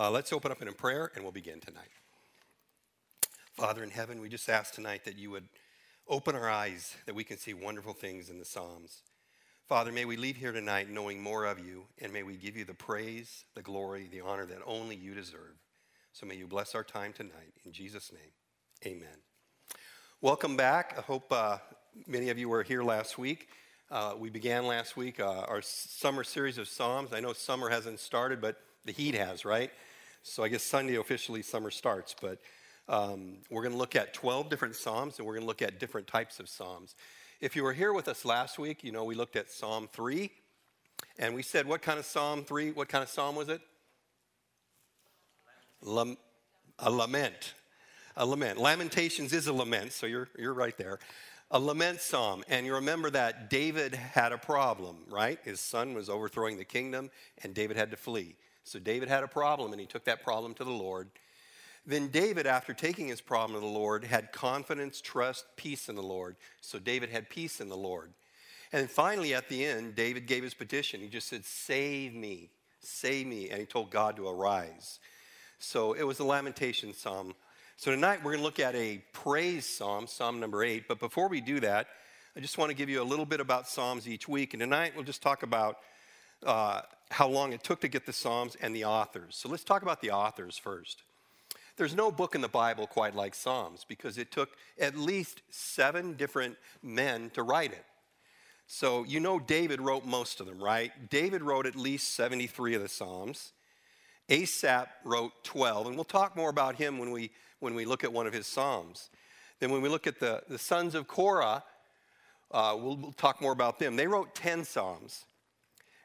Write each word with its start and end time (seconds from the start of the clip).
Uh, 0.00 0.08
let's 0.08 0.32
open 0.32 0.52
up 0.52 0.62
in 0.62 0.68
a 0.68 0.72
prayer 0.72 1.10
and 1.16 1.24
we'll 1.24 1.32
begin 1.32 1.58
tonight. 1.58 1.90
Father 3.56 3.82
in 3.82 3.90
heaven, 3.90 4.20
we 4.20 4.28
just 4.28 4.48
ask 4.48 4.72
tonight 4.72 5.04
that 5.04 5.18
you 5.18 5.28
would 5.32 5.48
open 6.06 6.36
our 6.36 6.48
eyes 6.48 6.94
that 7.06 7.16
we 7.16 7.24
can 7.24 7.36
see 7.36 7.52
wonderful 7.52 7.92
things 7.92 8.30
in 8.30 8.38
the 8.38 8.44
Psalms. 8.44 9.02
Father, 9.66 9.90
may 9.90 10.04
we 10.04 10.16
leave 10.16 10.36
here 10.36 10.52
tonight 10.52 10.88
knowing 10.88 11.20
more 11.20 11.46
of 11.46 11.58
you, 11.58 11.82
and 12.00 12.12
may 12.12 12.22
we 12.22 12.36
give 12.36 12.56
you 12.56 12.64
the 12.64 12.74
praise, 12.74 13.44
the 13.56 13.60
glory, 13.60 14.08
the 14.08 14.20
honor 14.20 14.46
that 14.46 14.58
only 14.66 14.94
you 14.94 15.14
deserve. 15.14 15.56
So 16.12 16.26
may 16.26 16.36
you 16.36 16.46
bless 16.46 16.76
our 16.76 16.84
time 16.84 17.12
tonight. 17.12 17.52
In 17.66 17.72
Jesus' 17.72 18.12
name, 18.12 18.30
amen. 18.86 19.18
Welcome 20.20 20.56
back. 20.56 20.94
I 20.96 21.00
hope 21.00 21.32
uh, 21.32 21.58
many 22.06 22.28
of 22.28 22.38
you 22.38 22.48
were 22.48 22.62
here 22.62 22.84
last 22.84 23.18
week. 23.18 23.48
Uh, 23.90 24.14
we 24.16 24.30
began 24.30 24.64
last 24.64 24.96
week 24.96 25.18
uh, 25.18 25.40
our 25.48 25.60
summer 25.60 26.22
series 26.22 26.56
of 26.56 26.68
Psalms. 26.68 27.12
I 27.12 27.18
know 27.18 27.32
summer 27.32 27.68
hasn't 27.68 27.98
started, 27.98 28.40
but 28.40 28.60
the 28.84 28.92
heat 28.92 29.16
has, 29.16 29.44
right? 29.44 29.72
So 30.22 30.42
I 30.42 30.48
guess 30.48 30.62
Sunday 30.62 30.96
officially 30.96 31.42
summer 31.42 31.70
starts, 31.70 32.14
but 32.20 32.38
um, 32.88 33.38
we're 33.50 33.62
going 33.62 33.72
to 33.72 33.78
look 33.78 33.96
at 33.96 34.14
12 34.14 34.48
different 34.48 34.74
Psalms 34.74 35.18
and 35.18 35.26
we're 35.26 35.34
going 35.34 35.44
to 35.44 35.48
look 35.48 35.62
at 35.62 35.78
different 35.78 36.06
types 36.06 36.40
of 36.40 36.48
Psalms. 36.48 36.94
If 37.40 37.54
you 37.54 37.62
were 37.62 37.72
here 37.72 37.92
with 37.92 38.08
us 38.08 38.24
last 38.24 38.58
week, 38.58 38.82
you 38.82 38.92
know 38.92 39.04
we 39.04 39.14
looked 39.14 39.36
at 39.36 39.50
Psalm 39.50 39.88
3 39.92 40.30
and 41.18 41.34
we 41.34 41.42
said, 41.42 41.66
what 41.66 41.82
kind 41.82 41.98
of 41.98 42.04
Psalm 42.04 42.44
3? 42.44 42.72
What 42.72 42.88
kind 42.88 43.02
of 43.02 43.08
Psalm 43.08 43.36
was 43.36 43.48
it? 43.48 43.60
Lam- 45.82 46.16
a 46.78 46.90
lament. 46.90 47.54
A 48.16 48.26
lament. 48.26 48.58
Lamentations 48.58 49.32
is 49.32 49.46
a 49.46 49.52
lament, 49.52 49.92
so 49.92 50.06
you're, 50.06 50.28
you're 50.38 50.54
right 50.54 50.76
there. 50.76 50.98
A 51.50 51.58
lament 51.58 52.00
psalm. 52.00 52.44
And 52.48 52.66
you 52.66 52.74
remember 52.74 53.10
that 53.10 53.48
David 53.48 53.94
had 53.94 54.32
a 54.32 54.38
problem, 54.38 54.96
right? 55.08 55.38
His 55.44 55.60
son 55.60 55.94
was 55.94 56.08
overthrowing 56.10 56.58
the 56.58 56.64
kingdom, 56.64 57.10
and 57.42 57.54
David 57.54 57.76
had 57.76 57.90
to 57.92 57.96
flee. 57.96 58.36
So 58.68 58.78
David 58.78 59.08
had 59.08 59.24
a 59.24 59.28
problem, 59.28 59.72
and 59.72 59.80
he 59.80 59.86
took 59.86 60.04
that 60.04 60.22
problem 60.22 60.54
to 60.54 60.64
the 60.64 60.70
Lord. 60.70 61.08
Then 61.86 62.08
David, 62.08 62.46
after 62.46 62.74
taking 62.74 63.08
his 63.08 63.20
problem 63.20 63.58
to 63.58 63.66
the 63.66 63.72
Lord, 63.72 64.04
had 64.04 64.30
confidence, 64.30 65.00
trust, 65.00 65.46
peace 65.56 65.88
in 65.88 65.94
the 65.94 66.02
Lord. 66.02 66.36
So 66.60 66.78
David 66.78 67.08
had 67.08 67.30
peace 67.30 67.60
in 67.60 67.68
the 67.68 67.76
Lord. 67.76 68.12
And 68.72 68.90
finally, 68.90 69.32
at 69.34 69.48
the 69.48 69.64
end, 69.64 69.94
David 69.96 70.26
gave 70.26 70.42
his 70.42 70.52
petition. 70.52 71.00
He 71.00 71.08
just 71.08 71.28
said, 71.28 71.46
Save 71.46 72.14
me, 72.14 72.50
save 72.80 73.26
me. 73.26 73.48
And 73.48 73.60
he 73.60 73.64
told 73.64 73.90
God 73.90 74.16
to 74.16 74.28
arise. 74.28 75.00
So 75.58 75.94
it 75.94 76.02
was 76.02 76.18
a 76.18 76.24
lamentation 76.24 76.92
psalm. 76.92 77.34
So 77.78 77.90
tonight 77.90 78.18
we're 78.18 78.32
going 78.32 78.38
to 78.40 78.44
look 78.44 78.60
at 78.60 78.74
a 78.74 79.02
praise 79.12 79.64
psalm, 79.64 80.06
Psalm 80.06 80.40
number 80.40 80.62
eight. 80.62 80.86
But 80.88 80.98
before 80.98 81.28
we 81.28 81.40
do 81.40 81.60
that, 81.60 81.86
I 82.36 82.40
just 82.40 82.58
want 82.58 82.70
to 82.70 82.76
give 82.76 82.90
you 82.90 83.00
a 83.00 83.04
little 83.04 83.24
bit 83.24 83.40
about 83.40 83.66
Psalms 83.66 84.06
each 84.06 84.28
week. 84.28 84.52
And 84.52 84.60
tonight 84.60 84.92
we'll 84.94 85.04
just 85.04 85.22
talk 85.22 85.42
about 85.42 85.78
uh, 86.44 86.82
how 87.10 87.28
long 87.28 87.52
it 87.52 87.62
took 87.62 87.80
to 87.80 87.88
get 87.88 88.06
the 88.06 88.12
Psalms 88.12 88.56
and 88.60 88.74
the 88.74 88.84
authors. 88.84 89.36
So 89.36 89.48
let's 89.48 89.64
talk 89.64 89.82
about 89.82 90.00
the 90.00 90.10
authors 90.10 90.58
first. 90.58 91.02
There's 91.76 91.94
no 91.94 92.10
book 92.10 92.34
in 92.34 92.40
the 92.40 92.48
Bible 92.48 92.86
quite 92.86 93.14
like 93.14 93.34
Psalms 93.34 93.86
because 93.88 94.18
it 94.18 94.32
took 94.32 94.50
at 94.80 94.96
least 94.96 95.42
seven 95.50 96.14
different 96.14 96.56
men 96.82 97.30
to 97.30 97.42
write 97.42 97.72
it. 97.72 97.84
So 98.66 99.04
you 99.04 99.20
know 99.20 99.38
David 99.38 99.80
wrote 99.80 100.04
most 100.04 100.40
of 100.40 100.46
them, 100.46 100.58
right? 100.58 100.92
David 101.08 101.42
wrote 101.42 101.66
at 101.66 101.76
least 101.76 102.14
73 102.14 102.74
of 102.74 102.82
the 102.82 102.88
Psalms. 102.88 103.52
Asaph 104.28 104.88
wrote 105.04 105.32
12, 105.44 105.86
and 105.86 105.96
we'll 105.96 106.04
talk 106.04 106.36
more 106.36 106.50
about 106.50 106.74
him 106.74 106.98
when 106.98 107.10
we, 107.10 107.30
when 107.60 107.74
we 107.74 107.86
look 107.86 108.04
at 108.04 108.12
one 108.12 108.26
of 108.26 108.32
his 108.34 108.46
Psalms. 108.46 109.08
Then 109.60 109.70
when 109.70 109.80
we 109.80 109.88
look 109.88 110.06
at 110.06 110.20
the, 110.20 110.42
the 110.48 110.58
sons 110.58 110.94
of 110.94 111.08
Korah, 111.08 111.62
uh, 112.50 112.76
we'll, 112.78 112.96
we'll 112.96 113.12
talk 113.12 113.40
more 113.40 113.52
about 113.52 113.78
them. 113.78 113.96
They 113.96 114.06
wrote 114.06 114.34
10 114.34 114.64
Psalms. 114.64 115.24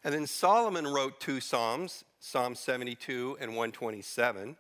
And 0.04 0.14
then 0.14 0.28
Solomon 0.28 0.86
wrote 0.86 1.20
two 1.20 1.40
Psalms, 1.40 2.04
Psalm 2.20 2.56
72 2.56 3.38
and 3.40 3.52
127. 3.52 4.58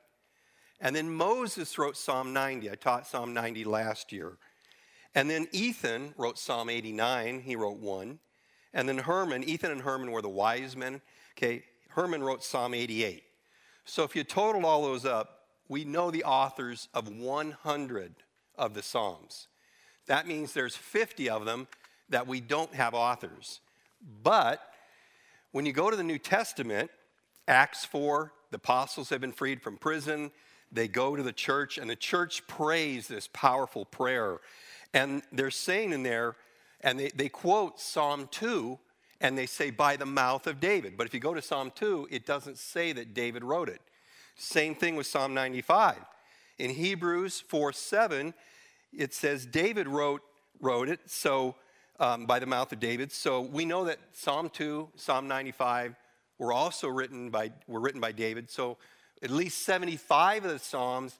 And 0.79 0.95
then 0.95 1.09
Moses 1.09 1.77
wrote 1.77 1.97
Psalm 1.97 2.33
90. 2.33 2.69
I 2.69 2.75
taught 2.75 3.07
Psalm 3.07 3.33
90 3.33 3.63
last 3.65 4.11
year. 4.11 4.37
And 5.15 5.29
then 5.29 5.47
Ethan 5.51 6.13
wrote 6.17 6.39
Psalm 6.39 6.69
89. 6.69 7.41
He 7.41 7.55
wrote 7.55 7.77
one. 7.77 8.19
And 8.73 8.89
then 8.89 8.99
Heman, 8.99 9.43
Ethan 9.43 9.71
and 9.71 9.81
Heman 9.81 10.11
were 10.11 10.21
the 10.21 10.29
wise 10.29 10.75
men. 10.75 11.01
Okay, 11.37 11.63
Heman 11.95 12.23
wrote 12.23 12.43
Psalm 12.43 12.73
88. 12.73 13.23
So 13.85 14.03
if 14.03 14.15
you 14.15 14.23
total 14.23 14.65
all 14.65 14.81
those 14.81 15.05
up, 15.05 15.41
we 15.67 15.85
know 15.85 16.09
the 16.09 16.23
authors 16.23 16.87
of 16.93 17.07
100 17.07 18.15
of 18.57 18.73
the 18.73 18.81
Psalms. 18.81 19.47
That 20.07 20.27
means 20.27 20.53
there's 20.53 20.75
50 20.75 21.29
of 21.29 21.45
them 21.45 21.67
that 22.09 22.27
we 22.27 22.41
don't 22.41 22.73
have 22.73 22.93
authors. 22.93 23.61
But 24.21 24.61
when 25.53 25.67
you 25.67 25.71
go 25.71 25.91
to 25.91 25.95
the 25.95 26.03
New 26.03 26.17
Testament, 26.17 26.89
Acts 27.47 27.85
4, 27.85 28.33
the 28.49 28.57
apostles 28.57 29.09
have 29.09 29.21
been 29.21 29.31
freed 29.31 29.61
from 29.61 29.77
prison. 29.77 30.31
They 30.71 30.87
go 30.87 31.15
to 31.15 31.21
the 31.21 31.31
church, 31.31 31.77
and 31.77 31.87
the 31.87 31.95
church 31.95 32.45
prays 32.47 33.07
this 33.07 33.29
powerful 33.31 33.85
prayer. 33.85 34.39
And 34.95 35.21
they're 35.31 35.51
saying 35.51 35.93
in 35.93 36.01
there, 36.01 36.35
and 36.81 36.99
they, 36.99 37.09
they 37.09 37.29
quote 37.29 37.79
Psalm 37.79 38.27
2, 38.31 38.79
and 39.21 39.37
they 39.37 39.45
say, 39.45 39.69
by 39.69 39.95
the 39.95 40.07
mouth 40.07 40.47
of 40.47 40.59
David. 40.59 40.97
But 40.97 41.05
if 41.05 41.13
you 41.13 41.19
go 41.19 41.35
to 41.35 41.41
Psalm 41.41 41.71
2, 41.75 42.07
it 42.09 42.25
doesn't 42.25 42.57
say 42.57 42.91
that 42.91 43.13
David 43.13 43.43
wrote 43.43 43.69
it. 43.69 43.81
Same 44.35 44.73
thing 44.73 44.95
with 44.95 45.05
Psalm 45.05 45.35
95. 45.35 45.97
In 46.57 46.71
Hebrews 46.71 47.41
4 47.47 47.73
7, 47.73 48.33
it 48.91 49.13
says 49.13 49.45
David 49.45 49.87
wrote, 49.87 50.21
wrote 50.59 50.89
it, 50.89 50.99
so 51.05 51.55
um, 51.99 52.25
by 52.25 52.39
the 52.39 52.45
mouth 52.45 52.71
of 52.71 52.79
David. 52.79 53.11
So 53.11 53.41
we 53.41 53.65
know 53.65 53.85
that 53.85 53.99
Psalm 54.11 54.49
2, 54.49 54.89
Psalm 54.95 55.27
95 55.27 55.95
were 56.37 56.53
also 56.53 56.87
written 56.87 57.29
by, 57.29 57.51
were 57.67 57.79
written 57.79 58.01
by 58.01 58.11
David. 58.11 58.49
So 58.49 58.77
at 59.21 59.29
least 59.29 59.63
75 59.65 60.45
of 60.45 60.51
the 60.51 60.59
Psalms, 60.59 61.19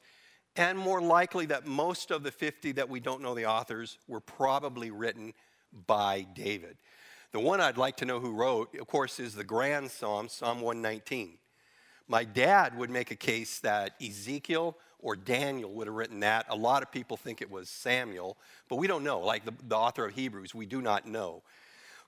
and 0.55 0.77
more 0.77 1.01
likely 1.01 1.45
that 1.47 1.65
most 1.65 2.11
of 2.11 2.23
the 2.23 2.31
50 2.31 2.73
that 2.73 2.89
we 2.89 2.99
don't 2.99 3.21
know 3.21 3.33
the 3.33 3.45
authors 3.45 3.97
were 4.07 4.19
probably 4.19 4.91
written 4.91 5.33
by 5.87 6.27
David. 6.33 6.77
The 7.31 7.39
one 7.39 7.61
I'd 7.61 7.77
like 7.77 7.97
to 7.97 8.05
know 8.05 8.19
who 8.19 8.33
wrote, 8.33 8.77
of 8.79 8.85
course, 8.87 9.19
is 9.19 9.33
the 9.33 9.43
grand 9.43 9.89
psalm, 9.89 10.29
Psalm 10.29 10.61
119. 10.61 11.39
My 12.07 12.23
dad 12.23 12.77
would 12.77 12.91
make 12.91 13.09
a 13.09 13.15
case 13.15 13.59
that 13.61 13.95
Ezekiel 13.99 14.77
or 15.03 15.15
Daniel 15.15 15.71
would 15.73 15.85
have 15.87 15.95
written 15.95 16.21
that. 16.21 16.47
A 16.49 16.55
lot 16.55 16.81
of 16.81 16.91
people 16.91 17.17
think 17.17 17.41
it 17.41 17.51
was 17.51 17.69
Samuel, 17.69 18.37
but 18.69 18.77
we 18.77 18.87
don't 18.87 19.03
know. 19.03 19.19
Like 19.19 19.45
the, 19.45 19.53
the 19.67 19.75
author 19.75 20.05
of 20.05 20.15
Hebrews, 20.15 20.55
we 20.55 20.65
do 20.65 20.81
not 20.81 21.05
know. 21.05 21.43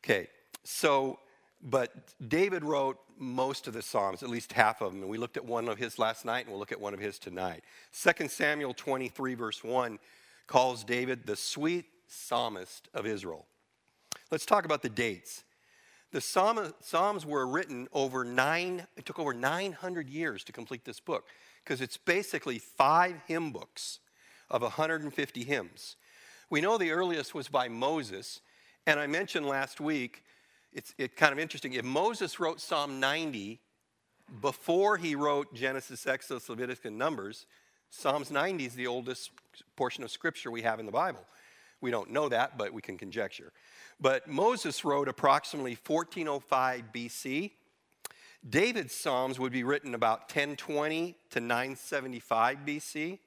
Okay, 0.04 0.28
so 0.64 1.20
but 1.62 1.92
David 2.30 2.64
wrote 2.64 2.98
most 3.18 3.68
of 3.68 3.74
the 3.74 3.82
Psalms, 3.82 4.22
at 4.22 4.30
least 4.30 4.54
half 4.54 4.82
of 4.82 4.92
them. 4.92 5.02
And 5.02 5.10
we 5.10 5.18
looked 5.18 5.38
at 5.38 5.46
one 5.46 5.68
of 5.68 5.78
his 5.78 5.98
last 5.98 6.26
night, 6.26 6.42
and 6.42 6.50
we'll 6.50 6.60
look 6.60 6.72
at 6.72 6.80
one 6.80 6.94
of 6.94 7.00
his 7.00 7.18
tonight. 7.18 7.64
2 7.94 8.28
Samuel 8.28 8.74
23, 8.74 9.34
verse 9.36 9.64
1, 9.64 9.98
calls 10.48 10.84
David 10.84 11.26
the 11.26 11.36
sweet 11.36 11.86
psalmist 12.08 12.88
of 12.94 13.08
Israel. 13.08 13.48
Let's 14.32 14.46
talk 14.46 14.66
about 14.66 14.82
the 14.82 14.90
dates. 14.90 15.44
The 16.16 16.22
Psalms 16.22 17.26
were 17.26 17.46
written 17.46 17.90
over 17.92 18.24
nine, 18.24 18.88
it 18.96 19.06
took 19.06 19.20
over 19.20 19.34
900 19.34 20.10
years 20.10 20.46
to 20.46 20.54
complete 20.54 20.86
this 20.86 21.02
book 21.02 21.26
because 21.62 21.82
it's 21.82 21.98
basically 21.98 22.58
five 22.58 23.18
hymn 23.28 23.52
books 23.52 24.00
of 24.50 24.62
150 24.62 25.44
hymns. 25.44 25.98
We 26.50 26.62
know 26.62 26.78
the 26.78 26.92
earliest 26.92 27.36
was 27.36 27.50
by 27.50 27.68
Moses, 27.68 28.40
and 28.88 28.98
I 28.98 29.08
mentioned 29.08 29.46
last 29.46 29.82
week 29.82 30.24
it's 30.72 30.94
it 30.98 31.18
kind 31.18 31.34
of 31.34 31.40
interesting. 31.40 31.74
If 31.74 31.84
Moses 31.84 32.40
wrote 32.40 32.62
Psalm 32.62 33.02
90 33.02 33.60
before 34.40 34.96
he 34.96 35.16
wrote 35.16 35.54
Genesis, 35.54 36.08
Exodus, 36.08 36.48
Leviticus, 36.48 36.86
and 36.86 36.98
Numbers, 36.98 37.46
Psalms 37.90 38.32
90 38.32 38.64
is 38.64 38.76
the 38.76 38.88
oldest 38.88 39.32
portion 39.76 40.02
of 40.02 40.10
scripture 40.10 40.50
we 40.50 40.62
have 40.62 40.80
in 40.80 40.86
the 40.86 40.94
Bible. 40.94 41.26
We 41.86 41.92
don't 41.92 42.10
know 42.10 42.30
that, 42.30 42.58
but 42.58 42.74
we 42.74 42.82
can 42.82 42.98
conjecture. 42.98 43.54
But 44.00 44.28
Moses 44.28 44.84
wrote 44.84 45.08
approximately 45.08 45.78
1405 45.86 46.86
BC. 46.92 47.52
David's 48.50 48.96
Psalms 48.96 49.38
would 49.38 49.52
be 49.52 49.64
written 49.64 49.94
about 49.94 50.22
1020 50.22 51.16
to 51.30 51.40
975 51.40 52.58
BC. 52.66 53.20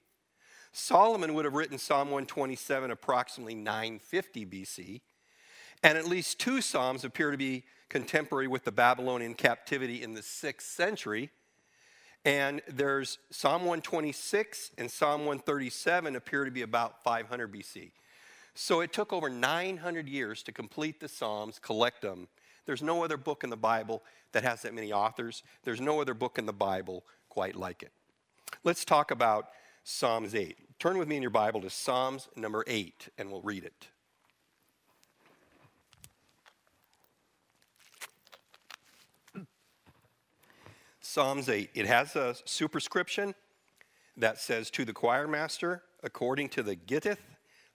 Solomon 0.73 1.35
would 1.35 1.45
have 1.45 1.55
written 1.55 1.79
Psalm 1.79 2.09
127 2.09 2.91
approximately 2.91 3.55
950 3.55 4.47
BC. 4.47 5.01
And 5.85 5.97
at 5.97 6.09
least 6.09 6.41
two 6.41 6.61
Psalms 6.61 7.05
appear 7.05 7.31
to 7.31 7.37
be 7.37 7.63
contemporary 7.89 8.49
with 8.49 8.65
the 8.65 8.73
Babylonian 8.73 9.35
captivity 9.35 10.03
in 10.03 10.15
the 10.15 10.23
sixth 10.23 10.67
century. 10.67 11.31
And 12.25 12.61
there's 12.67 13.19
Psalm 13.31 13.61
126 13.61 14.73
and 14.79 14.91
Psalm 14.91 15.21
137 15.21 16.17
appear 16.17 16.45
to 16.45 16.51
be 16.51 16.63
about 16.63 17.05
500 17.05 17.53
BC. 17.55 17.93
So 18.61 18.81
it 18.81 18.93
took 18.93 19.13
over 19.13 19.31
900 19.31 20.09
years 20.09 20.43
to 20.43 20.51
complete 20.51 20.99
the 20.99 21.07
Psalms, 21.07 21.61
collect 21.61 22.03
them. 22.03 22.27
There's 22.67 22.83
no 22.83 23.05
other 23.05 23.17
book 23.17 23.45
in 23.45 23.51
the 23.51 23.57
Bible 23.57 24.03
that 24.33 24.43
has 24.43 24.63
that 24.63 24.75
many 24.75 24.93
authors. 24.93 25.45
There's 25.63 25.81
no 25.81 26.01
other 26.01 26.13
book 26.13 26.39
in 26.39 26.47
the 26.47 26.53
Bible 26.53 27.05
quite 27.29 27.55
like 27.55 27.85
it. 27.85 27.93
Let's 28.65 28.85
talk 28.85 29.13
about 29.13 29.51
Psalms 29.85 30.35
8. 30.35 30.57
Turn 30.81 30.99
with 30.99 31.07
me 31.07 31.15
in 31.15 31.23
your 31.23 31.31
Bible 31.31 31.61
to 31.61 31.71
Psalms 31.71 32.29
number 32.35 32.65
8, 32.67 33.11
and 33.17 33.31
we'll 33.31 33.43
read 33.43 33.63
it. 33.63 33.87
Psalms 41.01 41.49
8. 41.49 41.71
It 41.75 41.87
has 41.87 42.17
a 42.17 42.35
superscription 42.45 43.37
that 44.17 44.41
says, 44.41 44.69
To 44.71 44.85
the 44.85 44.93
choir 44.93 45.29
master, 45.29 45.85
according 46.03 46.49
to 46.49 46.65
the 46.65 46.75
Gittith, 46.75 47.19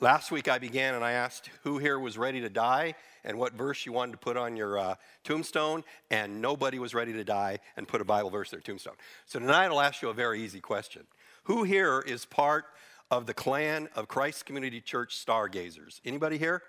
Last 0.00 0.32
week 0.32 0.48
I 0.48 0.58
began 0.58 0.94
and 0.94 1.04
I 1.04 1.12
asked 1.12 1.50
who 1.62 1.78
here 1.78 1.98
was 1.98 2.18
ready 2.18 2.40
to 2.40 2.48
die 2.48 2.94
and 3.22 3.38
what 3.38 3.52
verse 3.52 3.86
you 3.86 3.92
wanted 3.92 4.12
to 4.12 4.18
put 4.18 4.36
on 4.36 4.56
your 4.56 4.76
uh, 4.76 4.94
tombstone, 5.22 5.84
and 6.10 6.42
nobody 6.42 6.78
was 6.80 6.94
ready 6.94 7.12
to 7.12 7.22
die 7.22 7.60
and 7.76 7.86
put 7.86 8.00
a 8.00 8.04
Bible 8.04 8.28
verse 8.28 8.50
their 8.50 8.60
tombstone. 8.60 8.94
So 9.26 9.38
tonight 9.38 9.66
I'll 9.66 9.80
ask 9.80 10.02
you 10.02 10.08
a 10.08 10.14
very 10.14 10.42
easy 10.42 10.60
question 10.60 11.04
Who 11.44 11.62
here 11.62 12.00
is 12.06 12.24
part 12.24 12.64
of 13.10 13.26
the 13.26 13.34
clan 13.34 13.88
of 13.94 14.08
Christ 14.08 14.46
Community 14.46 14.80
Church 14.80 15.16
stargazers? 15.16 16.00
Anybody 16.04 16.38
here? 16.38 16.62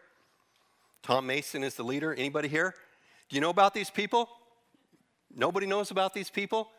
Tom 1.02 1.26
Mason 1.26 1.64
is 1.64 1.76
the 1.76 1.84
leader. 1.84 2.14
Anybody 2.14 2.48
here? 2.48 2.76
Do 3.30 3.36
you 3.36 3.42
know 3.42 3.50
about 3.50 3.74
these 3.74 3.90
people? 3.90 4.30
Nobody 5.36 5.66
knows 5.66 5.90
about 5.90 6.14
these 6.14 6.30
people? 6.30 6.70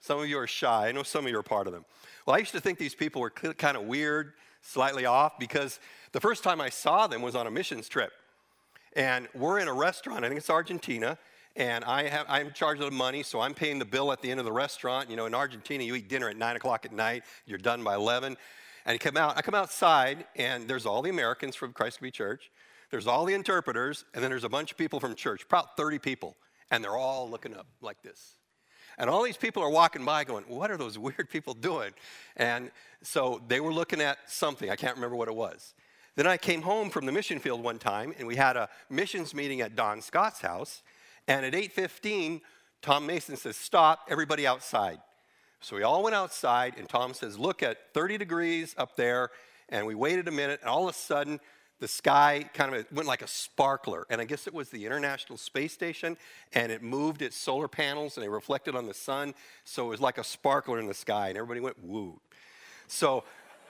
Some 0.00 0.20
of 0.20 0.28
you 0.28 0.38
are 0.38 0.46
shy. 0.46 0.88
I 0.88 0.92
know 0.92 1.02
some 1.02 1.24
of 1.24 1.30
you 1.30 1.38
are 1.38 1.42
part 1.42 1.66
of 1.66 1.72
them. 1.72 1.84
Well, 2.24 2.36
I 2.36 2.38
used 2.38 2.52
to 2.52 2.60
think 2.60 2.78
these 2.78 2.94
people 2.94 3.20
were 3.20 3.30
kind 3.30 3.76
of 3.76 3.84
weird, 3.84 4.34
slightly 4.66 5.06
off, 5.06 5.38
because 5.38 5.80
the 6.12 6.20
first 6.20 6.42
time 6.42 6.60
I 6.60 6.68
saw 6.68 7.06
them 7.06 7.22
was 7.22 7.34
on 7.34 7.46
a 7.46 7.50
missions 7.50 7.88
trip. 7.88 8.12
And 8.94 9.28
we're 9.34 9.58
in 9.58 9.68
a 9.68 9.74
restaurant, 9.74 10.24
I 10.24 10.28
think 10.28 10.38
it's 10.38 10.50
Argentina, 10.50 11.18
and 11.54 11.84
I 11.84 12.08
have, 12.08 12.26
I'm 12.28 12.48
in 12.48 12.52
charge 12.52 12.78
of 12.80 12.84
the 12.84 12.90
money, 12.90 13.22
so 13.22 13.40
I'm 13.40 13.54
paying 13.54 13.78
the 13.78 13.84
bill 13.84 14.12
at 14.12 14.20
the 14.20 14.30
end 14.30 14.40
of 14.40 14.46
the 14.46 14.52
restaurant. 14.52 15.08
You 15.08 15.16
know, 15.16 15.26
in 15.26 15.34
Argentina, 15.34 15.84
you 15.84 15.94
eat 15.94 16.08
dinner 16.08 16.28
at 16.28 16.36
9 16.36 16.56
o'clock 16.56 16.84
at 16.84 16.92
night, 16.92 17.24
you're 17.46 17.58
done 17.58 17.82
by 17.82 17.94
11. 17.94 18.36
And 18.84 18.94
I 18.94 18.98
come 18.98 19.16
out, 19.16 19.36
I 19.36 19.42
come 19.42 19.54
outside, 19.54 20.26
and 20.36 20.68
there's 20.68 20.86
all 20.86 21.02
the 21.02 21.10
Americans 21.10 21.56
from 21.56 21.72
Christ 21.72 22.00
Church, 22.12 22.50
there's 22.90 23.06
all 23.06 23.24
the 23.24 23.34
interpreters, 23.34 24.04
and 24.14 24.22
then 24.22 24.30
there's 24.30 24.44
a 24.44 24.48
bunch 24.48 24.70
of 24.70 24.78
people 24.78 25.00
from 25.00 25.14
church, 25.14 25.44
about 25.44 25.76
30 25.76 25.98
people, 25.98 26.36
and 26.70 26.84
they're 26.84 26.96
all 26.96 27.28
looking 27.28 27.54
up 27.54 27.66
like 27.80 28.02
this. 28.02 28.36
And 28.98 29.10
all 29.10 29.22
these 29.22 29.36
people 29.36 29.62
are 29.62 29.70
walking 29.70 30.04
by 30.04 30.24
going, 30.24 30.44
What 30.48 30.70
are 30.70 30.76
those 30.76 30.98
weird 30.98 31.28
people 31.30 31.54
doing? 31.54 31.92
And 32.36 32.70
so 33.02 33.42
they 33.48 33.60
were 33.60 33.72
looking 33.72 34.00
at 34.00 34.18
something. 34.26 34.70
I 34.70 34.76
can't 34.76 34.94
remember 34.94 35.16
what 35.16 35.28
it 35.28 35.34
was. 35.34 35.74
Then 36.16 36.26
I 36.26 36.38
came 36.38 36.62
home 36.62 36.88
from 36.88 37.04
the 37.04 37.12
mission 37.12 37.38
field 37.38 37.62
one 37.62 37.78
time, 37.78 38.14
and 38.18 38.26
we 38.26 38.36
had 38.36 38.56
a 38.56 38.70
missions 38.88 39.34
meeting 39.34 39.60
at 39.60 39.76
Don 39.76 40.00
Scott's 40.00 40.40
house. 40.40 40.82
And 41.28 41.44
at 41.44 41.54
8:15, 41.54 42.40
Tom 42.80 43.06
Mason 43.06 43.36
says, 43.36 43.56
"Stop, 43.56 44.06
everybody 44.08 44.46
outside." 44.46 45.00
So 45.60 45.76
we 45.76 45.82
all 45.82 46.02
went 46.02 46.14
outside, 46.14 46.74
and 46.78 46.88
Tom 46.88 47.12
says, 47.12 47.38
"Look 47.38 47.62
at 47.62 47.92
30 47.92 48.16
degrees 48.16 48.74
up 48.78 48.96
there." 48.96 49.30
And 49.68 49.86
we 49.86 49.94
waited 49.94 50.28
a 50.28 50.30
minute, 50.30 50.60
and 50.60 50.70
all 50.70 50.88
of 50.88 50.94
a 50.94 50.98
sudden, 50.98 51.40
the 51.78 51.88
sky 51.88 52.48
kind 52.54 52.74
of 52.74 52.86
went 52.90 53.06
like 53.06 53.22
a 53.22 53.26
sparkler. 53.26 54.06
And 54.08 54.20
I 54.20 54.24
guess 54.24 54.46
it 54.46 54.54
was 54.54 54.70
the 54.70 54.86
International 54.86 55.36
Space 55.36 55.72
Station, 55.72 56.16
and 56.54 56.72
it 56.72 56.82
moved 56.82 57.22
its 57.22 57.36
solar 57.36 57.68
panels 57.68 58.16
and 58.16 58.24
they 58.24 58.28
reflected 58.28 58.74
on 58.74 58.86
the 58.86 58.94
sun. 58.94 59.34
So 59.64 59.86
it 59.86 59.90
was 59.90 60.00
like 60.00 60.18
a 60.18 60.24
sparkler 60.24 60.78
in 60.78 60.86
the 60.86 60.94
sky, 60.94 61.28
and 61.28 61.36
everybody 61.36 61.60
went, 61.60 61.82
woo. 61.84 62.18
So 62.88 63.24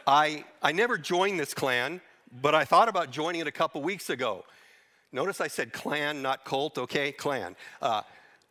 I, 0.06 0.44
I 0.62 0.72
never 0.72 0.98
joined 0.98 1.40
this 1.40 1.52
clan, 1.52 2.00
but 2.40 2.54
I 2.54 2.64
thought 2.64 2.88
about 2.88 3.10
joining 3.10 3.40
it 3.40 3.46
a 3.46 3.52
couple 3.52 3.82
weeks 3.82 4.10
ago. 4.10 4.44
Notice 5.12 5.40
I 5.40 5.48
said 5.48 5.72
clan, 5.72 6.22
not 6.22 6.44
cult, 6.44 6.78
okay? 6.78 7.10
Clan. 7.12 7.56
Uh, 7.80 8.02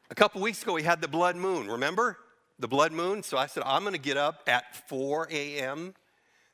a 0.09 0.15
couple 0.15 0.41
weeks 0.41 0.63
ago, 0.63 0.73
we 0.73 0.83
had 0.83 1.01
the 1.01 1.07
blood 1.07 1.35
moon, 1.35 1.67
remember? 1.67 2.17
The 2.59 2.67
blood 2.67 2.91
moon. 2.91 3.23
So 3.23 3.37
I 3.37 3.47
said, 3.47 3.63
I'm 3.65 3.83
going 3.83 3.93
to 3.93 3.99
get 3.99 4.17
up 4.17 4.43
at 4.47 4.75
4 4.87 5.27
a.m 5.31 5.93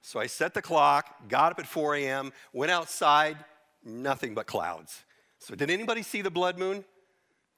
so 0.01 0.19
I 0.19 0.27
set 0.27 0.53
the 0.53 0.61
clock, 0.61 1.27
got 1.29 1.51
up 1.51 1.59
at 1.59 1.67
4 1.67 1.95
a.m., 1.95 2.33
went 2.53 2.71
outside, 2.71 3.37
nothing 3.83 4.33
but 4.33 4.47
clouds. 4.47 5.03
So, 5.39 5.55
did 5.55 5.69
anybody 5.69 6.03
see 6.03 6.21
the 6.21 6.31
blood 6.31 6.57
moon? 6.57 6.83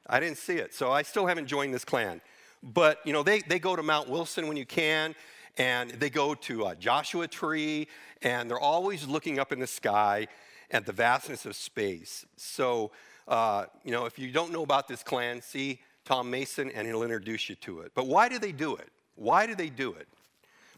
I 0.07 0.19
didn't 0.19 0.37
see 0.37 0.55
it. 0.55 0.73
So, 0.73 0.91
I 0.91 1.01
still 1.03 1.25
haven't 1.25 1.47
joined 1.47 1.73
this 1.73 1.85
clan. 1.85 2.21
But, 2.61 2.99
you 3.05 3.13
know, 3.13 3.23
they, 3.23 3.39
they 3.39 3.59
go 3.59 3.75
to 3.75 3.83
Mount 3.83 4.09
Wilson 4.09 4.47
when 4.47 4.57
you 4.57 4.65
can, 4.65 5.15
and 5.57 5.91
they 5.91 6.09
go 6.09 6.33
to 6.33 6.65
uh, 6.65 6.75
Joshua 6.75 7.27
Tree, 7.27 7.87
and 8.21 8.49
they're 8.49 8.59
always 8.59 9.07
looking 9.07 9.39
up 9.39 9.51
in 9.51 9.59
the 9.59 9.67
sky 9.67 10.27
at 10.71 10.85
the 10.85 10.93
vastness 10.93 11.45
of 11.45 11.55
space. 11.55 12.25
So, 12.37 12.91
uh, 13.27 13.65
you 13.83 13.91
know, 13.91 14.05
if 14.05 14.17
you 14.17 14.31
don't 14.31 14.51
know 14.51 14.63
about 14.63 14.87
this 14.87 15.03
clan, 15.03 15.41
see 15.41 15.79
Tom 16.05 16.29
Mason, 16.29 16.71
and 16.71 16.87
he'll 16.87 17.03
introduce 17.03 17.49
you 17.49 17.55
to 17.55 17.81
it. 17.81 17.91
But 17.95 18.07
why 18.07 18.27
do 18.27 18.39
they 18.39 18.51
do 18.51 18.75
it? 18.75 18.89
Why 19.15 19.45
do 19.45 19.55
they 19.55 19.69
do 19.69 19.93
it? 19.93 20.07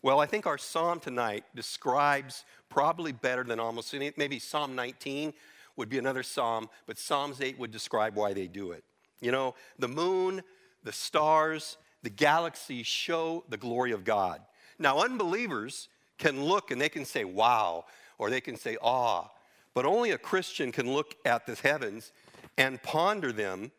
Well, 0.05 0.19
I 0.19 0.27
think 0.27 0.45
our 0.45 0.59
psalm 0.59 0.99
tonight 0.99 1.45
describes 1.55 2.45
probably 2.69 3.11
better 3.11 3.43
than 3.43 3.59
almost 3.59 3.91
any, 3.91 4.11
maybe 4.17 4.37
Psalm 4.37 4.75
19 4.75 5.33
would 5.77 5.89
be 5.89 5.97
another 5.97 6.21
psalm, 6.21 6.69
but 6.85 6.99
Psalms 6.99 7.41
8 7.41 7.57
would 7.57 7.71
describe 7.71 8.15
why 8.15 8.31
they 8.31 8.45
do 8.45 8.71
it. 8.71 8.83
You 9.19 9.31
know, 9.31 9.55
the 9.79 9.87
moon, 9.87 10.43
the 10.83 10.91
stars, 10.91 11.77
the 12.03 12.11
galaxies 12.11 12.85
show 12.85 13.45
the 13.49 13.57
glory 13.57 13.93
of 13.93 14.03
God. 14.03 14.41
Now, 14.77 14.99
unbelievers 14.99 15.89
can 16.19 16.45
look 16.45 16.69
and 16.69 16.79
they 16.79 16.89
can 16.89 17.03
say, 17.03 17.25
wow, 17.25 17.85
or 18.19 18.29
they 18.29 18.41
can 18.41 18.57
say, 18.57 18.77
ah, 18.83 19.31
but 19.73 19.87
only 19.87 20.11
a 20.11 20.19
Christian 20.19 20.71
can 20.71 20.93
look 20.93 21.15
at 21.25 21.47
the 21.47 21.55
heavens 21.55 22.11
and 22.59 22.79
ponder 22.83 23.31
them 23.31 23.71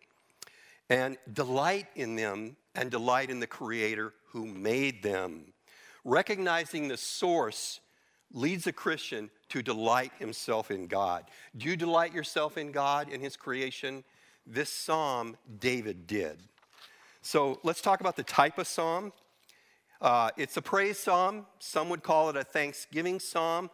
and 0.90 1.18
delight 1.32 1.86
in 1.94 2.16
them 2.16 2.56
and 2.74 2.90
delight 2.90 3.30
in 3.30 3.38
the 3.38 3.46
Creator 3.46 4.12
who 4.32 4.44
made 4.44 5.04
them. 5.04 5.52
Recognizing 6.06 6.86
the 6.86 6.96
source 6.96 7.80
leads 8.32 8.68
a 8.68 8.72
Christian 8.72 9.28
to 9.48 9.60
delight 9.60 10.12
himself 10.20 10.70
in 10.70 10.86
God. 10.86 11.24
Do 11.56 11.68
you 11.68 11.76
delight 11.76 12.14
yourself 12.14 12.56
in 12.56 12.70
God 12.70 13.08
and 13.12 13.20
his 13.20 13.36
creation? 13.36 14.04
This 14.46 14.70
psalm 14.70 15.36
David 15.58 16.06
did. 16.06 16.38
So 17.22 17.58
let's 17.64 17.80
talk 17.80 18.00
about 18.00 18.14
the 18.14 18.22
type 18.22 18.56
of 18.58 18.68
psalm. 18.68 19.12
Uh, 20.00 20.30
it's 20.36 20.56
a 20.56 20.62
praise 20.62 20.96
psalm. 20.96 21.44
Some 21.58 21.88
would 21.88 22.04
call 22.04 22.30
it 22.30 22.36
a 22.36 22.44
thanksgiving 22.44 23.18
psalm. 23.18 23.68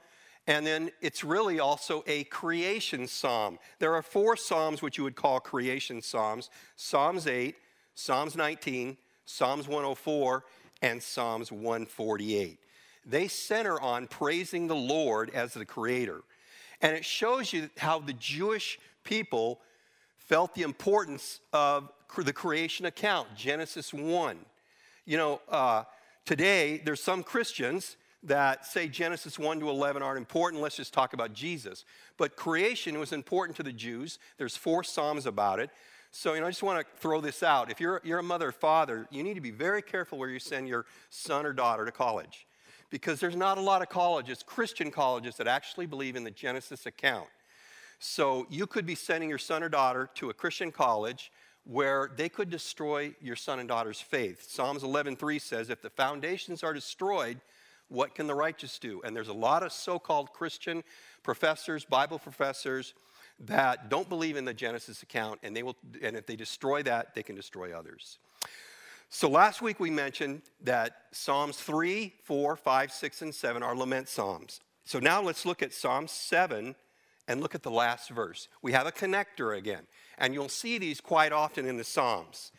And 0.47 0.67
then 0.67 0.91
it's 1.03 1.23
really 1.23 1.61
also 1.61 2.03
a 2.07 2.25
creation 2.25 3.09
psalm. 3.09 3.59
There 3.79 3.95
are 3.95 4.03
four 4.03 4.39
psalms 4.39 4.81
which 4.81 4.97
you 4.97 5.05
would 5.05 5.17
call 5.17 5.39
creation 5.39 6.01
psalms 6.01 6.49
Psalms 6.77 7.27
8, 7.27 7.57
Psalms 7.95 8.37
19, 8.37 8.97
Psalms 9.27 9.69
104, 9.69 10.45
and 10.83 11.03
Psalms 11.03 11.51
148. 11.51 12.59
They 13.07 13.29
center 13.29 13.81
on 13.81 14.07
praising 14.07 14.67
the 14.67 14.77
Lord 14.77 15.31
as 15.31 15.55
the 15.55 15.65
creator. 15.65 16.23
And 16.81 16.95
it 16.97 17.05
shows 17.05 17.53
you 17.53 17.71
how 17.79 18.01
the 18.01 18.13
Jewish 18.13 18.79
people 19.05 19.61
felt 20.19 20.55
the 20.55 20.63
importance 20.63 21.41
of 21.53 21.91
the 22.17 22.33
creation 22.33 22.87
account, 22.87 23.29
Genesis 23.35 23.95
1. 23.95 24.39
You 25.07 25.17
know, 25.17 25.41
uh, 25.49 25.85
today 26.25 26.81
there's 26.85 27.03
some 27.03 27.23
Christians 27.23 27.97
that 28.25 28.67
say 28.67 28.87
Genesis 28.87 29.39
1 29.39 29.61
to 29.61 29.69
11 29.69 30.03
aren't 30.03 30.19
important. 30.19 30.63
Let's 30.63 30.77
just 30.77 30.93
talk 30.93 31.13
about 31.13 31.33
Jesus. 31.33 31.85
But 32.19 32.37
creation 32.37 32.99
was 32.99 33.13
important 33.13 33.57
to 33.57 33.63
the 33.63 33.73
Jews. 33.73 34.19
There's 34.39 34.57
four 34.57 34.85
Psalms 34.85 35.27
about 35.27 35.59
it. 35.59 35.71
So, 36.15 36.35
you 36.35 36.41
know, 36.41 36.47
I 36.47 36.51
just 36.51 36.63
want 36.63 36.79
to 36.79 37.01
throw 37.01 37.23
this 37.23 37.43
out. 37.43 37.71
If 37.71 37.81
you're, 37.81 38.01
you're 38.05 38.19
a 38.19 38.23
mother 38.23 38.49
or 38.49 38.53
father, 38.53 39.09
you 39.11 39.23
need 39.23 39.35
to 39.35 39.41
be 39.41 39.51
very 39.51 39.81
careful 39.81 40.19
where 40.19 40.29
you 40.29 40.39
send 40.39 40.69
your 40.69 40.85
son 41.09 41.47
or 41.47 41.55
daughter 41.55 41.87
to 41.87 41.91
college 41.91 42.47
because 42.91 43.19
there's 43.19 43.35
not 43.35 43.57
a 43.57 43.63
lot 43.63 43.81
of 43.81 43.89
colleges, 43.89 44.43
Christian 44.45 44.91
colleges, 44.91 45.37
that 45.37 45.49
actually 45.49 45.87
believe 45.87 46.15
in 46.15 46.23
the 46.23 46.31
Genesis 46.31 46.85
account. 46.85 47.29
So, 47.99 48.47
you 48.51 48.67
could 48.67 48.85
be 48.85 48.95
sending 48.95 49.31
your 49.31 49.39
son 49.39 49.63
or 49.63 49.71
daughter 49.71 50.11
to 50.17 50.29
a 50.29 50.35
Christian 50.35 50.71
college 50.71 51.33
where 51.65 52.11
they 52.15 52.29
could 52.29 52.51
destroy 52.51 53.15
your 53.23 53.37
son 53.37 53.59
and 53.59 53.69
daughter's 53.69 54.01
faith. 54.01 54.51
Psalms 54.51 54.83
11:3 54.83 55.39
says, 55.39 55.71
"If 55.71 55.81
the 55.81 55.91
foundations 55.91 56.63
are 56.63 56.75
destroyed, 56.75 57.41
What 57.93 58.15
can 58.15 58.27
the 58.27 58.35
righteous 58.35 58.79
do? 58.79 59.03
And 59.05 59.15
there's 59.15 59.29
a 59.29 59.35
lot 59.35 59.63
of 59.63 59.71
so 59.71 59.99
called 59.99 60.33
Christian 60.33 60.83
professors, 61.23 61.85
Bible 61.85 62.19
professors, 62.19 62.95
that 63.41 63.89
don't 63.89 64.09
believe 64.09 64.37
in 64.37 64.45
the 64.45 64.55
Genesis 64.55 65.03
account, 65.03 65.41
and, 65.43 65.57
they 65.57 65.63
will, 65.63 65.77
and 66.03 66.17
if 66.17 66.27
they 66.27 66.37
destroy 66.37 66.83
that, 66.85 67.15
they 67.15 67.23
can 67.23 67.35
destroy 67.35 67.77
others. 67.77 68.19
So 69.11 69.29
last 69.29 69.61
week 69.61 69.79
we 69.79 69.91
mentioned 69.91 70.43
that 70.63 70.97
Psalms 71.13 71.59
3, 71.59 72.15
4, 72.25 72.57
5, 72.57 72.93
6, 72.93 73.23
and 73.23 73.35
7 73.35 73.63
are 73.63 73.77
lament 73.77 74.09
psalms. 74.09 74.61
So 74.85 74.99
now 74.99 75.21
let's 75.21 75.45
look 75.45 75.63
at 75.63 75.75
Psalm 75.75 76.09
7 76.09 76.75
and 77.29 77.41
look 77.41 77.55
at 77.55 77.63
the 77.63 77.71
last 77.71 78.11
verse. 78.11 78.49
We 78.63 78.73
have 78.73 78.87
a 78.87 78.93
connector 78.93 79.57
again, 79.57 79.87
and 80.19 80.35
you'll 80.35 80.49
see 80.49 80.79
these 80.79 81.01
quite 81.01 81.33
often 81.33 81.67
in 81.67 81.77
the 81.77 81.85
Psalms. 81.85 82.53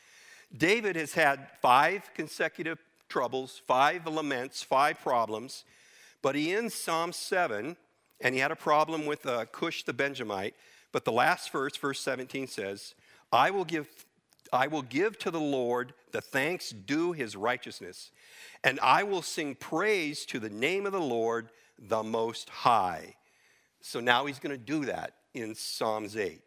David 0.56 0.96
has 0.96 1.14
had 1.14 1.48
five 1.62 2.12
consecutive 2.14 2.78
troubles, 3.10 3.62
five 3.66 4.06
laments, 4.08 4.62
five 4.62 5.00
problems, 5.02 5.66
but 6.22 6.36
he 6.36 6.54
ends 6.54 6.74
Psalm 6.74 7.12
7, 7.12 7.76
and 8.24 8.34
he 8.34 8.42
had 8.42 8.52
a 8.52 8.56
problem 8.56 9.06
with 9.06 9.26
uh, 9.28 9.46
Cush 9.52 9.84
the 9.84 9.94
Benjamite. 9.94 10.56
But 10.92 11.06
the 11.06 11.12
last 11.12 11.52
verse, 11.52 11.76
verse 11.76 12.00
17 12.00 12.48
says, 12.48 12.96
I 13.32 13.52
will 13.52 13.66
give 13.66 13.88
I 14.52 14.68
will 14.68 14.84
give 14.84 15.18
to 15.20 15.32
the 15.32 15.40
Lord 15.40 15.94
the 16.12 16.22
thanks 16.22 16.70
due 16.70 17.12
his 17.12 17.36
righteousness, 17.36 18.12
and 18.64 18.80
I 18.82 19.02
will 19.02 19.24
sing 19.24 19.56
praise 19.56 20.26
to 20.28 20.38
the 20.38 20.50
name 20.50 20.86
of 20.86 20.92
the 20.92 21.02
Lord, 21.02 21.50
the 21.80 22.04
Most 22.04 22.50
High. 22.50 23.16
So 23.82 24.00
now 24.00 24.28
he's 24.28 24.38
going 24.38 24.56
to 24.56 24.64
do 24.64 24.86
that 24.86 25.16
in 25.34 25.56
Psalms 25.56 26.16
8. 26.16 26.40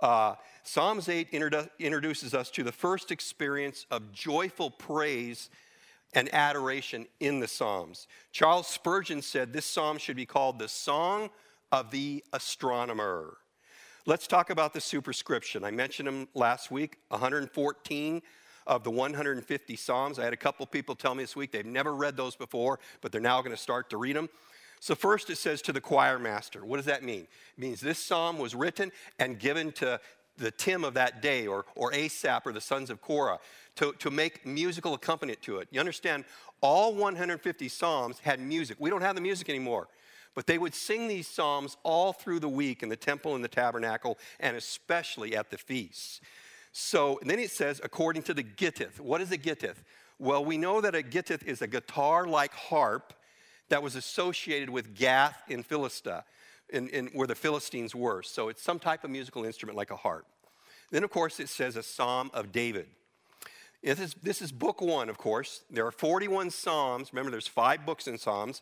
Uh, 0.00 0.34
Psalms 0.64 1.08
8 1.08 1.32
introdu- 1.32 1.70
introduces 1.78 2.34
us 2.34 2.50
to 2.50 2.62
the 2.62 2.72
first 2.72 3.10
experience 3.10 3.86
of 3.90 4.12
joyful 4.12 4.70
praise 4.70 5.48
and 6.12 6.32
adoration 6.34 7.06
in 7.20 7.40
the 7.40 7.48
Psalms. 7.48 8.08
Charles 8.32 8.66
Spurgeon 8.66 9.22
said 9.22 9.52
this 9.52 9.66
psalm 9.66 9.98
should 9.98 10.16
be 10.16 10.26
called 10.26 10.58
the 10.58 10.68
Song 10.68 11.30
of 11.72 11.90
the 11.90 12.24
Astronomer. 12.32 13.36
Let's 14.06 14.26
talk 14.26 14.50
about 14.50 14.72
the 14.72 14.80
superscription. 14.80 15.62
I 15.64 15.70
mentioned 15.70 16.08
them 16.08 16.28
last 16.34 16.70
week 16.70 16.98
114 17.08 18.22
of 18.66 18.82
the 18.82 18.90
150 18.90 19.76
Psalms. 19.76 20.18
I 20.18 20.24
had 20.24 20.32
a 20.32 20.38
couple 20.38 20.66
people 20.66 20.94
tell 20.94 21.14
me 21.14 21.22
this 21.22 21.36
week 21.36 21.52
they've 21.52 21.66
never 21.66 21.94
read 21.94 22.16
those 22.16 22.34
before, 22.34 22.80
but 23.00 23.12
they're 23.12 23.20
now 23.20 23.40
going 23.40 23.54
to 23.54 23.60
start 23.60 23.90
to 23.90 23.96
read 23.96 24.16
them. 24.16 24.28
So, 24.82 24.94
first 24.94 25.28
it 25.28 25.36
says 25.36 25.60
to 25.62 25.72
the 25.74 25.80
choir 25.80 26.18
master. 26.18 26.64
What 26.64 26.78
does 26.78 26.86
that 26.86 27.04
mean? 27.04 27.22
It 27.22 27.58
means 27.58 27.80
this 27.80 27.98
psalm 27.98 28.38
was 28.38 28.54
written 28.54 28.90
and 29.18 29.38
given 29.38 29.72
to 29.72 30.00
the 30.40 30.50
Tim 30.50 30.84
of 30.84 30.94
that 30.94 31.22
day 31.22 31.46
or, 31.46 31.64
or 31.74 31.92
Asaph 31.92 32.46
or 32.46 32.52
the 32.52 32.60
sons 32.60 32.90
of 32.90 33.00
Korah 33.00 33.38
to, 33.76 33.92
to 33.98 34.10
make 34.10 34.44
musical 34.44 34.94
accompaniment 34.94 35.42
to 35.42 35.58
it. 35.58 35.68
You 35.70 35.80
understand, 35.80 36.24
all 36.60 36.94
150 36.94 37.68
psalms 37.68 38.18
had 38.20 38.40
music. 38.40 38.76
We 38.80 38.90
don't 38.90 39.02
have 39.02 39.14
the 39.14 39.20
music 39.20 39.48
anymore. 39.48 39.88
But 40.34 40.46
they 40.46 40.58
would 40.58 40.74
sing 40.74 41.08
these 41.08 41.26
psalms 41.26 41.76
all 41.82 42.12
through 42.12 42.40
the 42.40 42.48
week 42.48 42.82
in 42.82 42.88
the 42.88 42.96
temple 42.96 43.34
and 43.34 43.42
the 43.42 43.48
tabernacle, 43.48 44.18
and 44.38 44.56
especially 44.56 45.36
at 45.36 45.50
the 45.50 45.58
feasts. 45.58 46.20
So 46.72 47.18
then 47.22 47.38
it 47.38 47.50
says, 47.50 47.80
according 47.82 48.22
to 48.24 48.34
the 48.34 48.44
gittith. 48.44 49.00
What 49.00 49.20
is 49.20 49.32
a 49.32 49.38
gittith? 49.38 49.76
Well, 50.18 50.44
we 50.44 50.56
know 50.56 50.80
that 50.80 50.94
a 50.94 51.02
gittith 51.02 51.44
is 51.44 51.62
a 51.62 51.66
guitar 51.66 52.26
like 52.26 52.52
harp 52.52 53.14
that 53.70 53.82
was 53.82 53.96
associated 53.96 54.70
with 54.70 54.94
Gath 54.94 55.42
in 55.48 55.62
Philistia, 55.62 56.24
in, 56.72 56.88
in, 56.88 57.06
where 57.08 57.26
the 57.26 57.34
Philistines 57.34 57.94
were. 57.94 58.22
So 58.22 58.48
it's 58.48 58.62
some 58.62 58.78
type 58.78 59.04
of 59.04 59.10
musical 59.10 59.44
instrument 59.44 59.76
like 59.76 59.90
a 59.90 59.96
harp. 59.96 60.26
Then, 60.90 61.04
of 61.04 61.10
course, 61.10 61.38
it 61.40 61.48
says 61.48 61.76
a 61.76 61.82
psalm 61.82 62.30
of 62.34 62.52
David. 62.52 62.86
This 63.82 64.00
is, 64.00 64.14
this 64.22 64.42
is 64.42 64.52
book 64.52 64.80
one, 64.80 65.08
of 65.08 65.16
course. 65.16 65.62
There 65.70 65.86
are 65.86 65.92
41 65.92 66.50
psalms. 66.50 67.12
Remember, 67.12 67.30
there's 67.30 67.46
five 67.46 67.86
books 67.86 68.06
in 68.06 68.18
Psalms. 68.18 68.60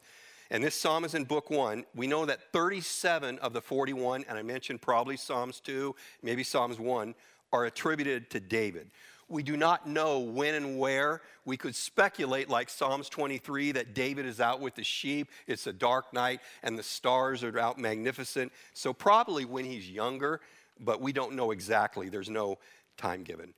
And 0.51 0.65
this 0.65 0.75
psalm 0.75 1.05
is 1.05 1.15
in 1.15 1.25
book 1.25 1.51
one. 1.51 1.85
We 1.95 2.07
know 2.07 2.25
that 2.25 2.53
37 2.53 3.39
of 3.41 3.53
the 3.53 3.61
41, 3.61 4.25
and 4.29 4.39
I 4.39 4.43
mentioned 4.43 4.81
probably 4.81 5.17
Psalms 5.17 5.61
2, 5.61 5.95
maybe 6.23 6.43
Psalms 6.43 6.79
1, 6.79 7.15
are 7.53 7.65
attributed 7.67 8.31
to 8.31 8.41
David. 8.41 8.91
We 9.29 9.43
do 9.43 9.57
not 9.57 9.87
know 9.87 10.21
when 10.21 10.55
and 10.55 10.79
where. 10.79 11.21
We 11.45 11.57
could 11.57 11.77
speculate, 11.77 12.49
like 12.49 12.71
Psalms 12.71 13.09
23, 13.09 13.73
that 13.73 13.95
David 13.95 14.25
is 14.25 14.41
out 14.41 14.61
with 14.61 14.75
the 14.75 14.85
sheep. 14.85 15.31
It's 15.47 15.67
a 15.67 15.73
dark 15.73 16.13
night 16.15 16.41
and 16.63 16.79
the 16.79 16.83
stars 16.83 17.45
are 17.45 17.59
out 17.59 17.79
magnificent. 17.79 18.53
So, 18.73 18.93
probably 18.93 19.45
when 19.45 19.65
he's 19.65 19.91
younger, 19.91 20.41
but 20.81 21.01
we 21.01 21.13
don't 21.13 21.35
know 21.35 21.51
exactly. 21.51 22.09
There's 22.09 22.31
no 22.31 22.59
time 22.97 23.23
given. 23.23 23.53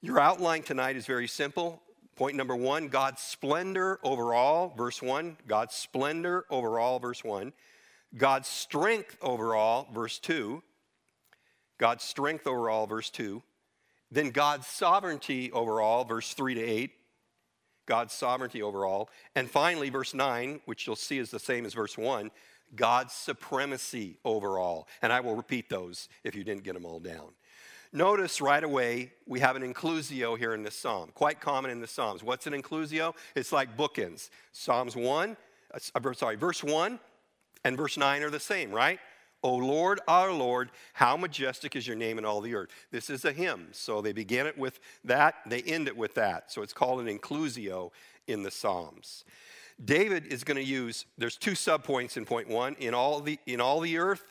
Your 0.00 0.18
outline 0.18 0.62
tonight 0.62 0.96
is 0.96 1.06
very 1.06 1.28
simple. 1.28 1.82
Point 2.16 2.36
number 2.36 2.56
one 2.56 2.88
God's 2.88 3.22
splendor 3.22 3.98
over 4.02 4.34
all, 4.34 4.74
verse 4.76 5.00
one. 5.00 5.36
God's 5.46 5.74
splendor 5.74 6.44
over 6.50 6.78
all, 6.78 6.98
verse 6.98 7.22
one. 7.22 7.52
God's 8.16 8.48
strength 8.48 9.16
over 9.22 9.54
all, 9.54 9.88
verse 9.92 10.18
two. 10.18 10.62
God's 11.78 12.04
strength 12.04 12.46
over 12.46 12.68
all, 12.68 12.86
verse 12.86 13.10
two. 13.10 13.42
Then 14.12 14.30
God's 14.30 14.66
sovereignty 14.66 15.50
over 15.52 15.80
all, 15.80 16.04
verse 16.04 16.34
3 16.34 16.54
to 16.54 16.62
8. 16.62 16.90
God's 17.86 18.12
sovereignty 18.12 18.62
over 18.62 18.84
all. 18.84 19.08
And 19.34 19.50
finally, 19.50 19.88
verse 19.88 20.12
9, 20.12 20.60
which 20.66 20.86
you'll 20.86 20.96
see 20.96 21.18
is 21.18 21.30
the 21.30 21.38
same 21.38 21.64
as 21.64 21.72
verse 21.72 21.96
1, 21.96 22.30
God's 22.76 23.14
supremacy 23.14 24.18
over 24.22 24.58
all. 24.58 24.86
And 25.00 25.12
I 25.12 25.20
will 25.20 25.34
repeat 25.34 25.70
those 25.70 26.10
if 26.24 26.34
you 26.34 26.44
didn't 26.44 26.62
get 26.62 26.74
them 26.74 26.84
all 26.84 27.00
down. 27.00 27.30
Notice 27.90 28.40
right 28.40 28.62
away 28.62 29.12
we 29.26 29.40
have 29.40 29.56
an 29.56 29.62
inclusio 29.62 30.38
here 30.38 30.52
in 30.54 30.62
this 30.62 30.76
psalm, 30.76 31.10
quite 31.14 31.40
common 31.40 31.70
in 31.70 31.80
the 31.80 31.86
Psalms. 31.86 32.22
What's 32.22 32.46
an 32.46 32.52
inclusio? 32.52 33.14
It's 33.34 33.52
like 33.52 33.76
bookends. 33.76 34.28
Psalms 34.52 34.94
1, 34.94 35.36
uh, 35.74 36.12
sorry, 36.12 36.36
verse 36.36 36.62
1 36.62 36.98
and 37.64 37.76
verse 37.76 37.96
9 37.96 38.22
are 38.22 38.30
the 38.30 38.40
same, 38.40 38.70
right? 38.70 38.98
O 39.42 39.54
Lord, 39.54 40.00
our 40.06 40.32
Lord, 40.32 40.70
how 40.92 41.16
majestic 41.16 41.74
is 41.74 41.86
your 41.86 41.96
name 41.96 42.18
in 42.18 42.24
all 42.24 42.40
the 42.40 42.54
earth. 42.54 42.70
This 42.90 43.10
is 43.10 43.24
a 43.24 43.32
hymn, 43.32 43.68
so 43.72 44.00
they 44.00 44.12
begin 44.12 44.46
it 44.46 44.56
with 44.56 44.78
that, 45.04 45.36
they 45.46 45.62
end 45.62 45.88
it 45.88 45.96
with 45.96 46.14
that. 46.14 46.52
So 46.52 46.62
it's 46.62 46.72
called 46.72 47.00
an 47.00 47.18
inclusio 47.18 47.90
in 48.26 48.42
the 48.42 48.50
Psalms. 48.50 49.24
David 49.84 50.26
is 50.26 50.44
going 50.44 50.58
to 50.58 50.62
use, 50.62 51.06
there's 51.18 51.36
two 51.36 51.52
subpoints 51.52 52.16
in 52.16 52.24
point 52.24 52.48
one. 52.48 52.76
In 52.78 52.94
all, 52.94 53.20
the, 53.20 53.38
in 53.46 53.60
all 53.60 53.80
the 53.80 53.98
earth, 53.98 54.22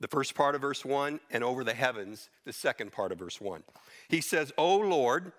the 0.00 0.08
first 0.08 0.34
part 0.34 0.54
of 0.54 0.60
verse 0.60 0.84
one, 0.84 1.20
and 1.30 1.42
over 1.42 1.64
the 1.64 1.74
heavens, 1.74 2.28
the 2.44 2.52
second 2.52 2.92
part 2.92 3.12
of 3.12 3.18
verse 3.18 3.40
one. 3.40 3.62
He 4.08 4.20
says, 4.20 4.52
O 4.58 4.76
Lord, 4.78 5.32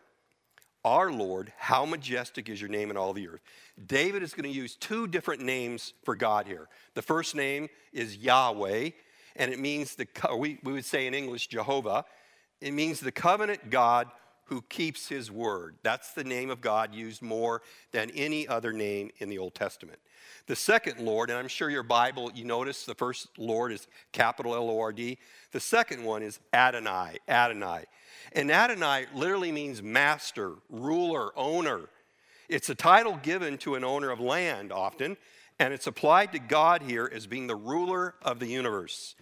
our 0.90 1.12
Lord, 1.12 1.54
how 1.58 1.86
majestic 1.86 2.50
is 2.50 2.60
your 2.60 2.70
name 2.70 2.90
in 2.90 2.98
all 2.98 3.14
the 3.14 3.28
earth. 3.30 3.42
David 3.86 4.24
is 4.24 4.34
going 4.34 4.52
to 4.52 4.58
use 4.58 4.76
two 4.76 5.06
different 5.06 5.40
names 5.40 5.94
for 6.04 6.16
God 6.16 6.48
here. 6.48 6.68
The 6.96 7.04
first 7.04 7.36
name 7.36 7.70
is 7.94 8.18
Yahweh, 8.18 8.90
and 9.36 9.54
it 9.54 9.60
means 9.60 9.94
the, 9.94 10.08
we, 10.36 10.60
we 10.64 10.74
would 10.74 10.86
say 10.86 11.06
in 11.06 11.14
English, 11.14 11.46
Jehovah. 11.46 12.06
It 12.60 12.72
means 12.72 13.00
the 13.00 13.12
covenant 13.12 13.70
God 13.70 14.08
who 14.50 14.64
keeps 14.64 15.08
his 15.08 15.32
word. 15.32 15.76
That's 15.84 16.14
the 16.14 16.24
name 16.24 16.50
of 16.50 16.60
God 16.60 16.94
used 16.94 17.22
more 17.22 17.62
than 17.92 18.10
any 18.12 18.48
other 18.48 18.74
name 18.74 19.12
in 19.20 19.30
the 19.30 19.38
Old 19.38 19.54
Testament. 19.54 20.00
The 20.48 20.56
second 20.56 21.00
Lord, 21.00 21.30
and 21.30 21.38
I'm 21.38 21.48
sure 21.48 21.70
your 21.70 21.84
Bible, 21.84 22.32
you 22.34 22.44
notice 22.44 22.84
the 22.84 22.96
first 22.96 23.28
Lord 23.38 23.72
is 23.72 23.88
capital 24.12 24.56
L 24.56 24.72
O 24.72 24.80
R 24.80 24.92
D. 24.92 25.20
The 25.52 25.60
second 25.60 26.04
one 26.04 26.24
is 26.24 26.40
Adonai, 26.52 27.20
Adonai. 27.28 27.86
And 28.34 28.52
Adonai 28.52 29.06
literally 29.14 29.52
means 29.52 29.84
master, 29.84 30.54
ruler, 30.70 31.32
owner. 31.38 31.90
It's 32.48 32.70
a 32.70 32.76
title 32.76 33.20
given 33.22 33.60
to 33.60 33.76
an 33.76 33.84
owner 33.84 34.10
of 34.10 34.20
land 34.20 34.72
often, 34.72 35.18
and 35.60 35.74
it's 35.74 35.86
applied 35.86 36.32
to 36.32 36.40
God 36.40 36.82
here 36.82 37.10
as 37.14 37.28
being 37.28 37.46
the 37.46 37.56
ruler 37.56 38.16
of 38.24 38.40
the 38.40 38.48
universe. 38.48 39.16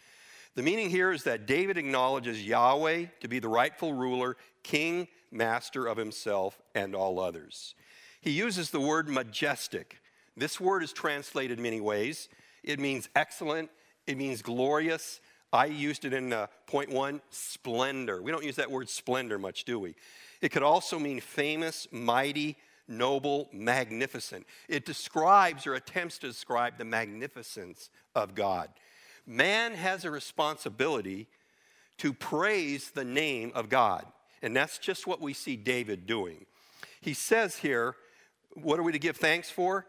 The 0.56 0.64
meaning 0.64 0.90
here 0.90 1.12
is 1.12 1.24
that 1.26 1.46
David 1.46 1.78
acknowledges 1.78 2.44
Yahweh 2.44 3.06
to 3.20 3.28
be 3.28 3.38
the 3.40 3.48
rightful 3.48 3.94
ruler, 3.94 4.38
king, 4.68 5.08
master 5.32 5.88
of 5.88 5.98
himself 5.98 6.62
and 6.76 6.94
all 6.94 7.20
others. 7.20 7.74
He 8.22 8.32
uses 8.32 8.70
the 8.70 8.82
word 8.82 9.08
majestic. 9.08 10.00
This 10.36 10.60
word 10.60 10.84
is 10.84 10.92
translated 10.92 11.58
many 11.58 11.80
ways. 11.80 12.28
It 12.64 12.80
means 12.80 13.10
excellent, 13.16 13.70
it 14.06 14.18
means 14.18 14.42
glorious, 14.42 15.22
I 15.54 15.68
used 15.68 16.04
it 16.04 16.14
in 16.14 16.34
uh, 16.34 16.48
point 16.66 16.92
one 16.92 17.22
splendor. 17.30 18.22
We 18.22 18.32
don't 18.32 18.44
use 18.44 18.58
that 18.58 18.70
word 18.70 18.90
splendor 18.90 19.40
much, 19.40 19.64
do 19.64 19.80
we? 19.80 19.96
It 20.42 20.50
could 20.50 20.64
also 20.64 21.00
mean 21.00 21.22
famous, 21.22 21.88
mighty, 21.92 22.58
noble, 22.88 23.50
magnificent. 23.54 24.46
It 24.68 24.86
describes 24.86 25.66
or 25.66 25.76
attempts 25.76 26.18
to 26.20 26.28
describe 26.28 26.78
the 26.78 26.86
magnificence 26.86 27.90
of 28.14 28.36
God. 28.36 28.70
Man 29.26 29.74
has 29.74 30.04
a 30.04 30.12
responsibility 30.12 31.28
to 32.00 32.14
praise 32.14 32.92
the 32.92 33.06
name 33.06 33.52
of 33.56 33.70
God. 33.70 34.06
And 34.42 34.56
that's 34.56 34.78
just 34.78 35.08
what 35.08 35.22
we 35.22 35.34
see 35.34 35.56
David 35.56 36.06
doing. 36.06 36.46
He 37.02 37.14
says 37.14 37.58
here, 37.58 37.96
what 38.54 38.80
are 38.80 38.84
we 38.84 38.92
to 38.92 39.00
give 39.00 39.18
thanks 39.18 39.50
for? 39.50 39.86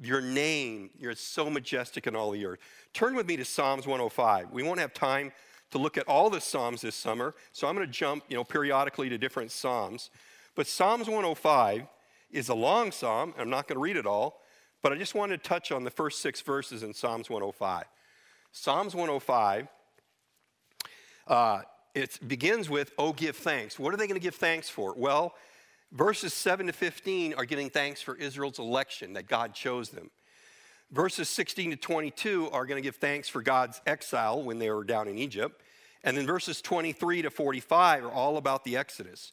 Your 0.00 0.20
name, 0.20 0.90
you're 0.98 1.14
so 1.14 1.50
majestic 1.50 2.06
in 2.06 2.16
all 2.16 2.30
the 2.30 2.46
earth. 2.46 2.58
Turn 2.92 3.14
with 3.14 3.26
me 3.26 3.36
to 3.36 3.44
Psalms 3.44 3.86
105. 3.86 4.50
We 4.50 4.62
won't 4.62 4.80
have 4.80 4.94
time 4.94 5.32
to 5.72 5.78
look 5.78 5.98
at 5.98 6.06
all 6.08 6.30
the 6.30 6.40
Psalms 6.40 6.80
this 6.80 6.94
summer, 6.94 7.34
so 7.52 7.66
I'm 7.66 7.74
going 7.74 7.86
to 7.86 7.92
jump, 7.92 8.24
you 8.28 8.36
know, 8.36 8.44
periodically 8.44 9.08
to 9.08 9.18
different 9.18 9.50
Psalms. 9.50 10.10
But 10.54 10.66
Psalms 10.66 11.08
105 11.08 11.86
is 12.30 12.48
a 12.48 12.54
long 12.54 12.92
psalm. 12.92 13.34
I'm 13.38 13.50
not 13.50 13.66
going 13.68 13.76
to 13.76 13.80
read 13.80 13.96
it 13.96 14.06
all, 14.06 14.40
But 14.82 14.92
I 14.92 14.96
just 14.96 15.14
wanted 15.14 15.42
to 15.42 15.48
touch 15.48 15.72
on 15.72 15.84
the 15.84 15.90
first 15.90 16.20
six 16.20 16.40
verses 16.40 16.82
in 16.82 16.94
Psalms 16.94 17.30
105. 17.30 17.84
Psalms 18.52 18.94
105, 18.94 19.66
uh, 21.26 21.62
it 21.94 22.18
begins 22.26 22.68
with, 22.68 22.92
Oh, 22.98 23.12
give 23.12 23.36
thanks. 23.36 23.78
What 23.78 23.94
are 23.94 23.96
they 23.96 24.06
going 24.06 24.20
to 24.20 24.24
give 24.24 24.34
thanks 24.34 24.68
for? 24.68 24.94
Well, 24.96 25.34
verses 25.92 26.34
7 26.34 26.66
to 26.66 26.72
15 26.72 27.34
are 27.34 27.44
giving 27.44 27.70
thanks 27.70 28.02
for 28.02 28.16
Israel's 28.16 28.58
election, 28.58 29.14
that 29.14 29.28
God 29.28 29.54
chose 29.54 29.90
them. 29.90 30.10
Verses 30.90 31.28
16 31.28 31.70
to 31.70 31.76
22 31.76 32.50
are 32.52 32.66
going 32.66 32.80
to 32.80 32.86
give 32.86 32.96
thanks 32.96 33.28
for 33.28 33.42
God's 33.42 33.80
exile 33.86 34.42
when 34.42 34.58
they 34.58 34.70
were 34.70 34.84
down 34.84 35.08
in 35.08 35.18
Egypt. 35.18 35.62
And 36.04 36.16
then 36.16 36.26
verses 36.26 36.60
23 36.60 37.22
to 37.22 37.30
45 37.30 38.04
are 38.04 38.12
all 38.12 38.36
about 38.36 38.64
the 38.64 38.76
Exodus. 38.76 39.32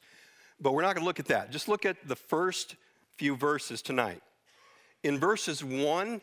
But 0.60 0.74
we're 0.74 0.84
not 0.84 0.96
going 0.96 1.04
to 1.04 1.08
look 1.08 1.20
at 1.20 1.26
that. 1.28 1.52
Just 1.52 1.68
look 1.68 1.86
at 1.86 1.98
the 2.08 2.16
first 2.16 2.76
few 3.16 3.36
verses 3.36 3.82
tonight. 3.82 4.22
In 5.04 5.20
verses 5.20 5.64
1 5.64 6.22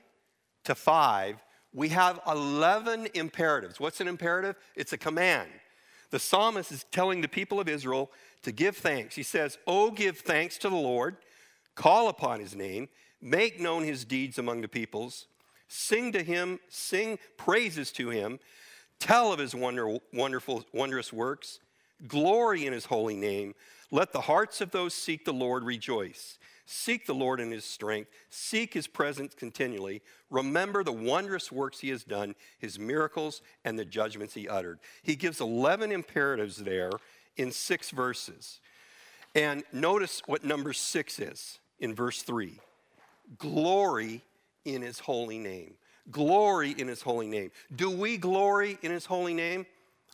to 0.64 0.74
5, 0.74 1.44
we 1.74 1.88
have 1.90 2.20
11 2.26 3.08
imperatives. 3.14 3.78
What's 3.78 4.00
an 4.00 4.08
imperative? 4.08 4.56
It's 4.74 4.92
a 4.92 4.98
command. 4.98 5.50
The 6.10 6.18
psalmist 6.18 6.72
is 6.72 6.84
telling 6.90 7.20
the 7.20 7.28
people 7.28 7.60
of 7.60 7.68
Israel 7.68 8.10
to 8.42 8.52
give 8.52 8.76
thanks. 8.76 9.14
He 9.14 9.22
says, 9.22 9.58
Oh, 9.66 9.90
give 9.90 10.18
thanks 10.18 10.58
to 10.58 10.68
the 10.68 10.76
Lord, 10.76 11.16
call 11.74 12.08
upon 12.08 12.40
his 12.40 12.54
name, 12.54 12.88
make 13.20 13.60
known 13.60 13.84
his 13.84 14.04
deeds 14.04 14.38
among 14.38 14.62
the 14.62 14.68
peoples, 14.68 15.26
sing 15.68 16.12
to 16.12 16.22
him, 16.22 16.60
sing 16.68 17.18
praises 17.36 17.92
to 17.92 18.10
him, 18.10 18.38
tell 18.98 19.32
of 19.32 19.38
his 19.38 19.54
wonder, 19.54 19.98
wonderful, 20.12 20.64
wondrous 20.72 21.12
works, 21.12 21.58
glory 22.06 22.66
in 22.66 22.72
his 22.72 22.86
holy 22.86 23.16
name. 23.16 23.54
Let 23.90 24.12
the 24.12 24.22
hearts 24.22 24.60
of 24.60 24.70
those 24.70 24.94
seek 24.94 25.24
the 25.24 25.32
Lord 25.32 25.64
rejoice. 25.64 26.38
Seek 26.70 27.06
the 27.06 27.14
Lord 27.14 27.40
in 27.40 27.50
his 27.50 27.64
strength. 27.64 28.10
Seek 28.28 28.74
his 28.74 28.86
presence 28.86 29.32
continually. 29.34 30.02
Remember 30.28 30.84
the 30.84 30.92
wondrous 30.92 31.50
works 31.50 31.80
he 31.80 31.88
has 31.88 32.04
done, 32.04 32.34
his 32.58 32.78
miracles, 32.78 33.40
and 33.64 33.78
the 33.78 33.86
judgments 33.86 34.34
he 34.34 34.46
uttered. 34.46 34.78
He 35.02 35.16
gives 35.16 35.40
11 35.40 35.90
imperatives 35.90 36.58
there 36.58 36.90
in 37.38 37.52
six 37.52 37.90
verses. 37.90 38.60
And 39.34 39.64
notice 39.72 40.20
what 40.26 40.44
number 40.44 40.74
six 40.74 41.18
is 41.18 41.58
in 41.80 41.94
verse 41.94 42.20
three 42.20 42.58
glory 43.38 44.22
in 44.66 44.82
his 44.82 44.98
holy 44.98 45.38
name. 45.38 45.72
Glory 46.10 46.74
in 46.76 46.86
his 46.86 47.00
holy 47.00 47.28
name. 47.28 47.50
Do 47.74 47.90
we 47.90 48.18
glory 48.18 48.76
in 48.82 48.90
his 48.90 49.06
holy 49.06 49.32
name? 49.32 49.64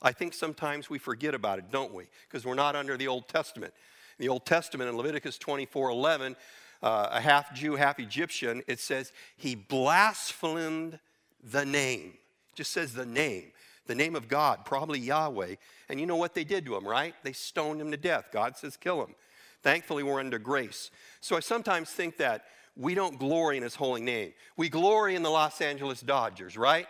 I 0.02 0.12
think 0.12 0.32
sometimes 0.32 0.88
we 0.88 0.99
forget 0.99 1.34
about 1.34 1.58
it, 1.58 1.73
don't 1.73 1.92
we? 1.92 2.04
Because 2.28 2.46
we're 2.46 2.54
not 2.54 2.76
under 2.76 2.96
the 2.96 3.08
Old 3.08 3.26
Testament 3.26 3.75
the 4.18 4.28
Old 4.28 4.47
Testament 4.47 4.90
in 4.90 4.97
Leviticus 4.97 5.38
24 5.38 5.90
11, 5.90 6.37
uh, 6.83 7.09
a 7.11 7.21
half 7.21 7.54
Jew, 7.54 7.76
half 7.76 7.99
Egyptian, 7.99 8.62
it 8.66 8.80
says 8.80 9.12
he 9.37 9.54
blasphemed 9.54 10.99
the 11.42 11.64
name. 11.64 12.14
Just 12.54 12.73
says 12.73 12.92
the 12.92 13.06
name, 13.06 13.52
the 13.87 13.94
name 13.94 14.14
of 14.14 14.28
God, 14.28 14.64
probably 14.64 15.00
Yahweh. 15.00 15.56
And 15.88 15.99
you 15.99 16.06
know 16.06 16.16
what 16.16 16.35
they 16.35 16.44
did 16.44 16.64
to 16.66 16.76
him, 16.76 16.87
right? 16.87 17.14
They 17.23 17.33
stoned 17.33 17.80
him 17.80 17.90
to 17.90 17.97
death. 17.97 18.26
God 18.33 18.56
says, 18.56 18.76
kill 18.76 19.02
him. 19.02 19.14
Thankfully, 19.62 20.02
we're 20.02 20.21
under 20.21 20.38
grace. 20.38 20.90
So 21.21 21.37
I 21.37 21.40
sometimes 21.40 21.90
think 21.90 22.18
that 22.18 22.44
we 22.76 22.94
don't 22.94 23.18
glory 23.18 23.56
in 23.56 23.62
his 23.62 23.75
holy 23.75 24.00
name. 24.00 24.35
We 24.56 24.68
glory 24.68 25.14
in 25.14 25.23
the 25.23 25.30
Los 25.30 25.61
Angeles 25.61 26.00
Dodgers, 26.00 26.56
right? 26.56 26.87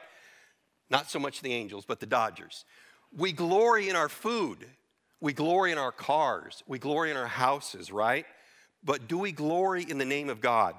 Not 0.90 1.10
so 1.10 1.18
much 1.18 1.40
the 1.40 1.52
Angels, 1.52 1.84
but 1.86 2.00
the 2.00 2.06
Dodgers. 2.06 2.64
We 3.16 3.32
glory 3.32 3.88
in 3.88 3.96
our 3.96 4.08
food. 4.08 4.66
We 5.20 5.32
glory 5.32 5.72
in 5.72 5.78
our 5.78 5.92
cars, 5.92 6.62
we 6.66 6.78
glory 6.78 7.10
in 7.10 7.16
our 7.16 7.26
houses, 7.26 7.90
right? 7.90 8.26
But 8.84 9.08
do 9.08 9.18
we 9.18 9.32
glory 9.32 9.84
in 9.88 9.98
the 9.98 10.04
name 10.04 10.28
of 10.28 10.40
God? 10.40 10.74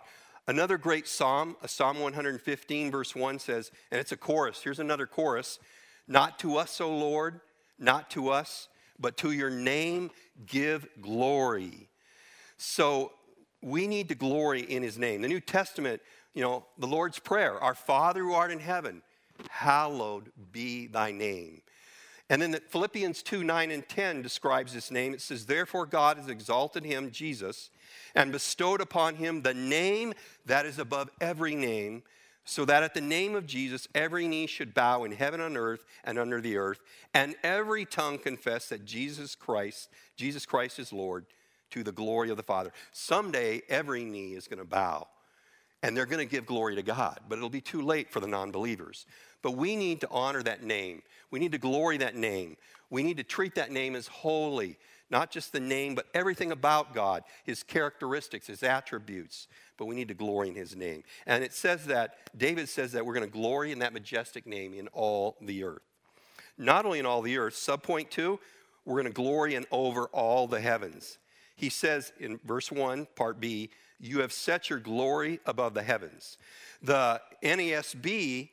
Another 0.48 0.78
great 0.78 1.08
psalm, 1.08 1.56
Psalm 1.66 2.00
115, 2.00 2.92
verse 2.92 3.16
1 3.16 3.40
says, 3.40 3.72
and 3.90 4.00
it's 4.00 4.12
a 4.12 4.18
chorus. 4.18 4.62
Here's 4.62 4.80
another 4.80 5.08
chorus 5.08 5.60
Not 6.08 6.38
to 6.40 6.58
us, 6.58 6.80
O 6.80 6.96
Lord, 6.96 7.42
not 7.80 8.12
to 8.12 8.30
us, 8.30 8.68
but 9.00 9.18
to 9.18 9.32
your 9.32 9.50
name 9.50 10.12
give 10.46 10.88
glory. 11.02 11.90
So 12.58 13.12
we 13.62 13.88
need 13.88 14.10
to 14.10 14.16
glory 14.16 14.62
in 14.62 14.84
his 14.84 15.00
name. 15.00 15.22
The 15.22 15.28
New 15.28 15.40
Testament, 15.40 16.02
you 16.36 16.44
know, 16.44 16.66
the 16.78 16.88
Lord's 16.88 17.18
Prayer, 17.18 17.60
Our 17.60 17.76
Father 17.76 18.22
who 18.22 18.34
art 18.34 18.52
in 18.52 18.60
heaven, 18.60 19.02
hallowed 19.50 20.32
be 20.52 20.88
thy 20.88 21.12
name. 21.12 21.62
And 22.30 22.42
then 22.42 22.58
Philippians 22.70 23.22
2 23.22 23.44
9 23.44 23.72
and 23.72 23.88
10 23.88 24.22
describes 24.22 24.74
this 24.74 24.90
name. 24.90 25.14
It 25.14 25.22
says, 25.22 25.46
Therefore, 25.46 25.86
God 25.86 26.18
has 26.18 26.28
exalted 26.28 26.84
him, 26.84 27.12
Jesus, 27.12 27.70
and 28.16 28.32
bestowed 28.32 28.82
upon 28.82 29.16
him 29.16 29.42
the 29.42 29.54
name 29.54 30.14
that 30.46 30.66
is 30.66 30.80
above 30.80 31.10
every 31.22 31.54
name, 31.54 32.02
so 32.44 32.66
that 32.66 32.82
at 32.82 32.96
the 32.96 33.02
name 33.02 33.36
of 33.36 33.46
Jesus 33.46 33.88
every 33.94 34.28
knee 34.28 34.48
should 34.48 34.74
bow 34.74 35.04
in 35.04 35.12
heaven 35.12 35.40
and 35.40 35.56
earth 35.56 35.86
and 36.04 36.18
under 36.18 36.42
the 36.42 36.58
earth, 36.58 36.82
and 37.14 37.36
every 37.44 37.86
tongue 37.86 38.18
confess 38.18 38.70
that 38.70 38.86
Jesus 38.86 39.36
Christ, 39.36 39.90
Jesus 40.16 40.48
Christ 40.48 40.80
is 40.80 40.92
Lord, 40.92 41.26
to 41.72 41.84
the 41.84 41.92
glory 41.92 42.32
of 42.32 42.38
the 42.38 42.44
Father. 42.44 42.72
Someday 42.92 43.62
every 43.70 44.04
knee 44.04 44.34
is 44.34 44.48
going 44.48 44.60
to 44.60 44.66
bow 44.66 45.08
and 45.86 45.96
they're 45.96 46.08
going 46.08 46.26
to 46.26 46.32
give 46.32 46.48
glory 46.48 46.76
to 46.76 46.82
God, 46.82 47.20
but 47.30 47.38
it'll 47.38 47.48
be 47.48 47.62
too 47.62 47.84
late 47.84 48.10
for 48.10 48.20
the 48.20 48.28
non 48.28 48.50
believers. 48.50 49.06
But 49.46 49.58
we 49.58 49.76
need 49.76 50.02
to 50.02 50.08
honor 50.10 50.42
that 50.42 50.64
name. 50.64 51.04
We 51.30 51.38
need 51.38 51.52
to 51.52 51.60
glory 51.60 51.98
that 51.98 52.16
name. 52.16 52.58
We 52.90 53.04
need 53.04 53.18
to 53.18 53.24
treat 53.24 53.54
that 53.54 53.70
name 53.70 53.96
as 53.96 54.08
holy, 54.08 54.80
not 55.12 55.30
just 55.30 55.52
the 55.52 55.60
name, 55.60 55.94
but 55.94 56.08
everything 56.16 56.52
about 56.52 56.96
God, 56.96 57.22
his 57.44 57.62
characteristics, 57.62 58.48
his 58.48 58.64
attributes. 58.64 59.48
But 59.78 59.86
we 59.86 59.94
need 59.94 60.08
to 60.08 60.16
glory 60.16 60.48
in 60.48 60.56
his 60.56 60.76
name. 60.76 61.04
And 61.28 61.44
it 61.44 61.54
says 61.54 61.86
that, 61.86 62.18
David 62.36 62.70
says 62.70 62.94
that 62.94 63.06
we're 63.06 63.14
going 63.14 63.30
to 63.30 63.32
glory 63.32 63.72
in 63.72 63.78
that 63.80 63.94
majestic 63.94 64.48
name 64.48 64.74
in 64.74 64.88
all 64.88 65.38
the 65.40 65.64
earth. 65.64 65.84
Not 66.58 66.88
only 66.88 66.98
in 66.98 67.06
all 67.06 67.22
the 67.22 67.38
earth, 67.38 67.54
subpoint 67.54 68.10
two, 68.10 68.40
we're 68.84 68.96
going 68.96 69.06
to 69.06 69.12
glory 69.14 69.54
in 69.54 69.68
over 69.70 70.06
all 70.06 70.48
the 70.48 70.60
heavens. 70.60 71.20
He 71.56 71.70
says 71.70 72.14
in 72.20 72.40
verse 72.44 72.72
1, 72.72 73.10
part 73.16 73.40
B, 73.40 73.70
you 74.00 74.22
have 74.22 74.34
set 74.34 74.72
your 74.72 74.80
glory 74.80 75.40
above 75.46 75.76
the 75.76 75.84
heavens. 75.84 76.40
The 76.82 77.22
NASB 77.44 78.50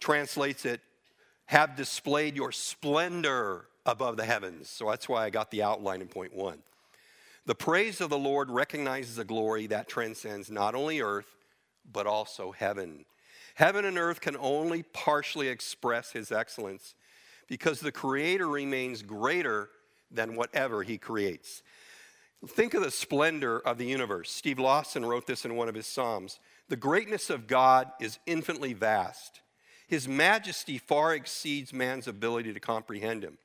translates 0.00 0.64
it, 0.64 0.80
have 1.46 1.76
displayed 1.76 2.36
your 2.36 2.52
splendor 2.52 3.66
above 3.86 4.16
the 4.16 4.24
heavens. 4.24 4.68
So 4.68 4.88
that's 4.88 5.08
why 5.08 5.24
I 5.24 5.30
got 5.30 5.50
the 5.50 5.62
outline 5.62 6.00
in 6.00 6.08
point 6.08 6.34
one. 6.34 6.58
The 7.46 7.54
praise 7.54 8.00
of 8.00 8.08
the 8.08 8.18
Lord 8.18 8.50
recognizes 8.50 9.18
a 9.18 9.24
glory 9.24 9.66
that 9.66 9.88
transcends 9.88 10.50
not 10.50 10.74
only 10.74 11.00
earth, 11.00 11.36
but 11.92 12.06
also 12.06 12.52
heaven. 12.52 13.04
Heaven 13.54 13.84
and 13.84 13.98
earth 13.98 14.20
can 14.20 14.36
only 14.38 14.82
partially 14.82 15.48
express 15.48 16.12
his 16.12 16.32
excellence 16.32 16.94
because 17.46 17.80
the 17.80 17.92
Creator 17.92 18.48
remains 18.48 19.02
greater 19.02 19.68
than 20.10 20.36
whatever 20.36 20.82
he 20.82 20.96
creates. 20.96 21.62
Think 22.46 22.74
of 22.74 22.82
the 22.82 22.90
splendor 22.90 23.58
of 23.60 23.78
the 23.78 23.86
universe. 23.86 24.30
Steve 24.30 24.58
Lawson 24.58 25.04
wrote 25.04 25.26
this 25.26 25.44
in 25.44 25.56
one 25.56 25.68
of 25.68 25.74
his 25.74 25.86
Psalms. 25.86 26.40
The 26.68 26.76
greatness 26.76 27.30
of 27.30 27.46
God 27.46 27.90
is 28.00 28.18
infinitely 28.26 28.72
vast. 28.72 29.40
His 29.86 30.08
majesty 30.08 30.78
far 30.78 31.14
exceeds 31.14 31.72
man's 31.72 32.08
ability 32.08 32.52
to 32.52 32.60
comprehend 32.60 33.22
him. 33.22 33.38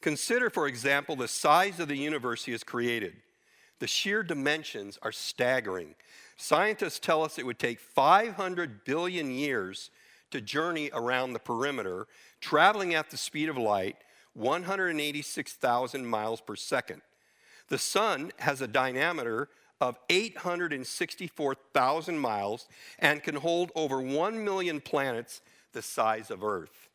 Consider, 0.00 0.50
for 0.50 0.66
example, 0.66 1.16
the 1.16 1.28
size 1.28 1.80
of 1.80 1.88
the 1.88 1.96
universe 1.96 2.44
he 2.44 2.52
has 2.52 2.62
created. 2.62 3.14
The 3.78 3.86
sheer 3.86 4.22
dimensions 4.22 4.98
are 5.02 5.12
staggering. 5.12 5.94
Scientists 6.36 6.98
tell 6.98 7.22
us 7.22 7.38
it 7.38 7.46
would 7.46 7.58
take 7.58 7.80
500 7.80 8.84
billion 8.84 9.30
years 9.30 9.90
to 10.30 10.40
journey 10.40 10.90
around 10.92 11.32
the 11.32 11.38
perimeter, 11.38 12.06
traveling 12.40 12.94
at 12.94 13.10
the 13.10 13.16
speed 13.16 13.48
of 13.48 13.56
light, 13.56 13.96
186,000 14.34 16.06
miles 16.06 16.40
per 16.40 16.56
second. 16.56 17.00
The 17.68 17.78
sun 17.78 18.32
has 18.38 18.60
a 18.60 18.68
diameter 18.68 19.48
of 19.80 19.98
864,000 20.08 22.18
miles 22.18 22.66
and 22.98 23.22
can 23.22 23.36
hold 23.36 23.70
over 23.74 24.00
1 24.00 24.44
million 24.44 24.80
planets 24.80 25.42
the 25.76 25.82
size 25.82 26.30
of 26.30 26.42
Earth. 26.42 26.88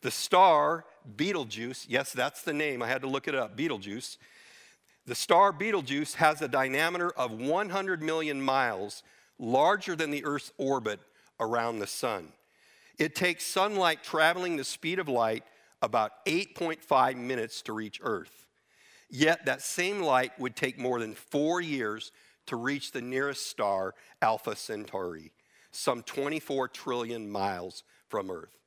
The 0.00 0.10
star 0.10 0.86
Betelgeuse, 1.16 1.86
yes, 1.86 2.12
that's 2.12 2.42
the 2.42 2.54
name, 2.54 2.82
I 2.82 2.88
had 2.88 3.02
to 3.02 3.08
look 3.08 3.28
it 3.28 3.34
up, 3.34 3.56
Betelgeuse. 3.56 4.16
The 5.04 5.14
star 5.14 5.52
Betelgeuse 5.52 6.14
has 6.14 6.40
a 6.40 6.48
diameter 6.48 7.10
of 7.10 7.30
100 7.30 8.02
million 8.02 8.40
miles, 8.40 9.02
larger 9.38 9.94
than 9.94 10.10
the 10.10 10.24
Earth's 10.24 10.50
orbit 10.56 10.98
around 11.38 11.78
the 11.78 11.86
sun. 11.86 12.32
It 12.98 13.14
takes 13.14 13.44
sunlight 13.44 14.02
traveling 14.02 14.56
the 14.56 14.64
speed 14.64 14.98
of 14.98 15.08
light 15.08 15.44
about 15.82 16.24
8.5 16.24 17.16
minutes 17.16 17.60
to 17.62 17.74
reach 17.74 18.00
Earth. 18.02 18.46
Yet 19.10 19.44
that 19.44 19.60
same 19.60 20.00
light 20.00 20.38
would 20.38 20.56
take 20.56 20.78
more 20.78 21.00
than 21.00 21.14
four 21.14 21.60
years 21.60 22.12
to 22.46 22.56
reach 22.56 22.92
the 22.92 23.02
nearest 23.02 23.46
star, 23.46 23.94
Alpha 24.22 24.56
Centauri, 24.56 25.32
some 25.70 26.02
24 26.02 26.68
trillion 26.68 27.30
miles 27.30 27.82
from 28.12 28.30
Earth. 28.30 28.58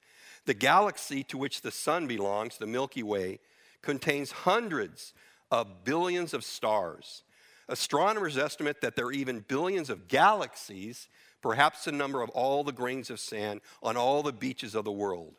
The 0.47 0.55
galaxy 0.55 1.23
to 1.25 1.37
which 1.37 1.61
the 1.61 1.69
sun 1.69 2.07
belongs, 2.07 2.57
the 2.57 2.65
Milky 2.65 3.03
Way, 3.03 3.37
contains 3.83 4.31
hundreds 4.31 5.13
of 5.51 5.83
billions 5.83 6.33
of 6.33 6.43
stars. 6.43 7.21
Astronomers 7.69 8.39
estimate 8.39 8.81
that 8.81 8.95
there 8.95 9.05
are 9.05 9.11
even 9.13 9.45
billions 9.47 9.91
of 9.91 10.07
galaxies 10.07 11.07
perhaps 11.43 11.85
the 11.85 11.91
number 11.91 12.23
of 12.23 12.31
all 12.31 12.63
the 12.63 12.71
grains 12.71 13.11
of 13.11 13.19
sand 13.19 13.61
on 13.83 13.95
all 13.95 14.23
the 14.23 14.33
beaches 14.33 14.73
of 14.73 14.83
the 14.83 14.91
world. 14.91 15.35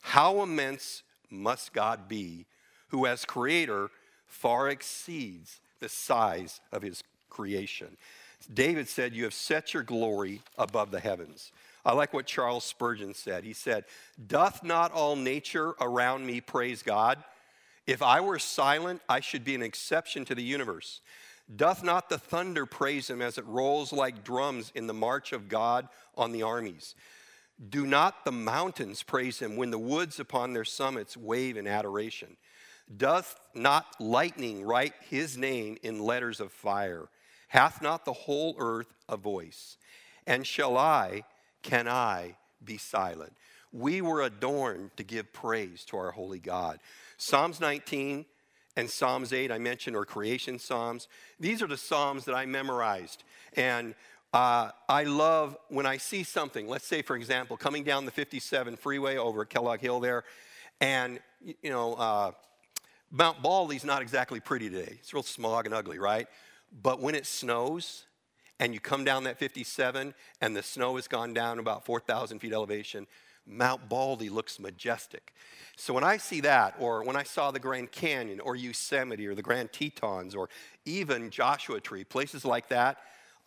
How 0.00 0.40
immense 0.40 1.02
must 1.30 1.72
God 1.72 2.06
be, 2.06 2.46
who 2.90 3.06
as 3.06 3.24
creator 3.24 3.90
far 4.28 4.68
exceeds 4.68 5.60
the 5.80 5.88
size 5.88 6.60
of 6.70 6.82
his 6.82 7.02
creation? 7.28 7.96
David 8.54 8.88
said, 8.88 9.14
You 9.14 9.24
have 9.24 9.34
set 9.34 9.74
your 9.74 9.82
glory 9.82 10.42
above 10.56 10.92
the 10.92 11.00
heavens. 11.00 11.50
I 11.84 11.92
like 11.92 12.12
what 12.12 12.26
Charles 12.26 12.64
Spurgeon 12.64 13.14
said. 13.14 13.44
He 13.44 13.52
said, 13.52 13.84
Doth 14.24 14.62
not 14.62 14.92
all 14.92 15.16
nature 15.16 15.74
around 15.80 16.26
me 16.26 16.40
praise 16.40 16.82
God? 16.82 17.22
If 17.86 18.02
I 18.02 18.20
were 18.20 18.38
silent, 18.38 19.02
I 19.08 19.20
should 19.20 19.44
be 19.44 19.54
an 19.54 19.62
exception 19.62 20.24
to 20.26 20.34
the 20.34 20.42
universe. 20.42 21.00
Doth 21.54 21.82
not 21.82 22.08
the 22.08 22.18
thunder 22.18 22.66
praise 22.66 23.10
him 23.10 23.20
as 23.20 23.36
it 23.36 23.44
rolls 23.46 23.92
like 23.92 24.24
drums 24.24 24.70
in 24.74 24.86
the 24.86 24.94
march 24.94 25.32
of 25.32 25.48
God 25.48 25.88
on 26.16 26.30
the 26.30 26.42
armies? 26.42 26.94
Do 27.68 27.86
not 27.86 28.24
the 28.24 28.32
mountains 28.32 29.02
praise 29.02 29.38
him 29.38 29.56
when 29.56 29.70
the 29.70 29.78
woods 29.78 30.20
upon 30.20 30.52
their 30.52 30.64
summits 30.64 31.16
wave 31.16 31.56
in 31.56 31.66
adoration? 31.66 32.36
Doth 32.96 33.38
not 33.54 33.86
lightning 34.00 34.64
write 34.64 34.94
his 35.08 35.36
name 35.36 35.76
in 35.82 36.00
letters 36.00 36.40
of 36.40 36.52
fire? 36.52 37.08
Hath 37.48 37.82
not 37.82 38.04
the 38.04 38.12
whole 38.12 38.54
earth 38.58 38.94
a 39.08 39.16
voice? 39.16 39.76
And 40.26 40.46
shall 40.46 40.78
I, 40.78 41.24
can 41.62 41.88
I 41.88 42.36
be 42.64 42.78
silent? 42.78 43.32
We 43.72 44.00
were 44.00 44.22
adorned 44.22 44.96
to 44.96 45.02
give 45.02 45.32
praise 45.32 45.84
to 45.86 45.96
our 45.96 46.10
holy 46.10 46.38
God. 46.38 46.78
Psalms 47.16 47.60
19 47.60 48.26
and 48.76 48.90
Psalms 48.90 49.32
8, 49.32 49.50
I 49.50 49.58
mentioned, 49.58 49.96
are 49.96 50.04
creation 50.04 50.58
Psalms. 50.58 51.08
These 51.40 51.62
are 51.62 51.66
the 51.66 51.76
Psalms 51.76 52.24
that 52.26 52.34
I 52.34 52.46
memorized. 52.46 53.24
And 53.54 53.94
uh, 54.32 54.70
I 54.88 55.04
love 55.04 55.56
when 55.68 55.86
I 55.86 55.98
see 55.98 56.22
something, 56.22 56.66
let's 56.68 56.86
say, 56.86 57.02
for 57.02 57.16
example, 57.16 57.56
coming 57.56 57.84
down 57.84 58.04
the 58.06 58.10
57 58.10 58.76
freeway 58.76 59.16
over 59.16 59.42
at 59.42 59.50
Kellogg 59.50 59.80
Hill 59.80 60.00
there, 60.00 60.24
and, 60.80 61.20
you 61.42 61.70
know, 61.70 61.94
uh, 61.94 62.32
Mount 63.10 63.42
Baldy's 63.42 63.84
not 63.84 64.00
exactly 64.00 64.40
pretty 64.40 64.70
today. 64.70 64.96
It's 65.00 65.12
real 65.12 65.22
smog 65.22 65.66
and 65.66 65.74
ugly, 65.74 65.98
right? 65.98 66.26
But 66.82 67.00
when 67.00 67.14
it 67.14 67.26
snows 67.26 68.04
and 68.62 68.72
you 68.72 68.78
come 68.78 69.02
down 69.02 69.24
that 69.24 69.38
57 69.38 70.14
and 70.40 70.56
the 70.56 70.62
snow 70.62 70.94
has 70.94 71.08
gone 71.08 71.34
down 71.34 71.58
about 71.58 71.84
4,000 71.84 72.38
feet 72.38 72.52
elevation, 72.52 73.08
Mount 73.44 73.88
Baldy 73.88 74.28
looks 74.28 74.60
majestic. 74.60 75.34
So 75.76 75.92
when 75.92 76.04
I 76.04 76.16
see 76.16 76.42
that, 76.42 76.76
or 76.78 77.02
when 77.02 77.16
I 77.16 77.24
saw 77.24 77.50
the 77.50 77.58
Grand 77.58 77.90
Canyon, 77.90 78.38
or 78.38 78.54
Yosemite, 78.54 79.26
or 79.26 79.34
the 79.34 79.42
Grand 79.42 79.72
Tetons, 79.72 80.36
or 80.36 80.48
even 80.84 81.28
Joshua 81.30 81.80
Tree, 81.80 82.04
places 82.04 82.44
like 82.44 82.68
that, 82.68 82.98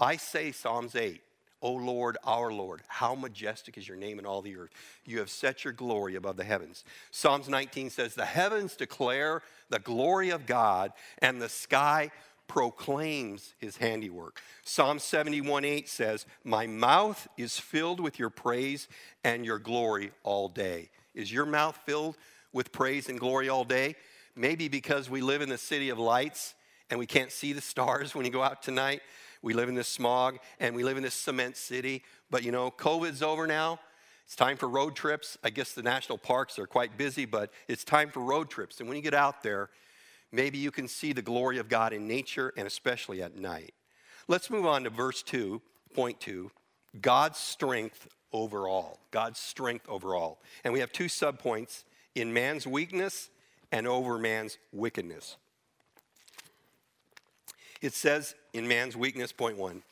I 0.02 0.18
say 0.18 0.52
Psalms 0.52 0.98
8. 0.98 1.22
O 1.62 1.72
Lord, 1.72 2.18
our 2.26 2.52
Lord, 2.52 2.82
how 2.88 3.16
majestic 3.16 3.78
is 3.78 3.88
your 3.88 3.98
name 3.98 4.20
in 4.20 4.26
all 4.26 4.42
the 4.42 4.58
earth. 4.58 4.72
You 5.06 5.20
have 5.20 5.30
set 5.30 5.64
your 5.64 5.72
glory 5.72 6.16
above 6.16 6.36
the 6.36 6.44
heavens. 6.44 6.84
Psalms 7.10 7.48
19 7.48 7.90
says, 7.90 8.14
The 8.14 8.26
heavens 8.26 8.76
declare 8.76 9.42
the 9.70 9.80
glory 9.80 10.30
of 10.30 10.46
God, 10.46 10.92
and 11.20 11.42
the 11.42 11.50
sky 11.50 12.12
proclaims 12.48 13.54
his 13.58 13.78
handiwork. 13.78 14.42
Psalm 14.64 15.00
71 15.00 15.66
8 15.66 15.90
says, 15.90 16.26
My 16.44 16.68
mouth 16.68 17.28
is 17.38 17.60
filled 17.60 18.00
with 18.00 18.20
your 18.20 18.30
praise 18.30 18.88
and 19.24 19.46
your 19.46 19.60
glory 19.60 20.12
all 20.24 20.50
day. 20.50 20.90
Is 21.14 21.32
your 21.32 21.46
mouth 21.46 21.80
filled 21.86 22.18
with 22.54 22.72
praise 22.72 23.10
and 23.10 23.20
glory 23.20 23.50
all 23.50 23.64
day? 23.64 23.96
Maybe 24.36 24.68
because 24.68 25.10
we 25.10 25.22
live 25.22 25.42
in 25.42 25.50
the 25.50 25.58
city 25.58 25.90
of 25.90 25.98
lights 25.98 26.56
and 26.90 27.00
we 27.00 27.06
can't 27.06 27.32
see 27.32 27.54
the 27.54 27.62
stars 27.62 28.14
when 28.16 28.26
you 28.26 28.32
go 28.32 28.44
out 28.44 28.62
tonight. 28.62 29.02
We 29.42 29.54
live 29.54 29.70
in 29.70 29.76
this 29.76 29.88
smog 29.88 30.40
and 30.60 30.76
we 30.76 30.84
live 30.84 30.98
in 30.98 31.04
this 31.04 31.14
cement 31.14 31.58
city. 31.58 32.04
But 32.30 32.44
you 32.44 32.52
know, 32.52 32.72
COVID's 32.72 33.22
over 33.22 33.48
now. 33.48 33.80
It's 34.26 34.36
time 34.36 34.58
for 34.58 34.68
road 34.68 34.96
trips. 34.96 35.38
I 35.44 35.52
guess 35.52 35.74
the 35.74 35.84
national 35.84 36.18
parks 36.18 36.58
are 36.58 36.66
quite 36.66 36.98
busy, 36.98 37.26
but 37.26 37.52
it's 37.68 37.84
time 37.84 38.10
for 38.10 38.22
road 38.22 38.50
trips. 38.50 38.80
And 38.80 38.90
when 38.90 38.96
you 38.96 39.04
get 39.04 39.14
out 39.14 39.44
there, 39.44 39.70
maybe 40.36 40.58
you 40.58 40.72
can 40.72 40.88
see 40.88 41.14
the 41.14 41.22
glory 41.22 41.58
of 41.58 41.70
God 41.70 41.94
in 41.94 42.08
nature 42.08 42.54
and 42.58 42.68
especially 42.68 43.22
at 43.22 43.36
night. 43.36 43.74
Let's 44.28 44.50
move 44.50 44.66
on 44.66 44.84
to 44.84 44.90
verse 44.90 45.24
2, 45.24 45.62
point 45.94 46.20
2 46.20 46.52
God's 47.02 47.38
strength 47.38 48.08
overall. 48.32 49.00
God's 49.12 49.40
strength 49.40 49.88
overall. 49.90 50.40
And 50.64 50.74
we 50.74 50.80
have 50.80 50.92
two 50.92 51.06
subpoints 51.06 51.84
in 52.16 52.34
man's 52.34 52.66
weakness 52.66 53.30
and 53.72 53.88
over 53.88 54.18
man's 54.18 54.58
wickedness. 54.72 55.38
It 57.82 57.94
says 57.94 58.36
in 58.54 58.68
man's 58.68 58.96
weakness, 58.96 59.32
point 59.32 59.58
one, 59.58 59.84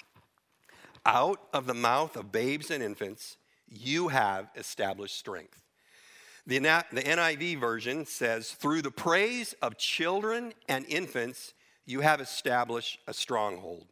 out 1.05 1.41
of 1.53 1.65
the 1.65 1.73
mouth 1.73 2.15
of 2.15 2.31
babes 2.31 2.71
and 2.71 2.81
infants, 2.81 3.37
you 3.69 4.07
have 4.07 4.49
established 4.55 5.17
strength. 5.17 5.62
The, 6.45 6.59
the 6.59 7.01
NIV 7.01 7.59
version 7.59 8.05
says, 8.05 8.51
through 8.51 8.81
the 8.81 8.91
praise 8.91 9.55
of 9.61 9.77
children 9.77 10.53
and 10.67 10.85
infants, 10.87 11.53
you 11.85 12.01
have 12.01 12.19
established 12.19 12.99
a 13.07 13.13
stronghold. 13.13 13.85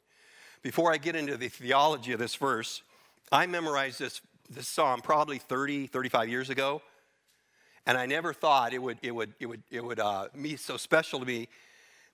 Before 0.61 0.91
I 0.91 0.97
get 0.97 1.15
into 1.15 1.37
the 1.37 1.47
theology 1.47 2.11
of 2.11 2.19
this 2.19 2.35
verse, 2.35 2.83
I 3.31 3.45
memorized 3.45 3.99
this, 3.99 4.21
this 4.49 4.67
psalm 4.67 5.01
probably 5.01 5.37
30, 5.37 5.87
35 5.87 6.29
years 6.29 6.49
ago, 6.49 6.81
and 7.85 7.97
I 7.97 8.05
never 8.05 8.33
thought 8.33 8.73
it 8.73 8.81
would, 8.81 8.97
it 9.01 9.11
would, 9.11 9.33
it 9.39 9.45
would, 9.45 9.63
it 9.71 9.83
would 9.83 9.99
uh, 9.99 10.27
be 10.39 10.55
so 10.57 10.77
special 10.77 11.19
to 11.19 11.25
me 11.25 11.47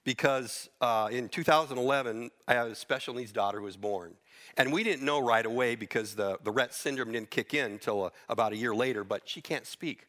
because 0.05 0.69
uh, 0.79 1.09
in 1.11 1.27
2011, 1.27 2.31
I 2.47 2.53
had 2.53 2.67
a 2.67 2.75
special 2.75 3.13
needs 3.13 3.31
daughter 3.33 3.57
who 3.57 3.65
was 3.65 3.75
born. 3.75 4.13
And 4.55 4.71
we 4.71 4.83
didn't 4.83 5.03
know 5.03 5.19
right 5.19 5.45
away 5.45 5.75
because 5.75 6.15
the, 6.15 6.37
the 6.43 6.53
Rett 6.53 6.71
syndrome 6.71 7.11
didn't 7.11 7.31
kick 7.31 7.53
in 7.53 7.73
until 7.73 8.05
uh, 8.05 8.09
about 8.29 8.53
a 8.53 8.55
year 8.55 8.73
later, 8.73 9.03
but 9.03 9.27
she 9.27 9.41
can't 9.41 9.65
speak. 9.65 10.07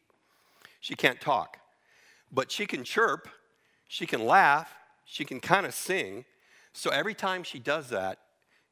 She 0.79 0.95
can't 0.95 1.19
talk. 1.19 1.57
But 2.31 2.51
she 2.51 2.65
can 2.65 2.83
chirp, 2.83 3.27
she 3.87 4.05
can 4.05 4.25
laugh, 4.25 4.71
she 5.05 5.25
can 5.25 5.39
kind 5.39 5.65
of 5.65 5.73
sing. 5.73 6.25
So 6.73 6.91
every 6.91 7.13
time 7.13 7.43
she 7.43 7.59
does 7.59 7.89
that, 7.89 8.19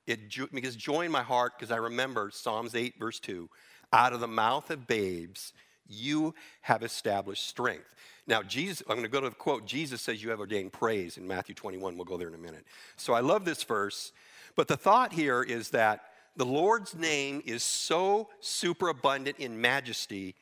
it 0.06 0.30
because 0.54 0.76
joy 0.76 1.02
in 1.02 1.12
my 1.12 1.24
heart, 1.24 1.54
because 1.58 1.72
I 1.72 1.78
remember 1.78 2.30
Psalms 2.32 2.76
8, 2.76 2.96
verse 3.00 3.20
2 3.20 3.50
out 3.94 4.14
of 4.14 4.20
the 4.20 4.28
mouth 4.28 4.70
of 4.70 4.88
babes, 4.88 5.54
you 5.88 6.36
have 6.62 6.84
established 6.84 7.48
strength. 7.48 7.96
Now, 8.28 8.44
Jesus, 8.44 8.84
I'm 8.90 8.98
going 8.98 9.04
to 9.04 9.10
go 9.10 9.22
to 9.22 9.30
the 9.30 9.36
quote. 9.36 9.66
Jesus 9.66 10.02
says, 10.02 10.22
You 10.22 10.30
have 10.32 10.40
ordained 10.40 10.74
praise 10.74 11.18
in 11.18 11.26
Matthew 11.26 11.56
21. 11.56 11.96
We'll 11.96 12.06
go 12.06 12.18
there 12.18 12.28
in 12.28 12.34
a 12.34 12.40
minute. 12.40 12.66
So 12.98 13.14
I 13.14 13.22
love 13.22 13.46
this 13.46 13.64
verse. 13.64 14.12
But 14.56 14.68
the 14.68 14.76
thought 14.76 15.14
here 15.14 15.44
is 15.44 15.70
that 15.70 16.02
the 16.36 16.46
Lord's 16.46 16.94
name 16.94 17.42
is 17.46 17.64
so 17.64 18.30
superabundant 18.42 19.40
in 19.40 19.60
majesty, 19.60 20.36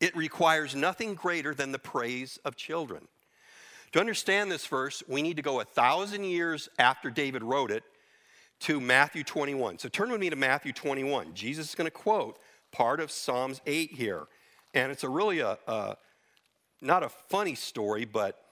it 0.00 0.16
requires 0.16 0.74
nothing 0.74 1.14
greater 1.14 1.54
than 1.54 1.72
the 1.72 1.78
praise 1.78 2.38
of 2.44 2.56
children. 2.56 3.08
To 3.92 4.00
understand 4.00 4.50
this 4.50 4.66
verse, 4.66 5.02
we 5.08 5.22
need 5.22 5.36
to 5.36 5.42
go 5.42 5.60
a 5.60 5.64
thousand 5.64 6.24
years 6.24 6.68
after 6.78 7.10
David 7.10 7.42
wrote 7.42 7.70
it 7.70 7.84
to 8.60 8.80
Matthew 8.80 9.24
21. 9.24 9.78
So 9.78 9.88
turn 9.88 10.10
with 10.10 10.20
me 10.20 10.30
to 10.30 10.36
Matthew 10.36 10.72
21. 10.72 11.34
Jesus 11.34 11.70
is 11.70 11.74
going 11.74 11.86
to 11.86 11.90
quote 11.90 12.38
part 12.72 13.00
of 13.00 13.10
Psalms 13.10 13.60
8 13.66 13.92
here. 13.92 14.26
And 14.74 14.92
it's 14.92 15.04
a 15.04 15.08
really 15.08 15.40
a, 15.40 15.58
a 15.66 15.96
not 16.80 17.02
a 17.02 17.08
funny 17.08 17.54
story, 17.54 18.04
but 18.04 18.42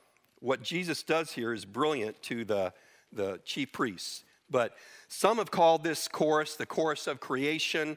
what 0.40 0.62
Jesus 0.62 1.02
does 1.02 1.32
here 1.32 1.52
is 1.52 1.64
brilliant 1.64 2.20
to 2.22 2.44
the, 2.44 2.72
the 3.12 3.40
chief 3.44 3.72
priests. 3.72 4.24
But 4.50 4.74
some 5.08 5.38
have 5.38 5.50
called 5.50 5.84
this 5.84 6.08
chorus 6.08 6.56
the 6.56 6.66
chorus 6.66 7.06
of 7.06 7.20
creation. 7.20 7.96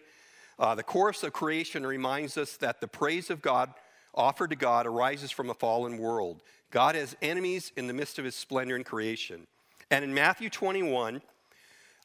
Uh, 0.59 0.75
the 0.75 0.83
chorus 0.83 1.23
of 1.23 1.33
creation 1.33 1.85
reminds 1.85 2.37
us 2.37 2.57
that 2.57 2.81
the 2.81 2.87
praise 2.87 3.29
of 3.29 3.41
God 3.41 3.73
offered 4.13 4.49
to 4.49 4.55
God 4.55 4.87
arises 4.87 5.31
from 5.31 5.49
a 5.49 5.53
fallen 5.53 5.97
world. 5.97 6.41
God 6.71 6.95
has 6.95 7.15
enemies 7.21 7.71
in 7.77 7.87
the 7.87 7.93
midst 7.93 8.17
of 8.19 8.25
his 8.25 8.35
splendor 8.35 8.75
in 8.75 8.83
creation. 8.83 9.45
And 9.91 10.03
in 10.03 10.13
Matthew 10.13 10.49
21, 10.49 11.21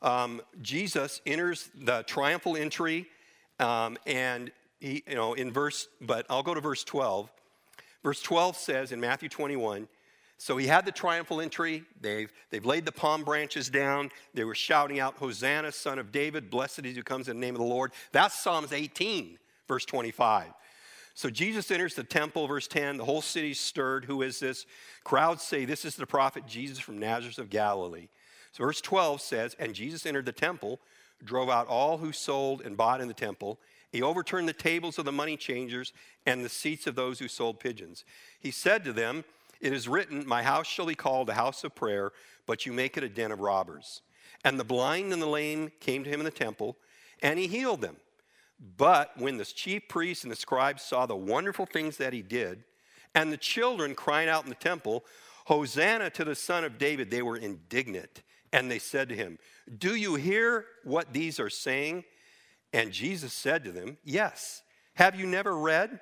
um, 0.02 0.42
Jesus 0.60 1.20
enters 1.26 1.70
the 1.74 2.02
triumphal 2.02 2.56
entry, 2.56 3.06
um, 3.58 3.96
and 4.06 4.52
he, 4.80 5.02
you 5.06 5.14
know, 5.14 5.32
in 5.34 5.52
verse, 5.52 5.88
but 6.00 6.26
I'll 6.28 6.42
go 6.42 6.54
to 6.54 6.60
verse 6.60 6.84
12. 6.84 7.30
Verse 8.02 8.20
12 8.20 8.56
says 8.56 8.92
in 8.92 9.00
Matthew 9.00 9.28
21 9.28 9.88
so 10.42 10.56
he 10.56 10.66
had 10.66 10.84
the 10.84 10.90
triumphal 10.90 11.40
entry. 11.40 11.84
They've, 12.00 12.32
they've 12.50 12.66
laid 12.66 12.84
the 12.84 12.90
palm 12.90 13.22
branches 13.22 13.70
down. 13.70 14.10
They 14.34 14.42
were 14.42 14.56
shouting 14.56 14.98
out, 14.98 15.14
Hosanna, 15.18 15.70
son 15.70 16.00
of 16.00 16.10
David, 16.10 16.50
blessed 16.50 16.80
is 16.80 16.84
he 16.86 16.92
who 16.94 17.04
comes 17.04 17.28
in 17.28 17.36
the 17.36 17.46
name 17.46 17.54
of 17.54 17.60
the 17.60 17.66
Lord. 17.66 17.92
That's 18.10 18.42
Psalms 18.42 18.72
18, 18.72 19.38
verse 19.68 19.84
25. 19.84 20.48
So 21.14 21.30
Jesus 21.30 21.70
enters 21.70 21.94
the 21.94 22.02
temple, 22.02 22.48
verse 22.48 22.66
10. 22.66 22.96
The 22.96 23.04
whole 23.04 23.22
city's 23.22 23.60
stirred. 23.60 24.06
Who 24.06 24.22
is 24.22 24.40
this? 24.40 24.66
Crowds 25.04 25.44
say, 25.44 25.64
This 25.64 25.84
is 25.84 25.94
the 25.94 26.06
prophet 26.06 26.44
Jesus 26.48 26.80
from 26.80 26.98
Nazareth 26.98 27.38
of 27.38 27.48
Galilee. 27.48 28.08
So 28.50 28.64
verse 28.64 28.80
12 28.80 29.20
says, 29.20 29.54
And 29.60 29.76
Jesus 29.76 30.06
entered 30.06 30.26
the 30.26 30.32
temple, 30.32 30.80
drove 31.22 31.50
out 31.50 31.68
all 31.68 31.98
who 31.98 32.10
sold 32.10 32.62
and 32.62 32.76
bought 32.76 33.00
in 33.00 33.06
the 33.06 33.14
temple 33.14 33.60
he 33.92 34.00
overturned 34.00 34.48
the 34.48 34.54
tables 34.54 34.98
of 34.98 35.04
the 35.04 35.12
money 35.12 35.36
changers 35.36 35.92
and 36.24 36.42
the 36.42 36.48
seats 36.48 36.86
of 36.86 36.94
those 36.94 37.18
who 37.18 37.28
sold 37.28 37.60
pigeons. 37.60 38.04
He 38.40 38.50
said 38.50 38.84
to 38.84 38.92
them, 38.92 39.24
It 39.62 39.72
is 39.72 39.88
written, 39.88 40.26
My 40.26 40.42
house 40.42 40.66
shall 40.66 40.86
be 40.86 40.96
called 40.96 41.30
a 41.30 41.34
house 41.34 41.62
of 41.62 41.74
prayer, 41.74 42.12
but 42.46 42.66
you 42.66 42.72
make 42.72 42.96
it 42.96 43.04
a 43.04 43.08
den 43.08 43.30
of 43.30 43.40
robbers. 43.40 44.02
And 44.44 44.58
the 44.58 44.64
blind 44.64 45.12
and 45.12 45.22
the 45.22 45.26
lame 45.26 45.70
came 45.80 46.02
to 46.02 46.10
him 46.10 46.20
in 46.20 46.24
the 46.24 46.32
temple, 46.32 46.76
and 47.22 47.38
he 47.38 47.46
healed 47.46 47.80
them. 47.80 47.96
But 48.76 49.16
when 49.16 49.36
the 49.36 49.44
chief 49.44 49.88
priests 49.88 50.24
and 50.24 50.32
the 50.32 50.36
scribes 50.36 50.82
saw 50.82 51.06
the 51.06 51.16
wonderful 51.16 51.64
things 51.64 51.96
that 51.98 52.12
he 52.12 52.22
did, 52.22 52.64
and 53.14 53.32
the 53.32 53.36
children 53.36 53.94
crying 53.94 54.28
out 54.28 54.42
in 54.42 54.48
the 54.48 54.56
temple, 54.56 55.04
Hosanna 55.46 56.10
to 56.10 56.24
the 56.24 56.34
Son 56.34 56.64
of 56.64 56.78
David, 56.78 57.10
they 57.10 57.22
were 57.22 57.36
indignant. 57.36 58.22
And 58.52 58.70
they 58.70 58.78
said 58.78 59.08
to 59.08 59.16
him, 59.16 59.38
Do 59.78 59.94
you 59.94 60.16
hear 60.16 60.66
what 60.84 61.12
these 61.12 61.40
are 61.40 61.50
saying? 61.50 62.04
And 62.72 62.92
Jesus 62.92 63.32
said 63.32 63.64
to 63.64 63.72
them, 63.72 63.96
Yes. 64.04 64.62
Have 64.94 65.18
you 65.18 65.26
never 65.26 65.56
read? 65.56 66.00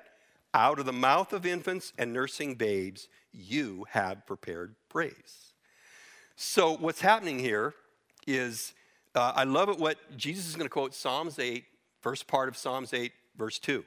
Out 0.53 0.79
of 0.79 0.85
the 0.85 0.93
mouth 0.93 1.31
of 1.33 1.45
infants 1.45 1.93
and 1.97 2.11
nursing 2.11 2.55
babes, 2.55 3.07
you 3.31 3.85
have 3.89 4.25
prepared 4.25 4.75
praise. 4.89 5.53
So, 6.35 6.75
what's 6.75 7.01
happening 7.01 7.39
here 7.39 7.73
is 8.27 8.73
uh, 9.15 9.33
I 9.35 9.43
love 9.43 9.69
it 9.69 9.77
what 9.77 9.97
Jesus 10.17 10.47
is 10.47 10.55
going 10.55 10.65
to 10.65 10.69
quote 10.69 10.93
Psalms 10.93 11.37
8, 11.39 11.63
first 12.01 12.27
part 12.27 12.49
of 12.49 12.57
Psalms 12.57 12.93
8, 12.93 13.11
verse 13.37 13.59
2. 13.59 13.83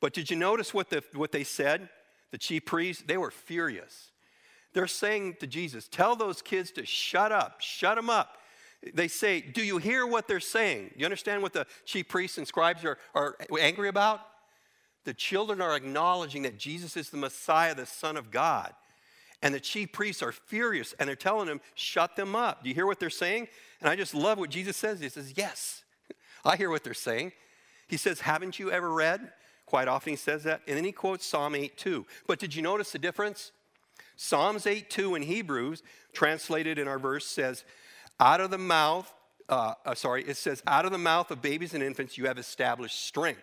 But 0.00 0.12
did 0.12 0.30
you 0.30 0.36
notice 0.36 0.72
what, 0.72 0.90
the, 0.90 1.02
what 1.14 1.32
they 1.32 1.44
said? 1.44 1.88
The 2.30 2.38
chief 2.38 2.64
priests, 2.64 3.02
they 3.06 3.16
were 3.16 3.30
furious. 3.30 4.10
They're 4.74 4.86
saying 4.86 5.36
to 5.40 5.46
Jesus, 5.46 5.88
Tell 5.88 6.16
those 6.16 6.42
kids 6.42 6.70
to 6.72 6.86
shut 6.86 7.32
up, 7.32 7.60
shut 7.60 7.96
them 7.96 8.10
up. 8.10 8.38
They 8.94 9.08
say, 9.08 9.40
Do 9.40 9.62
you 9.62 9.78
hear 9.78 10.06
what 10.06 10.28
they're 10.28 10.40
saying? 10.40 10.90
Do 10.94 11.00
You 11.00 11.04
understand 11.04 11.42
what 11.42 11.52
the 11.52 11.66
chief 11.84 12.08
priests 12.08 12.38
and 12.38 12.46
scribes 12.46 12.84
are, 12.84 12.98
are 13.14 13.36
angry 13.58 13.88
about? 13.88 14.20
The 15.04 15.14
children 15.14 15.60
are 15.60 15.76
acknowledging 15.76 16.42
that 16.42 16.58
Jesus 16.58 16.96
is 16.96 17.10
the 17.10 17.16
Messiah, 17.16 17.74
the 17.74 17.86
Son 17.86 18.16
of 18.16 18.30
God. 18.30 18.72
And 19.42 19.54
the 19.54 19.60
chief 19.60 19.92
priests 19.92 20.22
are 20.22 20.32
furious 20.32 20.94
and 20.98 21.08
they're 21.08 21.16
telling 21.16 21.48
him, 21.48 21.60
Shut 21.74 22.16
them 22.16 22.34
up. 22.34 22.62
Do 22.62 22.68
you 22.68 22.74
hear 22.74 22.86
what 22.86 22.98
they're 22.98 23.10
saying? 23.10 23.48
And 23.80 23.88
I 23.88 23.96
just 23.96 24.14
love 24.14 24.38
what 24.38 24.50
Jesus 24.50 24.76
says. 24.76 25.00
He 25.00 25.08
says, 25.08 25.34
Yes, 25.36 25.84
I 26.44 26.56
hear 26.56 26.70
what 26.70 26.82
they're 26.82 26.94
saying. 26.94 27.32
He 27.86 27.96
says, 27.96 28.20
Haven't 28.20 28.58
you 28.58 28.70
ever 28.70 28.92
read? 28.92 29.32
Quite 29.64 29.86
often 29.86 30.12
he 30.12 30.16
says 30.16 30.44
that. 30.44 30.62
And 30.66 30.76
then 30.76 30.84
he 30.84 30.92
quotes 30.92 31.24
Psalm 31.26 31.54
8 31.54 31.76
2. 31.76 32.06
But 32.26 32.38
did 32.38 32.54
you 32.54 32.62
notice 32.62 32.90
the 32.90 32.98
difference? 32.98 33.52
Psalms 34.16 34.66
8 34.66 34.90
2 34.90 35.14
in 35.14 35.22
Hebrews, 35.22 35.82
translated 36.12 36.78
in 36.78 36.88
our 36.88 36.98
verse, 36.98 37.26
says, 37.26 37.64
Out 38.18 38.40
of 38.40 38.50
the 38.50 38.58
mouth, 38.58 39.12
uh, 39.48 39.74
uh, 39.86 39.94
sorry, 39.94 40.24
it 40.24 40.36
says, 40.36 40.62
Out 40.66 40.84
of 40.84 40.90
the 40.90 40.98
mouth 40.98 41.30
of 41.30 41.40
babies 41.40 41.74
and 41.74 41.82
infants 41.82 42.18
you 42.18 42.26
have 42.26 42.38
established 42.38 43.06
strength. 43.06 43.42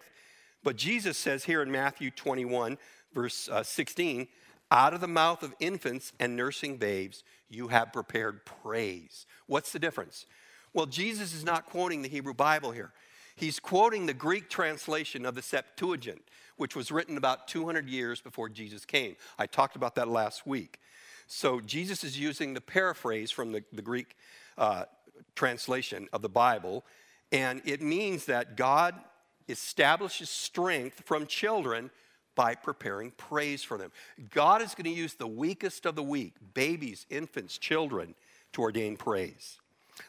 But 0.66 0.78
Jesus 0.78 1.16
says 1.16 1.44
here 1.44 1.62
in 1.62 1.72
Matthew 1.72 2.10
21, 2.10 2.80
verse 3.14 3.48
uh, 3.50 3.62
16, 3.62 4.28
Out 4.72 4.96
of 4.96 5.00
the 5.00 5.08
mouth 5.08 5.44
of 5.44 5.54
infants 5.60 6.12
and 6.20 6.36
nursing 6.36 6.78
babes 6.78 7.24
you 7.48 7.68
have 7.68 7.94
prepared 7.94 8.46
praise. 8.46 9.28
What's 9.46 9.72
the 9.72 9.78
difference? 9.78 10.26
Well, 10.74 10.88
Jesus 10.88 11.36
is 11.36 11.44
not 11.44 11.68
quoting 11.68 12.02
the 12.02 12.10
Hebrew 12.10 12.34
Bible 12.34 12.72
here. 12.72 12.94
He's 13.36 13.60
quoting 13.60 14.08
the 14.08 14.14
Greek 14.16 14.50
translation 14.50 15.24
of 15.24 15.36
the 15.36 15.44
Septuagint, 15.44 16.24
which 16.58 16.76
was 16.76 16.92
written 16.92 17.16
about 17.16 17.48
200 17.48 17.88
years 17.88 18.20
before 18.20 18.50
Jesus 18.50 18.86
came. 18.86 19.18
I 19.38 19.46
talked 19.46 19.76
about 19.76 19.94
that 19.96 20.08
last 20.08 20.48
week. 20.48 20.80
So 21.28 21.60
Jesus 21.60 22.04
is 22.04 22.18
using 22.18 22.56
the 22.56 22.62
paraphrase 22.62 23.30
from 23.30 23.52
the, 23.52 23.64
the 23.72 23.84
Greek 23.84 24.18
uh, 24.58 24.86
translation 25.36 26.08
of 26.12 26.24
the 26.24 26.30
Bible, 26.30 26.84
and 27.32 27.62
it 27.66 27.84
means 27.84 28.26
that 28.26 28.58
God 28.58 28.96
establishes 29.48 30.30
strength 30.30 31.02
from 31.06 31.28
children 31.28 31.90
by 32.36 32.56
preparing 32.56 33.12
praise 33.12 33.64
for 33.64 33.78
them. 33.78 33.92
God 34.32 34.62
is 34.62 34.76
going 34.76 34.86
to 34.86 34.90
use 34.90 35.14
the 35.14 35.28
weakest 35.28 35.86
of 35.86 35.96
the 35.96 36.04
weak, 36.04 36.34
babies, 36.54 37.06
infants, 37.10 37.58
children, 37.58 38.14
to 38.54 38.62
ordain 38.62 38.98
praise. 38.98 39.60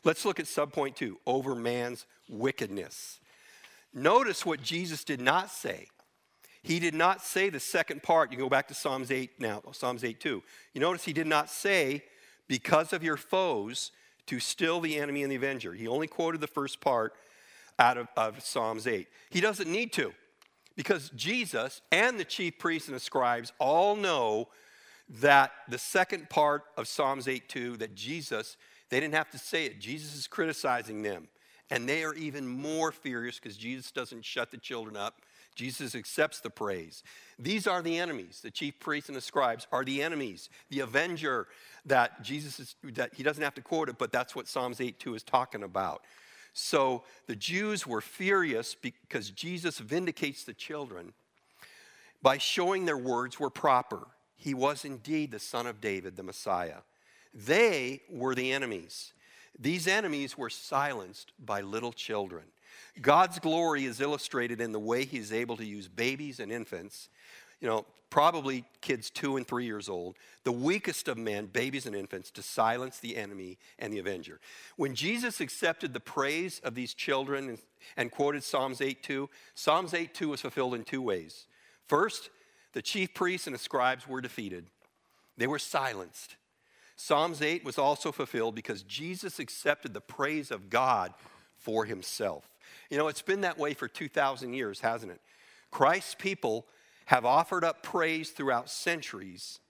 Let's 0.05 0.25
look 0.25 0.41
at 0.41 0.47
subpoint 0.47 0.97
two 0.97 1.19
over 1.27 1.55
man's 1.55 2.07
wickedness. 2.29 3.21
Notice 3.95 4.45
what 4.45 4.63
Jesus 4.63 5.05
did 5.05 5.21
not 5.21 5.51
say. 5.51 5.89
He 6.63 6.81
did 6.81 6.95
not 6.95 7.23
say 7.23 7.49
the 7.49 7.61
second 7.61 8.03
part. 8.03 8.33
You 8.33 8.39
go 8.39 8.49
back 8.49 8.67
to 8.69 8.75
Psalms 8.75 9.13
8 9.13 9.39
now, 9.39 9.63
Psalms 9.71 10.03
8 10.03 10.19
2. 10.19 10.43
You 10.75 10.81
notice 10.81 11.05
he 11.05 11.13
did 11.13 11.29
not 11.29 11.49
say, 11.49 12.03
because 12.49 12.93
of 12.93 13.05
your 13.05 13.17
foes, 13.17 13.93
to 14.27 14.41
still 14.41 14.81
the 14.81 14.99
enemy 14.99 15.23
and 15.23 15.31
the 15.31 15.37
avenger. 15.37 15.73
He 15.73 15.87
only 15.87 16.09
quoted 16.09 16.41
the 16.41 16.49
first 16.49 16.81
part 16.81 17.15
out 17.79 17.99
of, 17.99 18.09
of 18.17 18.43
Psalms 18.43 18.87
8. 18.87 19.07
He 19.31 19.41
doesn't 19.41 19.71
need 19.71 19.93
to, 19.95 20.13
because 20.77 21.11
Jesus 21.11 21.81
and 21.93 22.19
the 22.19 22.25
chief 22.25 22.59
priests 22.59 22.89
and 22.89 22.97
the 22.97 23.01
scribes 23.01 23.53
all 23.59 23.97
know 23.97 24.49
that 25.21 25.53
the 25.69 25.79
second 25.79 26.29
part 26.29 26.65
of 26.77 26.89
Psalms 26.89 27.29
8 27.29 27.49
2, 27.49 27.77
that 27.79 27.95
Jesus 27.95 28.57
they 28.89 29.01
didn't 29.01 29.15
have 29.15 29.31
to 29.31 29.39
say 29.39 29.67
it. 29.67 29.81
Jesus 29.81 30.15
is 30.15 30.27
criticizing 30.27 31.03
them. 31.03 31.29
And 31.71 31.89
they 31.89 32.05
are 32.05 32.15
even 32.15 32.47
more 32.47 32.93
furious 32.93 33.41
because 33.41 33.57
Jesus 33.57 33.91
doesn't 33.91 34.25
shut 34.25 34.53
the 34.53 34.57
children 34.57 34.97
up. 34.97 35.23
Jesus 35.57 35.95
accepts 35.95 36.39
the 36.41 36.51
praise. 36.51 37.03
These 37.39 37.67
are 37.67 37.83
the 37.83 37.99
enemies. 37.99 38.41
The 38.43 38.51
chief 38.51 38.79
priests 38.79 39.09
and 39.09 39.17
the 39.17 39.23
scribes 39.23 39.67
are 39.73 39.85
the 39.85 40.03
enemies. 40.03 40.49
The 40.71 40.81
avenger 40.81 41.49
that 41.87 42.23
Jesus 42.23 42.61
is, 42.61 42.77
that 42.85 43.15
he 43.15 43.23
doesn't 43.23 43.43
have 43.43 43.55
to 43.55 43.63
quote 43.63 43.89
it, 43.89 43.99
but 43.99 44.13
that's 44.13 44.37
what 44.37 44.47
Psalms 44.47 44.81
8 44.81 45.01
2 45.01 45.15
is 45.15 45.23
talking 45.23 45.63
about. 45.63 46.03
So 46.59 47.03
the 47.27 47.37
Jews 47.37 47.87
were 47.87 48.01
furious 48.01 48.75
because 48.75 49.29
Jesus 49.29 49.79
vindicates 49.79 50.43
the 50.43 50.55
children 50.55 51.13
by 52.23 52.39
showing 52.39 52.87
their 52.87 52.97
words 52.97 53.39
were 53.39 53.51
proper. 53.51 54.07
He 54.39 54.55
was 54.55 54.87
indeed 54.87 55.33
the 55.33 55.39
son 55.39 55.67
of 55.67 55.83
David, 55.83 56.17
the 56.17 56.23
Messiah. 56.23 56.79
They 57.35 58.01
were 58.09 58.35
the 58.35 58.53
enemies. 58.53 59.13
These 59.59 59.87
enemies 59.87 60.39
were 60.39 60.49
silenced 60.49 61.31
by 61.39 61.61
little 61.61 61.93
children. 61.93 62.45
God's 63.03 63.39
glory 63.39 63.85
is 63.85 64.01
illustrated 64.01 64.59
in 64.59 64.73
the 64.73 64.81
way 64.81 65.05
he's 65.05 65.35
able 65.35 65.59
to 65.59 65.65
use 65.65 65.89
babies 65.89 66.41
and 66.41 66.51
infants, 66.51 67.11
you 67.61 67.69
know, 67.69 67.85
probably 68.11 68.65
kids 68.81 69.11
two 69.11 69.37
and 69.37 69.47
three 69.47 69.65
years 69.65 69.89
old, 69.89 70.17
the 70.45 70.53
weakest 70.53 71.09
of 71.09 71.19
men, 71.19 71.47
babies 71.47 71.87
and 71.87 71.97
infants, 71.97 72.31
to 72.31 72.43
silence 72.43 72.99
the 72.99 73.17
enemy 73.17 73.59
and 73.79 73.93
the 73.93 73.99
avenger. 73.99 74.41
When 74.77 74.95
Jesus 74.95 75.41
accepted 75.41 75.93
the 75.93 76.01
praise 76.01 76.61
of 76.65 76.75
these 76.75 76.95
children 76.95 77.49
and, 77.49 77.59
and 77.97 78.11
quoted 78.11 78.45
Psalms 78.45 78.81
8 78.81 79.03
2, 79.03 79.29
Psalms 79.55 79.95
8 79.95 80.15
2 80.15 80.29
was 80.29 80.41
fulfilled 80.41 80.75
in 80.75 80.85
two 80.85 81.03
ways. 81.03 81.47
First, 81.85 82.31
the 82.73 82.83
chief 82.83 83.15
priests 83.15 83.47
and 83.47 83.55
the 83.55 83.61
scribes 83.61 84.07
were 84.07 84.21
defeated, 84.21 84.67
they 85.37 85.47
were 85.47 85.59
silenced. 85.59 86.37
Psalms 86.99 87.43
8 87.43 87.63
was 87.63 87.77
also 87.77 88.11
fulfilled 88.11 88.55
because 88.55 88.83
Jesus 88.83 89.39
accepted 89.39 89.93
the 89.93 90.01
praise 90.01 90.51
of 90.51 90.71
God 90.71 91.13
for 91.59 91.85
himself. 91.85 92.49
You 92.89 92.97
know, 92.97 93.09
it's 93.09 93.21
been 93.21 93.43
that 93.43 93.59
way 93.59 93.75
for 93.75 93.87
2,000 93.87 94.55
years, 94.55 94.81
hasn't 94.81 95.13
it? 95.13 95.21
Christ's 95.71 96.15
people 96.15 96.65
have 97.07 97.25
offered 97.25 97.65
up 97.65 97.83
praise 97.83 98.31
throughout 98.31 98.71
centuries, 98.71 99.61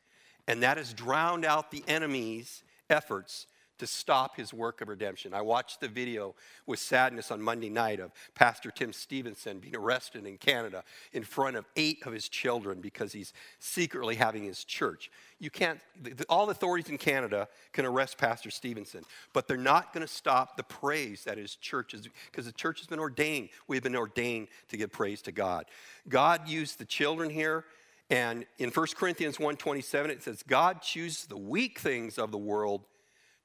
and 0.47 0.63
that 0.63 0.77
has 0.77 0.93
drowned 0.93 1.45
out 1.45 1.71
the 1.71 1.85
enemy's 1.89 2.63
efforts 2.91 3.47
to 3.79 3.87
stop 3.87 4.37
his 4.37 4.53
work 4.53 4.81
of 4.81 4.89
redemption. 4.89 5.35
I 5.35 5.43
watched 5.43 5.81
the 5.81 5.89
video 5.89 6.35
with 6.67 6.79
sadness 6.79 7.31
on 7.31 7.41
Monday 7.41 7.69
night 7.69 8.01
of 8.01 8.13
Pastor 8.35 8.71
Tim 8.71 8.93
Stevenson 8.93 9.59
being 9.59 9.77
arrested 9.77 10.27
in 10.27 10.39
Canada 10.39 10.85
in 11.13 11.23
front 11.23 11.57
of 11.57 11.67
eight 11.77 12.07
of 12.07 12.13
his 12.13 12.29
children 12.29 12.81
because 12.81 13.13
he's 13.13 13.33
secretly 13.59 14.15
having 14.15 14.45
his 14.45 14.65
church. 14.65 15.11
You 15.39 15.51
can't, 15.51 15.81
all 16.29 16.49
authorities 16.49 16.89
in 16.89 16.99
Canada 16.99 17.49
can 17.73 17.85
arrest 17.85 18.17
Pastor 18.17 18.51
Stevenson, 18.51 19.05
but 19.33 19.47
they're 19.47 19.57
not 19.57 19.93
going 19.93 20.07
to 20.07 20.13
stop 20.13 20.57
the 20.57 20.63
praise 20.63 21.25
that 21.25 21.37
his 21.37 21.57
church 21.57 21.93
is, 21.93 22.09
because 22.31 22.47
the 22.47 22.53
church 22.53 22.79
has 22.81 22.87
been 22.87 22.99
ordained. 22.99 23.51
We've 23.69 23.83
been 23.83 23.97
ordained 23.97 24.49
to 24.69 24.77
give 24.77 24.91
praise 24.91 25.23
to 25.23 25.33
God. 25.33 25.67
God 26.09 26.49
used 26.49 26.79
the 26.79 26.85
children 26.85 27.31
here. 27.31 27.65
And 28.09 28.47
in 28.59 28.71
1 28.71 28.87
Corinthians 28.97 29.39
1:27 29.39 30.11
it 30.11 30.23
says 30.23 30.45
God 30.45 30.81
chooses 30.81 31.27
the 31.27 31.37
weak 31.37 31.81
things 31.81 32.19
of 32.19 32.31
the 32.31 32.39
world 32.39 32.85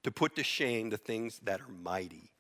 to 0.03 0.11
put 0.11 0.35
to 0.35 0.43
shame 0.43 0.89
the 0.89 0.97
things 0.97 1.39
that 1.43 1.61
are 1.61 1.71
mighty. 1.83 2.31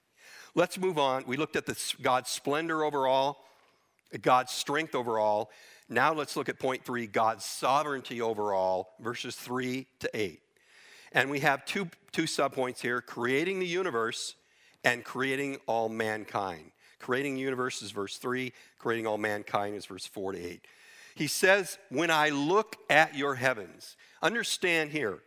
Let's 0.55 0.77
move 0.77 0.97
on. 0.97 1.23
We 1.25 1.37
looked 1.37 1.55
at 1.55 1.65
the, 1.65 1.77
God's 2.01 2.29
splendor 2.29 2.83
overall, 2.83 3.37
God's 4.21 4.51
strength 4.51 4.95
overall. 4.95 5.49
Now 5.87 6.13
let's 6.13 6.35
look 6.35 6.49
at 6.49 6.59
point 6.59 6.83
three 6.83 7.07
God's 7.07 7.45
sovereignty 7.45 8.21
overall, 8.21 8.89
verses 8.99 9.35
three 9.35 9.87
to 9.99 10.09
eight. 10.13 10.41
And 11.13 11.29
we 11.29 11.39
have 11.41 11.65
two, 11.65 11.89
two 12.11 12.23
subpoints 12.23 12.79
here 12.79 13.01
creating 13.01 13.59
the 13.59 13.67
universe 13.67 14.35
and 14.83 15.03
creating 15.03 15.57
all 15.67 15.89
mankind. 15.89 16.71
Creating 17.01 17.33
the 17.33 17.41
universe 17.41 17.81
is 17.81 17.91
verse 17.91 18.17
3, 18.17 18.53
creating 18.77 19.07
all 19.07 19.17
mankind 19.17 19.75
is 19.75 19.85
verse 19.87 20.05
4 20.05 20.33
to 20.33 20.39
8. 20.39 20.67
He 21.15 21.27
says, 21.27 21.77
When 21.89 22.11
I 22.11 22.29
look 22.29 22.77
at 22.89 23.15
your 23.15 23.35
heavens, 23.35 23.97
understand 24.21 24.91
here, 24.91 25.19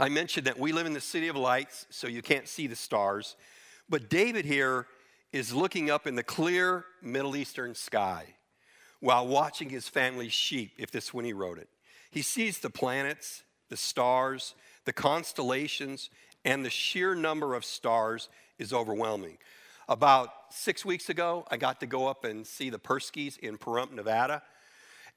I 0.00 0.08
mentioned 0.08 0.46
that 0.46 0.58
we 0.58 0.72
live 0.72 0.86
in 0.86 0.94
the 0.94 1.00
city 1.00 1.28
of 1.28 1.36
lights, 1.36 1.84
so 1.90 2.08
you 2.08 2.22
can't 2.22 2.48
see 2.48 2.66
the 2.66 2.74
stars. 2.74 3.36
But 3.86 4.08
David 4.08 4.46
here 4.46 4.86
is 5.30 5.52
looking 5.52 5.90
up 5.90 6.06
in 6.06 6.14
the 6.14 6.22
clear 6.22 6.86
Middle 7.02 7.36
Eastern 7.36 7.74
sky 7.74 8.24
while 9.00 9.26
watching 9.26 9.68
his 9.68 9.90
family's 9.90 10.32
sheep, 10.32 10.72
if 10.78 10.90
this 10.90 11.12
when 11.12 11.26
he 11.26 11.34
wrote 11.34 11.58
it. 11.58 11.68
He 12.10 12.22
sees 12.22 12.60
the 12.60 12.70
planets, 12.70 13.42
the 13.68 13.76
stars, 13.76 14.54
the 14.86 14.94
constellations, 14.94 16.08
and 16.46 16.64
the 16.64 16.70
sheer 16.70 17.14
number 17.14 17.54
of 17.54 17.62
stars 17.62 18.30
is 18.58 18.72
overwhelming. 18.72 19.36
About 19.86 20.30
six 20.48 20.82
weeks 20.82 21.10
ago, 21.10 21.44
I 21.50 21.58
got 21.58 21.78
to 21.80 21.86
go 21.86 22.06
up 22.06 22.24
and 22.24 22.46
see 22.46 22.70
the 22.70 22.78
Perskys 22.78 23.38
in 23.38 23.58
Pahrump, 23.58 23.92
Nevada. 23.92 24.42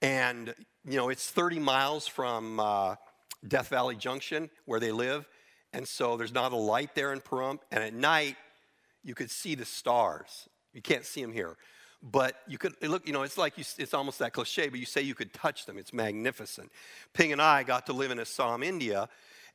And, 0.01 0.53
you 0.83 0.97
know, 0.97 1.07
it's 1.07 1.29
30 1.29 1.59
miles 1.59 2.05
from 2.05 2.59
uh, 2.59 2.95
Death 3.47 3.69
Valley 3.69 3.95
Junction 3.95 4.49
where 4.65 4.79
they 4.79 4.91
live. 4.91 5.27
And 5.73 5.87
so 5.87 6.17
there's 6.17 6.33
not 6.33 6.51
a 6.51 6.57
light 6.57 6.95
there 6.95 7.13
in 7.13 7.19
Pahrump. 7.19 7.59
And 7.71 7.83
at 7.83 7.93
night, 7.93 8.35
you 9.03 9.15
could 9.15 9.31
see 9.31 9.55
the 9.55 9.65
stars. 9.65 10.47
You 10.73 10.81
can't 10.81 11.05
see 11.05 11.21
them 11.21 11.33
here. 11.33 11.57
But 12.01 12.35
you 12.47 12.57
could 12.57 12.73
look, 12.81 13.07
you 13.07 13.13
know, 13.13 13.23
it's 13.23 13.37
like 13.37 13.57
you, 13.57 13.63
it's 13.77 13.93
almost 13.93 14.19
that 14.19 14.33
cliche, 14.33 14.67
but 14.67 14.79
you 14.79 14.85
say 14.85 15.01
you 15.01 15.15
could 15.15 15.33
touch 15.33 15.65
them. 15.65 15.77
It's 15.77 15.93
magnificent. 15.93 16.69
Ping 17.13 17.31
and 17.31 17.41
I 17.41 17.63
got 17.63 17.85
to 17.85 17.93
live 17.93 18.11
in 18.11 18.19
Assam, 18.19 18.61
India, 18.61 19.07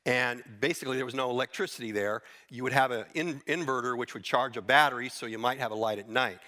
and 0.07 0.43
basically 0.61 0.97
there 0.97 1.05
was 1.05 1.15
no 1.15 1.29
electricity 1.29 1.93
there. 1.93 2.23
You 2.49 2.63
would 2.63 2.73
have 2.73 2.91
an 2.91 3.05
in, 3.15 3.41
inverter 3.47 3.99
which 3.99 4.15
would 4.15 4.25
charge 4.25 4.57
a 4.57 4.63
battery, 4.63 5.11
so 5.11 5.27
you 5.27 5.39
might 5.39 5.59
have 5.59 5.73
a 5.73 5.75
light 5.75 5.99
at 5.99 6.09
night. 6.09 6.39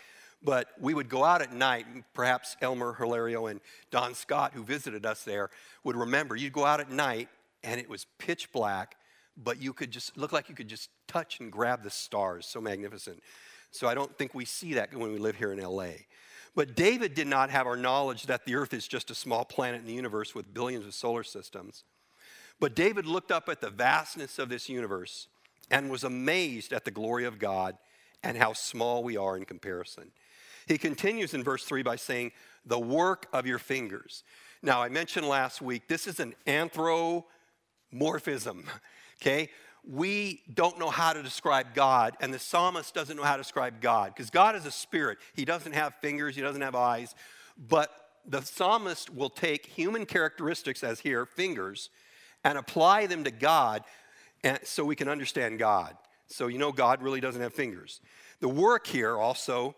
But 0.43 0.69
we 0.81 0.95
would 0.95 1.09
go 1.09 1.23
out 1.23 1.43
at 1.43 1.53
night, 1.53 1.87
and 1.93 2.03
perhaps 2.15 2.57
Elmer 2.63 2.95
Hilario 2.95 3.47
and 3.47 3.61
Don 3.91 4.15
Scott, 4.15 4.53
who 4.55 4.63
visited 4.63 5.05
us 5.05 5.23
there, 5.23 5.51
would 5.85 5.97
remember. 5.97 6.35
You'd 6.35 6.53
go 6.53 6.65
out 6.65 6.81
at 6.81 6.91
night, 6.91 7.29
and 7.63 7.79
it 7.81 7.89
was 7.89 8.07
pitch 8.19 8.51
black, 8.53 8.97
but 9.37 9.61
you 9.61 9.73
could 9.73 9.91
just 9.91 10.17
look 10.17 10.33
like 10.33 10.49
you 10.49 10.55
could 10.55 10.69
just 10.69 10.89
touch 11.07 11.41
and 11.41 11.53
grab 11.53 11.83
the 11.83 11.91
stars. 11.91 12.47
So 12.47 12.61
magnificent. 12.61 13.23
So 13.71 13.87
I 13.87 13.95
don't 13.95 14.17
think 14.17 14.35
we 14.35 14.45
see 14.45 14.75
that 14.75 14.95
when 14.95 15.13
we 15.13 15.19
live 15.19 15.37
here 15.37 15.53
in 15.53 15.61
LA. 15.61 15.91
But 16.55 16.75
David 16.75 17.15
did 17.15 17.27
not 17.27 17.51
have 17.51 17.67
our 17.67 17.77
knowledge 17.77 18.25
that 18.25 18.45
the 18.45 18.57
earth 18.57 18.75
is 18.75 18.89
just 18.89 19.11
a 19.11 19.15
small 19.15 19.45
planet 19.45 19.81
in 19.81 19.87
the 19.87 19.93
universe 19.93 20.35
with 20.35 20.53
billions 20.53 20.87
of 20.87 20.95
solar 20.95 21.23
systems. 21.23 21.85
But 22.59 22.75
David 22.75 23.07
looked 23.07 23.31
up 23.31 23.49
at 23.49 23.61
the 23.61 23.71
vastness 23.71 24.39
of 24.39 24.49
this 24.49 24.69
universe 24.69 25.29
and 25.71 25.91
was 25.91 26.03
amazed 26.03 26.73
at 26.73 26.85
the 26.85 26.91
glory 26.91 27.25
of 27.25 27.39
God 27.39 27.77
and 28.23 28.37
how 28.37 28.53
small 28.53 29.03
we 29.03 29.17
are 29.17 29.37
in 29.37 29.45
comparison. 29.45 30.11
He 30.71 30.79
continues 30.79 31.35
in 31.35 31.43
verse 31.43 31.65
3 31.65 31.83
by 31.83 31.97
saying, 31.97 32.31
The 32.65 32.79
work 32.79 33.27
of 33.33 33.45
your 33.45 33.59
fingers. 33.59 34.23
Now, 34.63 34.81
I 34.81 34.89
mentioned 34.89 35.27
last 35.27 35.61
week, 35.61 35.89
this 35.89 36.07
is 36.07 36.21
an 36.21 36.33
anthropomorphism, 36.47 38.67
okay? 39.21 39.51
we 39.83 40.43
don't 40.53 40.79
know 40.79 40.91
how 40.91 41.13
to 41.13 41.23
describe 41.23 41.75
God, 41.75 42.17
and 42.21 42.33
the 42.33 42.39
psalmist 42.39 42.95
doesn't 42.95 43.17
know 43.17 43.25
how 43.25 43.37
to 43.37 43.43
describe 43.43 43.81
God 43.81 44.13
because 44.15 44.31
God 44.31 44.55
is 44.55 44.65
a 44.65 44.71
spirit. 44.71 45.19
He 45.35 45.45
doesn't 45.45 45.73
have 45.73 45.95
fingers, 46.01 46.37
he 46.37 46.43
doesn't 46.43 46.63
have 46.63 46.77
eyes, 46.77 47.17
but 47.69 47.91
the 48.25 48.43
psalmist 48.43 49.13
will 49.13 49.31
take 49.31 49.67
human 49.67 50.07
characteristics, 50.07 50.85
as 50.85 51.01
here, 51.01 51.27
fingers, 51.27 51.91
and 52.45 52.57
apply 52.57 53.07
them 53.07 53.25
to 53.25 53.33
God 53.33 53.83
and, 54.45 54.61
so 54.63 54.85
we 54.85 54.95
can 54.95 55.09
understand 55.09 55.59
God. 55.59 55.97
So 56.29 56.47
you 56.47 56.59
know 56.59 56.71
God 56.71 57.03
really 57.03 57.21
doesn't 57.21 57.43
have 57.43 57.55
fingers. 57.55 58.01
The 58.41 58.49
work 58.49 58.87
here 58.87 59.17
also 59.17 59.75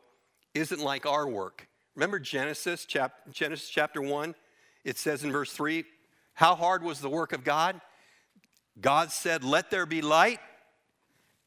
isn't 0.55 0.81
like 0.81 1.07
our 1.07 1.29
work. 1.29 1.69
Remember 1.95 2.19
Genesis, 2.19 2.85
chap- 2.85 3.31
Genesis 3.31 3.69
chapter 3.69 4.01
1? 4.01 4.35
It 4.85 4.99
says 4.99 5.25
in 5.25 5.33
verse 5.33 5.53
3 5.53 5.85
How 6.35 6.55
hard 6.55 6.83
was 6.83 7.01
the 7.01 7.11
work 7.11 7.33
of 7.33 7.45
God? 7.45 7.81
God 8.81 9.13
said, 9.13 9.45
Let 9.45 9.71
there 9.71 9.87
be 9.87 10.01
light, 10.03 10.41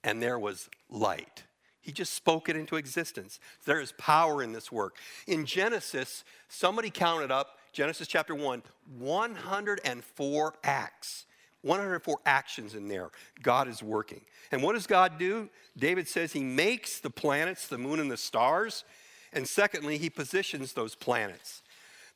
and 0.03 0.21
there 0.21 0.39
was 0.39 0.69
light. 0.89 1.43
He 1.81 1.91
just 1.91 2.13
spoke 2.13 2.49
it 2.49 2.55
into 2.55 2.77
existence. 2.77 3.39
There 3.65 3.79
is 3.79 3.91
power 3.91 4.41
in 4.41 4.53
this 4.53 4.71
work. 4.71 4.97
In 5.27 5.45
Genesis, 5.45 6.23
somebody 6.47 6.89
counted 6.89 7.31
up, 7.31 7.59
Genesis 7.73 8.07
chapter 8.07 8.33
1, 8.33 8.63
104 8.97 10.53
acts. 10.63 11.25
104 11.65 12.19
actions 12.25 12.75
in 12.75 12.87
there. 12.87 13.09
God 13.41 13.67
is 13.67 13.81
working. 13.81 14.21
And 14.51 14.61
what 14.61 14.73
does 14.73 14.87
God 14.87 15.17
do? 15.17 15.49
David 15.77 16.07
says 16.07 16.31
he 16.31 16.43
makes 16.43 16.99
the 16.99 17.09
planets, 17.09 17.67
the 17.67 17.77
moon, 17.77 17.99
and 17.99 18.09
the 18.09 18.17
stars. 18.17 18.85
And 19.33 19.47
secondly, 19.47 19.97
he 19.97 20.09
positions 20.09 20.73
those 20.73 20.95
planets. 20.95 21.61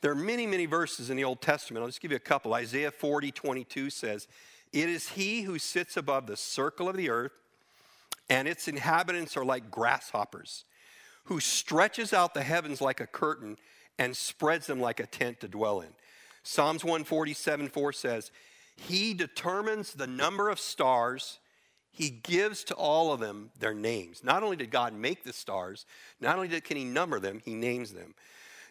There 0.01 0.11
are 0.11 0.15
many, 0.15 0.45
many 0.47 0.65
verses 0.65 1.09
in 1.09 1.17
the 1.17 1.23
Old 1.23 1.41
Testament. 1.41 1.81
I'll 1.81 1.89
just 1.89 2.01
give 2.01 2.11
you 2.11 2.17
a 2.17 2.21
couple. 2.21 2.53
Isaiah 2.53 2.91
40, 2.91 3.31
22 3.31 3.89
says, 3.89 4.27
it 4.71 4.87
is 4.87 5.09
he 5.09 5.41
who 5.41 5.57
sits 5.57 5.97
above 5.97 6.27
the 6.27 6.37
circle 6.37 6.87
of 6.87 6.95
the 6.95 7.09
earth, 7.09 7.31
and 8.29 8.47
its 8.47 8.67
inhabitants 8.67 9.35
are 9.35 9.45
like 9.45 9.71
grasshoppers, 9.71 10.65
who 11.25 11.39
stretches 11.39 12.13
out 12.13 12.33
the 12.33 12.43
heavens 12.43 12.79
like 12.79 12.99
a 12.99 13.07
curtain 13.07 13.57
and 13.97 14.15
spreads 14.15 14.67
them 14.67 14.79
like 14.79 14.99
a 14.99 15.07
tent 15.07 15.39
to 15.39 15.47
dwell 15.47 15.81
in. 15.81 15.89
Psalms 16.43 16.83
147 16.83 17.67
4 17.69 17.93
says, 17.93 18.31
He 18.87 19.13
determines 19.13 19.93
the 19.93 20.07
number 20.07 20.49
of 20.49 20.59
stars. 20.59 21.39
He 21.91 22.09
gives 22.09 22.63
to 22.65 22.75
all 22.75 23.11
of 23.11 23.19
them 23.19 23.51
their 23.59 23.73
names. 23.73 24.23
Not 24.23 24.43
only 24.43 24.55
did 24.55 24.71
God 24.71 24.93
make 24.93 25.23
the 25.23 25.33
stars, 25.33 25.85
not 26.19 26.35
only 26.35 26.47
did, 26.47 26.63
can 26.63 26.77
He 26.77 26.85
number 26.85 27.19
them, 27.19 27.41
He 27.43 27.53
names 27.53 27.93
them. 27.93 28.15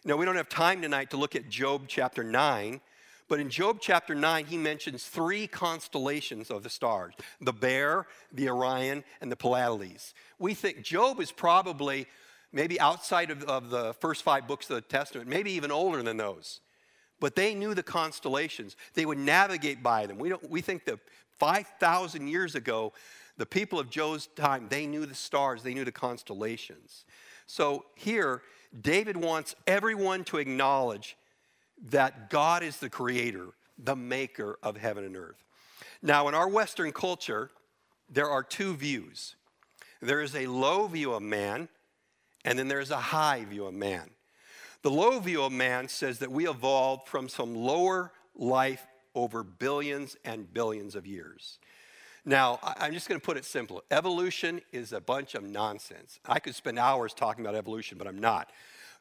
Now, 0.05 0.15
we 0.15 0.25
don't 0.25 0.37
have 0.37 0.49
time 0.49 0.81
tonight 0.81 1.09
to 1.11 1.17
look 1.17 1.35
at 1.35 1.49
Job 1.49 1.83
chapter 1.87 2.23
9, 2.23 2.79
but 3.27 3.39
in 3.39 3.49
Job 3.49 3.77
chapter 3.79 4.15
9, 4.15 4.45
he 4.45 4.57
mentions 4.57 5.05
three 5.05 5.45
constellations 5.45 6.49
of 6.49 6.63
the 6.63 6.69
stars 6.69 7.13
the 7.39 7.53
Bear, 7.53 8.07
the 8.33 8.49
Orion, 8.49 9.03
and 9.21 9.31
the 9.31 9.35
Pleiades. 9.35 10.13
We 10.39 10.55
think 10.55 10.81
Job 10.83 11.19
is 11.19 11.31
probably 11.31 12.07
maybe 12.51 12.79
outside 12.79 13.29
of, 13.29 13.43
of 13.43 13.69
the 13.69 13.93
first 13.93 14.23
five 14.23 14.47
books 14.47 14.69
of 14.69 14.75
the 14.77 14.81
Testament, 14.81 15.29
maybe 15.29 15.51
even 15.51 15.71
older 15.71 16.01
than 16.01 16.17
those. 16.17 16.61
But 17.19 17.35
they 17.35 17.53
knew 17.53 17.73
the 17.73 17.83
constellations, 17.83 18.75
they 18.93 19.05
would 19.05 19.17
navigate 19.17 19.83
by 19.83 20.05
them. 20.05 20.17
We, 20.17 20.29
don't, 20.29 20.49
we 20.49 20.61
think 20.61 20.85
that 20.85 20.99
5,000 21.37 22.27
years 22.27 22.55
ago, 22.55 22.93
the 23.37 23.45
people 23.45 23.79
of 23.79 23.89
Job's 23.89 24.27
time, 24.35 24.67
they 24.69 24.85
knew 24.85 25.05
the 25.05 25.15
stars, 25.15 25.63
they 25.63 25.73
knew 25.73 25.85
the 25.85 25.91
constellations. 25.91 27.05
So 27.47 27.85
here, 27.95 28.41
David 28.79 29.17
wants 29.17 29.55
everyone 29.65 30.23
to 30.25 30.37
acknowledge 30.37 31.17
that 31.87 32.29
God 32.29 32.63
is 32.63 32.77
the 32.77 32.89
creator, 32.89 33.47
the 33.77 33.95
maker 33.95 34.59
of 34.61 34.77
heaven 34.77 35.03
and 35.03 35.15
earth. 35.15 35.43
Now, 36.01 36.27
in 36.27 36.35
our 36.35 36.47
Western 36.47 36.91
culture, 36.91 37.49
there 38.09 38.29
are 38.29 38.43
two 38.43 38.75
views 38.75 39.35
there 40.01 40.21
is 40.21 40.33
a 40.33 40.47
low 40.47 40.87
view 40.87 41.13
of 41.13 41.21
man, 41.21 41.67
and 42.45 42.57
then 42.57 42.69
there's 42.69 42.91
a 42.91 42.97
high 42.97 43.43
view 43.43 43.65
of 43.65 43.73
man. 43.73 44.09
The 44.81 44.91
low 44.91 45.19
view 45.19 45.43
of 45.43 45.51
man 45.51 45.87
says 45.89 46.19
that 46.19 46.31
we 46.31 46.47
evolved 46.47 47.07
from 47.07 47.27
some 47.27 47.53
lower 47.53 48.11
life 48.35 48.85
over 49.13 49.43
billions 49.43 50.15
and 50.23 50.51
billions 50.53 50.95
of 50.95 51.05
years. 51.05 51.59
Now, 52.25 52.59
I'm 52.63 52.93
just 52.93 53.09
going 53.09 53.19
to 53.19 53.25
put 53.25 53.37
it 53.37 53.45
simple. 53.45 53.83
Evolution 53.91 54.61
is 54.71 54.93
a 54.93 55.01
bunch 55.01 55.35
of 55.35 55.43
nonsense. 55.43 56.19
I 56.25 56.39
could 56.39 56.55
spend 56.55 56.79
hours 56.79 57.13
talking 57.13 57.43
about 57.43 57.55
evolution, 57.55 57.97
but 57.97 58.07
I'm 58.07 58.19
not. 58.19 58.51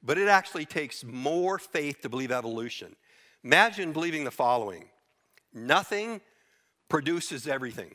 But 0.03 0.19
it 0.19 0.29
actually 0.29 0.65
takes 0.65 1.05
more 1.05 1.59
faith 1.59 2.01
to 2.03 2.09
believe 2.09 2.33
evolution. 2.33 2.97
Imagine 3.45 3.93
believing 3.93 4.25
the 4.25 4.31
following 4.31 4.87
nothing 5.55 6.21
produces 6.89 7.47
everything, 7.49 7.95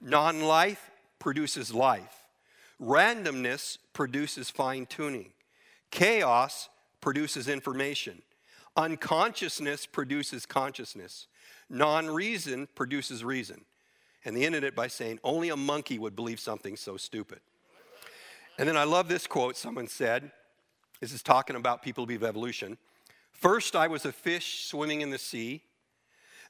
non 0.00 0.42
life 0.42 0.90
produces 1.18 1.72
life, 1.72 2.24
randomness 2.80 3.78
produces 3.92 4.50
fine 4.50 4.86
tuning, 4.86 5.32
chaos 5.90 6.68
produces 7.04 7.48
information, 7.48 8.22
unconsciousness 8.78 9.84
produces 9.84 10.46
consciousness, 10.46 11.26
non 11.68 12.06
reason 12.06 12.66
produces 12.74 13.22
reason. 13.22 13.62
And 14.24 14.34
they 14.34 14.46
ended 14.46 14.64
it 14.64 14.74
by 14.74 14.86
saying, 14.86 15.18
only 15.22 15.50
a 15.50 15.56
monkey 15.56 15.98
would 15.98 16.16
believe 16.16 16.40
something 16.40 16.76
so 16.78 16.96
stupid. 16.96 17.40
And 18.58 18.66
then 18.66 18.78
I 18.78 18.84
love 18.84 19.08
this 19.08 19.26
quote 19.26 19.58
someone 19.58 19.86
said 19.86 20.32
this 20.98 21.12
is 21.12 21.22
talking 21.22 21.56
about 21.56 21.82
people 21.82 22.04
of 22.04 22.24
evolution. 22.24 22.78
First, 23.32 23.76
I 23.76 23.86
was 23.86 24.06
a 24.06 24.12
fish 24.12 24.64
swimming 24.64 25.02
in 25.02 25.10
the 25.10 25.18
sea. 25.18 25.60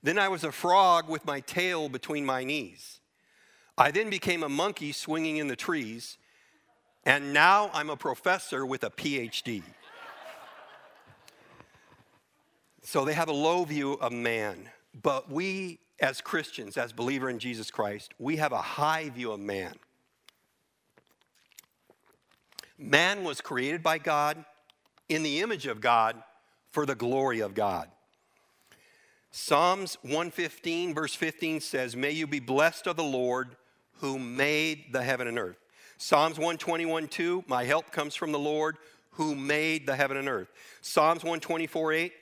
Then, 0.04 0.20
I 0.20 0.28
was 0.28 0.44
a 0.44 0.52
frog 0.52 1.08
with 1.08 1.26
my 1.26 1.40
tail 1.40 1.88
between 1.88 2.24
my 2.24 2.44
knees. 2.44 3.00
I 3.76 3.90
then 3.90 4.08
became 4.08 4.44
a 4.44 4.48
monkey 4.48 4.92
swinging 4.92 5.38
in 5.38 5.48
the 5.48 5.56
trees. 5.56 6.16
And 7.04 7.32
now 7.32 7.70
I'm 7.74 7.90
a 7.90 7.96
professor 7.96 8.64
with 8.64 8.84
a 8.84 8.90
PhD. 8.90 9.64
So 12.84 13.04
they 13.04 13.14
have 13.14 13.28
a 13.28 13.32
low 13.32 13.64
view 13.64 13.94
of 13.94 14.12
man. 14.12 14.68
But 15.02 15.30
we, 15.30 15.80
as 15.98 16.20
Christians, 16.20 16.76
as 16.76 16.92
believer 16.92 17.28
in 17.28 17.38
Jesus 17.38 17.70
Christ, 17.70 18.14
we 18.18 18.36
have 18.36 18.52
a 18.52 18.62
high 18.62 19.08
view 19.08 19.32
of 19.32 19.40
man. 19.40 19.74
Man 22.78 23.24
was 23.24 23.40
created 23.40 23.82
by 23.82 23.98
God 23.98 24.44
in 25.08 25.22
the 25.22 25.40
image 25.40 25.66
of 25.66 25.80
God 25.80 26.22
for 26.70 26.84
the 26.84 26.94
glory 26.94 27.40
of 27.40 27.54
God. 27.54 27.88
Psalms 29.30 29.96
115, 30.02 30.94
verse 30.94 31.14
15 31.14 31.60
says, 31.60 31.96
May 31.96 32.10
you 32.10 32.26
be 32.26 32.38
blessed 32.38 32.86
of 32.86 32.96
the 32.96 33.02
Lord 33.02 33.56
who 33.94 34.18
made 34.18 34.92
the 34.92 35.02
heaven 35.02 35.26
and 35.26 35.38
earth. 35.38 35.56
Psalms 35.96 36.36
121, 36.36 37.08
2, 37.08 37.44
My 37.46 37.64
help 37.64 37.90
comes 37.90 38.14
from 38.14 38.32
the 38.32 38.38
Lord 38.38 38.76
who 39.12 39.34
made 39.34 39.86
the 39.86 39.96
heaven 39.96 40.16
and 40.16 40.28
earth. 40.28 40.48
Psalms 40.82 41.22
124, 41.22 41.92
8, 41.92 42.12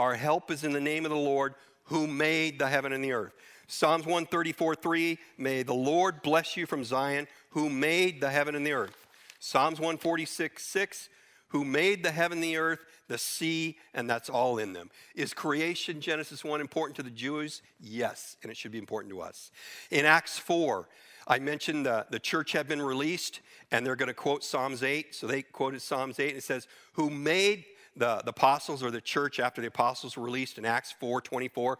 Our 0.00 0.14
help 0.14 0.50
is 0.50 0.64
in 0.64 0.72
the 0.72 0.80
name 0.80 1.04
of 1.04 1.10
the 1.10 1.16
Lord 1.18 1.54
who 1.84 2.06
made 2.06 2.58
the 2.58 2.68
heaven 2.68 2.94
and 2.94 3.04
the 3.04 3.12
earth. 3.12 3.34
Psalms 3.66 4.06
134, 4.06 4.74
3, 4.74 5.18
May 5.36 5.62
the 5.62 5.74
Lord 5.74 6.22
bless 6.22 6.56
you 6.56 6.64
from 6.64 6.84
Zion 6.84 7.28
who 7.50 7.68
made 7.68 8.22
the 8.22 8.30
heaven 8.30 8.54
and 8.54 8.66
the 8.66 8.72
earth. 8.72 9.06
Psalms 9.40 9.78
146 9.78 10.64
6, 10.64 11.10
who 11.48 11.66
made 11.66 12.02
the 12.02 12.12
heaven, 12.12 12.40
the 12.40 12.56
earth, 12.56 12.78
the 13.08 13.18
sea, 13.18 13.76
and 13.92 14.08
that's 14.08 14.30
all 14.30 14.56
in 14.56 14.72
them. 14.72 14.88
Is 15.14 15.34
creation, 15.34 16.00
Genesis 16.00 16.42
1, 16.42 16.62
important 16.62 16.96
to 16.96 17.02
the 17.02 17.10
Jews? 17.10 17.60
Yes, 17.78 18.38
and 18.42 18.50
it 18.50 18.56
should 18.56 18.72
be 18.72 18.78
important 18.78 19.12
to 19.12 19.20
us. 19.20 19.50
In 19.90 20.06
Acts 20.06 20.38
4, 20.38 20.88
I 21.28 21.40
mentioned 21.40 21.84
the, 21.84 22.06
the 22.08 22.18
church 22.18 22.52
had 22.52 22.66
been 22.66 22.80
released, 22.80 23.40
and 23.70 23.84
they're 23.84 23.96
going 23.96 24.06
to 24.06 24.14
quote 24.14 24.44
Psalms 24.44 24.82
8. 24.82 25.14
So 25.14 25.26
they 25.26 25.42
quoted 25.42 25.82
Psalms 25.82 26.18
8, 26.18 26.28
and 26.28 26.38
it 26.38 26.44
says, 26.44 26.68
Who 26.94 27.10
made 27.10 27.66
the, 28.00 28.22
the 28.24 28.30
apostles 28.30 28.82
or 28.82 28.90
the 28.90 29.00
church 29.00 29.38
after 29.38 29.60
the 29.60 29.68
apostles 29.68 30.16
were 30.16 30.24
released 30.24 30.58
in 30.58 30.64
Acts 30.64 30.92
4 30.98 31.20
24. 31.20 31.78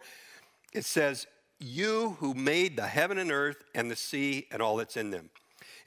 It 0.71 0.85
says, 0.85 1.27
You 1.59 2.15
who 2.19 2.33
made 2.35 2.77
the 2.77 2.87
heaven 2.87 3.17
and 3.17 3.31
earth 3.31 3.63
and 3.75 3.91
the 3.91 3.95
sea 3.95 4.47
and 4.51 4.61
all 4.61 4.77
that's 4.77 4.95
in 4.95 5.09
them. 5.09 5.31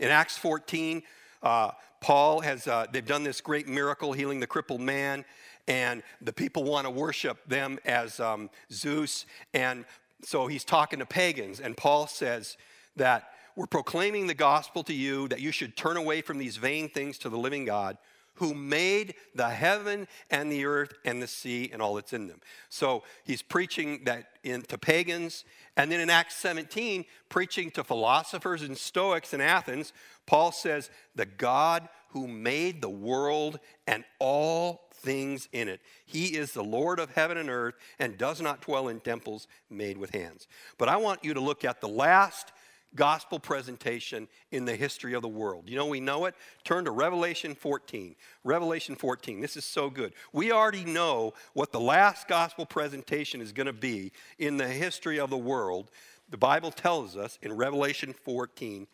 In 0.01 0.11
Acts 0.11 0.37
14, 0.37 1.03
uh, 1.43 1.70
Paul 2.01 2.41
has, 2.41 2.66
uh, 2.66 2.87
they've 2.93 3.07
done 3.07 3.22
this 3.22 3.41
great 3.41 3.68
miracle 3.68 4.12
healing 4.12 4.41
the 4.41 4.47
crippled 4.47 4.80
man, 4.80 5.24
and 5.68 6.03
the 6.20 6.32
people 6.32 6.64
want 6.64 6.85
to 6.85 6.91
worship 6.91 7.39
them 7.47 7.78
as 7.85 8.18
um, 8.18 8.51
Zeus. 8.72 9.26
And 9.55 9.85
so 10.24 10.49
he's 10.49 10.64
talking 10.64 10.99
to 10.99 11.07
pagans, 11.07 11.61
and 11.61 11.76
Paul 11.76 12.09
says 12.09 12.57
that 12.97 13.30
we're 13.55 13.66
proclaiming 13.66 14.26
the 14.26 14.35
gospel 14.35 14.82
to 14.82 14.93
you 14.93 15.28
that 15.28 15.41
you 15.41 15.53
should 15.53 15.76
turn 15.76 15.97
away 15.97 16.22
from 16.22 16.39
these 16.39 16.57
vain 16.57 16.89
things 16.89 17.18
to 17.18 17.28
the 17.28 17.39
living 17.39 17.64
God 17.64 17.99
who 18.35 18.55
made 18.55 19.14
the 19.35 19.49
heaven 19.49 20.09
and 20.30 20.51
the 20.51 20.64
earth 20.64 20.93
and 21.05 21.22
the 21.22 21.26
sea 21.26 21.70
and 21.72 21.80
all 21.80 21.95
that's 21.95 22.12
in 22.12 22.26
them. 22.26 22.41
So 22.68 23.03
he's 23.24 23.43
preaching 23.43 24.03
that 24.05 24.26
in, 24.43 24.62
to 24.62 24.78
pagans. 24.78 25.45
And 25.76 25.91
then 25.91 26.01
in 26.01 26.11
Acts 26.11 26.37
17, 26.37 27.05
preaching 27.28 27.70
to 27.72 27.85
philosophers 27.85 28.62
and 28.62 28.76
Stoics 28.76 29.35
in 29.35 29.41
Athens, 29.41 29.93
Paul 30.26 30.53
says, 30.53 30.91
The 31.14 31.26
God 31.26 31.89
who 32.09 32.26
made 32.28 32.80
the 32.80 32.91
world 32.91 33.59
and 33.87 34.05
all 34.18 34.89
things 34.93 35.49
in 35.53 35.68
it. 35.68 35.80
He 36.07 36.37
is 36.37 36.53
the 36.53 36.64
Lord 36.64 36.99
of 36.99 37.11
heaven 37.11 37.37
and 37.37 37.51
earth 37.51 37.74
and 37.99 38.16
does 38.16 38.41
not 38.41 38.62
dwell 38.62 38.89
in 38.89 39.01
temples 39.01 39.47
made 39.68 39.99
with 39.99 40.14
hands. 40.14 40.49
But 40.78 40.89
I 40.89 40.97
want 40.97 41.24
you 41.24 41.35
to 41.35 41.41
look 41.41 41.64
at 41.64 41.80
the 41.80 41.89
last 41.89 42.53
gospel 42.97 43.38
presentation 43.38 44.28
in 44.51 44.64
the 44.64 44.76
history 44.76 45.14
of 45.14 45.22
the 45.22 45.28
world. 45.28 45.68
You 45.68 45.76
know, 45.76 45.86
we 45.86 46.01
know 46.01 46.26
it. 46.26 46.34
Turn 46.64 46.84
to 46.84 46.90
Revelation 46.90 47.55
14. 47.55 48.14
Revelation 48.45 48.95
14. 48.95 49.40
This 49.40 49.57
is 49.57 49.64
so 49.64 49.90
good. 49.90 50.12
We 50.32 50.53
already 50.53 50.84
know 50.84 51.34
what 51.53 51.72
the 51.72 51.80
last 51.80 52.28
gospel 52.28 52.66
presentation 52.66 53.40
is 53.40 53.53
going 53.53 53.66
to 53.66 53.72
be 53.72 54.12
in 54.38 54.57
the 54.57 54.68
history 54.68 55.18
of 55.18 55.30
the 55.30 55.36
world. 55.36 55.90
The 56.30 56.38
Bible 56.38 56.70
tells 56.70 57.16
us 57.16 57.38
in 57.42 57.53
Revelation 57.53 58.12
14, 58.12 58.86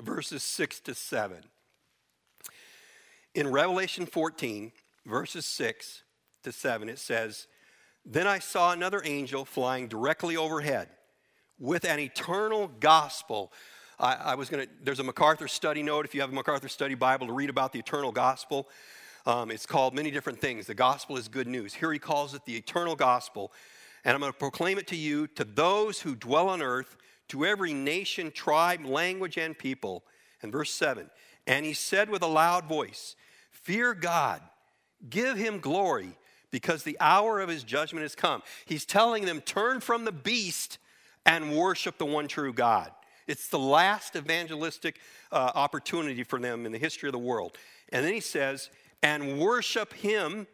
verses 0.00 0.42
6 0.42 0.80
to 0.80 0.94
7. 0.94 1.38
In 3.34 3.48
Revelation 3.48 4.06
14, 4.06 4.72
verses 5.06 5.46
6 5.46 6.02
to 6.42 6.52
7, 6.52 6.88
it 6.88 6.98
says, 6.98 7.46
Then 8.04 8.26
I 8.26 8.38
saw 8.38 8.72
another 8.72 9.02
angel 9.04 9.44
flying 9.44 9.88
directly 9.88 10.36
overhead 10.36 10.88
with 11.62 11.84
an 11.84 12.00
eternal 12.00 12.68
gospel. 12.80 13.52
I, 13.98 14.14
I 14.14 14.34
was 14.34 14.50
going 14.50 14.66
to, 14.66 14.72
there's 14.82 14.98
a 14.98 15.04
MacArthur 15.04 15.46
study 15.46 15.82
note, 15.82 16.04
if 16.04 16.12
you 16.12 16.20
have 16.20 16.30
a 16.30 16.34
MacArthur 16.34 16.68
study 16.68 16.96
Bible, 16.96 17.28
to 17.28 17.32
read 17.32 17.48
about 17.48 17.72
the 17.72 17.78
eternal 17.78 18.10
gospel. 18.10 18.68
Um, 19.26 19.52
it's 19.52 19.64
called 19.64 19.94
many 19.94 20.10
different 20.10 20.40
things. 20.40 20.66
The 20.66 20.74
gospel 20.74 21.16
is 21.16 21.28
good 21.28 21.46
news. 21.46 21.72
Here 21.72 21.92
he 21.92 22.00
calls 22.00 22.34
it 22.34 22.44
the 22.44 22.56
eternal 22.56 22.96
gospel. 22.96 23.52
And 24.04 24.12
I'm 24.12 24.20
going 24.20 24.32
to 24.32 24.38
proclaim 24.38 24.76
it 24.76 24.88
to 24.88 24.96
you, 24.96 25.28
to 25.28 25.44
those 25.44 26.00
who 26.00 26.16
dwell 26.16 26.48
on 26.48 26.62
earth, 26.62 26.96
to 27.28 27.46
every 27.46 27.72
nation, 27.72 28.32
tribe, 28.32 28.84
language, 28.84 29.38
and 29.38 29.56
people. 29.56 30.02
And 30.42 30.50
verse 30.50 30.72
7 30.72 31.08
And 31.46 31.64
he 31.64 31.74
said 31.74 32.10
with 32.10 32.22
a 32.22 32.26
loud 32.26 32.64
voice, 32.64 33.14
Fear 33.52 33.94
God, 33.94 34.42
give 35.08 35.36
him 35.36 35.60
glory, 35.60 36.18
because 36.50 36.82
the 36.82 36.96
hour 36.98 37.38
of 37.38 37.48
his 37.48 37.62
judgment 37.62 38.02
has 38.02 38.16
come. 38.16 38.42
He's 38.64 38.84
telling 38.84 39.26
them, 39.26 39.40
Turn 39.40 39.78
from 39.78 40.04
the 40.04 40.10
beast 40.10 40.78
and 41.26 41.56
worship 41.56 41.98
the 41.98 42.06
one 42.06 42.28
true 42.28 42.52
God. 42.52 42.90
It's 43.26 43.48
the 43.48 43.58
last 43.58 44.16
evangelistic 44.16 44.98
uh, 45.30 45.52
opportunity 45.54 46.24
for 46.24 46.38
them 46.38 46.66
in 46.66 46.72
the 46.72 46.78
history 46.78 47.08
of 47.08 47.12
the 47.12 47.18
world. 47.18 47.56
And 47.90 48.04
then 48.04 48.12
he 48.12 48.20
says, 48.20 48.70
and 49.02 49.38
worship 49.38 49.92
him 49.92 50.46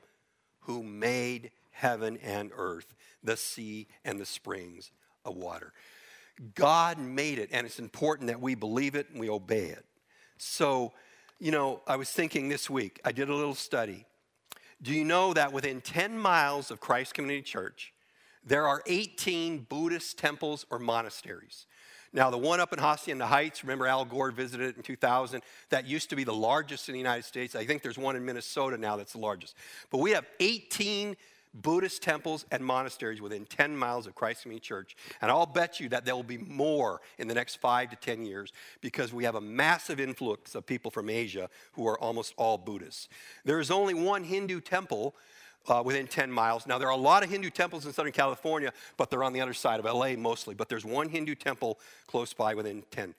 who 0.60 0.82
made 0.82 1.50
heaven 1.70 2.18
and 2.18 2.50
earth, 2.56 2.94
the 3.22 3.36
sea 3.36 3.88
and 4.04 4.20
the 4.20 4.26
springs 4.26 4.90
of 5.24 5.36
water. 5.36 5.72
God 6.54 6.98
made 6.98 7.38
it, 7.38 7.48
and 7.52 7.66
it's 7.66 7.78
important 7.78 8.28
that 8.28 8.40
we 8.40 8.54
believe 8.54 8.94
it 8.94 9.08
and 9.10 9.18
we 9.18 9.28
obey 9.28 9.66
it. 9.66 9.84
So, 10.36 10.92
you 11.38 11.50
know, 11.50 11.82
I 11.86 11.96
was 11.96 12.10
thinking 12.10 12.48
this 12.48 12.70
week, 12.70 13.00
I 13.04 13.12
did 13.12 13.28
a 13.28 13.34
little 13.34 13.54
study. 13.54 14.06
Do 14.80 14.92
you 14.92 15.04
know 15.04 15.34
that 15.34 15.52
within 15.52 15.80
10 15.80 16.16
miles 16.16 16.70
of 16.70 16.78
Christ 16.78 17.14
Community 17.14 17.42
Church, 17.42 17.92
there 18.48 18.66
are 18.66 18.82
18 18.86 19.66
Buddhist 19.68 20.18
temples 20.18 20.66
or 20.70 20.78
monasteries. 20.78 21.66
Now, 22.12 22.30
the 22.30 22.38
one 22.38 22.58
up 22.58 22.72
in 22.72 22.78
Hacienda 22.78 23.26
Heights, 23.26 23.62
remember 23.62 23.86
Al 23.86 24.06
Gore 24.06 24.30
visited 24.30 24.70
it 24.70 24.76
in 24.76 24.82
2000? 24.82 25.42
That 25.68 25.86
used 25.86 26.08
to 26.10 26.16
be 26.16 26.24
the 26.24 26.32
largest 26.32 26.88
in 26.88 26.94
the 26.94 26.98
United 26.98 27.24
States. 27.24 27.54
I 27.54 27.66
think 27.66 27.82
there's 27.82 27.98
one 27.98 28.16
in 28.16 28.24
Minnesota 28.24 28.78
now 28.78 28.96
that's 28.96 29.12
the 29.12 29.18
largest. 29.18 29.54
But 29.90 29.98
we 29.98 30.12
have 30.12 30.24
18 30.40 31.16
Buddhist 31.54 32.02
temples 32.02 32.46
and 32.50 32.64
monasteries 32.64 33.20
within 33.20 33.44
10 33.44 33.76
miles 33.76 34.06
of 34.06 34.14
Christ 34.14 34.42
Community 34.42 34.66
Church. 34.66 34.96
And 35.20 35.30
I'll 35.30 35.46
bet 35.46 35.80
you 35.80 35.88
that 35.90 36.04
there 36.04 36.14
will 36.14 36.22
be 36.22 36.38
more 36.38 37.00
in 37.18 37.28
the 37.28 37.34
next 37.34 37.56
five 37.56 37.90
to 37.90 37.96
10 37.96 38.24
years 38.24 38.52
because 38.80 39.12
we 39.12 39.24
have 39.24 39.34
a 39.34 39.40
massive 39.40 40.00
influx 40.00 40.54
of 40.54 40.66
people 40.66 40.90
from 40.90 41.10
Asia 41.10 41.50
who 41.72 41.86
are 41.86 41.98
almost 41.98 42.32
all 42.36 42.56
Buddhists. 42.56 43.08
There 43.44 43.60
is 43.60 43.70
only 43.70 43.94
one 43.94 44.24
Hindu 44.24 44.60
temple 44.60 45.14
uh, 45.68 45.82
within 45.84 46.06
10 46.06 46.32
miles. 46.32 46.66
Now, 46.66 46.78
there 46.78 46.88
are 46.88 46.94
a 46.94 46.96
lot 46.96 47.22
of 47.22 47.30
Hindu 47.30 47.50
temples 47.50 47.86
in 47.86 47.92
Southern 47.92 48.12
California, 48.12 48.72
but 48.96 49.10
they're 49.10 49.24
on 49.24 49.32
the 49.32 49.40
other 49.40 49.54
side 49.54 49.80
of 49.80 49.84
LA 49.84 50.14
mostly. 50.14 50.54
But 50.54 50.68
there's 50.68 50.84
one 50.84 51.08
Hindu 51.08 51.34
temple 51.34 51.78
close 52.06 52.32
by 52.32 52.54
within 52.54 52.82
10. 52.90 53.14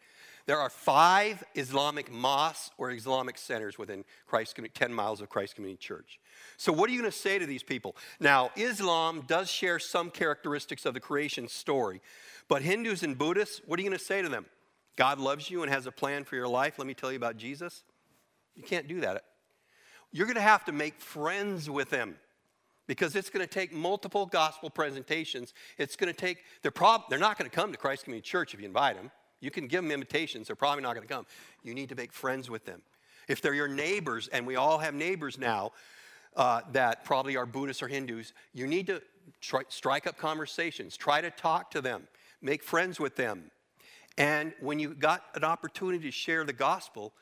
There 0.46 0.60
are 0.60 0.70
five 0.72 1.44
Islamic 1.54 2.12
mosques 2.12 2.72
or 2.80 2.90
Islamic 2.90 3.38
centers 3.38 3.78
within 3.78 4.04
Christ, 4.26 4.60
10 4.74 4.92
miles 4.92 5.22
of 5.22 5.30
Christ 5.30 5.54
Community 5.54 5.78
Church. 5.78 6.20
So, 6.58 6.74
what 6.74 6.90
are 6.90 6.94
you 6.94 7.00
going 7.00 7.12
to 7.12 7.16
say 7.16 7.38
to 7.38 7.46
these 7.46 7.62
people? 7.62 7.96
Now, 8.20 8.50
Islam 8.56 9.26
does 9.28 9.48
share 9.52 9.78
some 9.78 10.10
characteristics 10.10 10.88
of 10.88 10.96
the 10.96 11.00
creation 11.00 11.48
story, 11.48 12.02
but 12.48 12.64
Hindus 12.64 13.04
and 13.04 13.16
Buddhists, 13.16 13.62
what 13.68 13.78
are 13.78 13.84
you 13.84 13.90
going 13.90 14.00
to 14.00 14.04
say 14.04 14.24
to 14.24 14.30
them? 14.30 14.48
God 14.96 15.20
loves 15.20 15.52
you 15.52 15.62
and 15.62 15.72
has 15.72 15.86
a 15.86 15.92
plan 15.92 16.24
for 16.24 16.36
your 16.36 16.48
life. 16.48 16.80
Let 16.80 16.88
me 16.88 16.96
tell 16.96 17.12
you 17.12 17.18
about 17.18 17.38
Jesus. 17.38 17.84
You 18.56 18.64
can't 18.64 18.88
do 18.88 19.02
that. 19.02 19.24
You're 20.12 20.26
going 20.26 20.36
to 20.36 20.42
have 20.42 20.66
to 20.66 20.72
make 20.72 21.00
friends 21.00 21.70
with 21.70 21.92
them 21.92 22.16
because 22.90 23.16
it's 23.16 23.30
going 23.30 23.48
to 23.48 23.54
take 23.54 23.72
multiple 23.72 24.26
gospel 24.26 24.68
presentations. 24.68 25.54
It's 25.78 25.96
going 25.96 26.12
to 26.12 26.20
take, 26.20 26.40
they're, 26.64 26.72
prob- 26.72 27.04
they're 27.08 27.20
not 27.20 27.38
going 27.38 27.48
to 27.48 27.56
come 27.56 27.72
to 27.72 27.78
Christ 27.78 28.06
Community 28.06 28.28
Church 28.28 28.56
if 28.56 28.60
you 28.60 28.66
invite 28.66 28.96
them. 28.96 29.12
You 29.42 29.52
can 29.52 29.68
give 29.68 29.84
them 29.84 29.92
invitations, 29.92 30.48
they're 30.48 30.56
probably 30.56 30.82
not 30.82 30.96
going 30.96 31.08
to 31.08 31.14
come. 31.14 31.28
You 31.64 31.76
need 31.76 31.90
to 31.90 31.96
make 31.96 32.12
friends 32.12 32.50
with 32.50 32.66
them. 32.66 32.82
If 33.28 33.44
they're 33.44 33.54
your 33.54 33.68
neighbors, 33.68 34.28
and 34.30 34.46
we 34.48 34.56
all 34.56 34.80
have 34.80 34.96
neighbors 34.96 35.38
now 35.38 35.72
uh, 36.36 36.62
that 36.72 37.06
probably 37.06 37.38
are 37.38 37.46
Buddhists 37.46 37.84
or 37.84 37.88
Hindus, 37.88 38.34
you 38.56 38.66
need 38.66 38.88
to 38.88 39.04
try, 39.40 39.62
strike 39.70 40.08
up 40.08 40.18
conversations, 40.18 40.98
try 40.98 41.22
to 41.22 41.30
talk 41.30 41.70
to 41.72 41.82
them, 41.82 42.08
make 42.42 42.64
friends 42.64 43.00
with 43.00 43.16
them. 43.16 43.52
And 44.18 44.52
when 44.60 44.80
you 44.80 44.96
got 44.96 45.26
an 45.36 45.44
opportunity 45.44 46.06
to 46.06 46.12
share 46.12 46.44
the 46.44 46.54
gospel, 46.54 47.14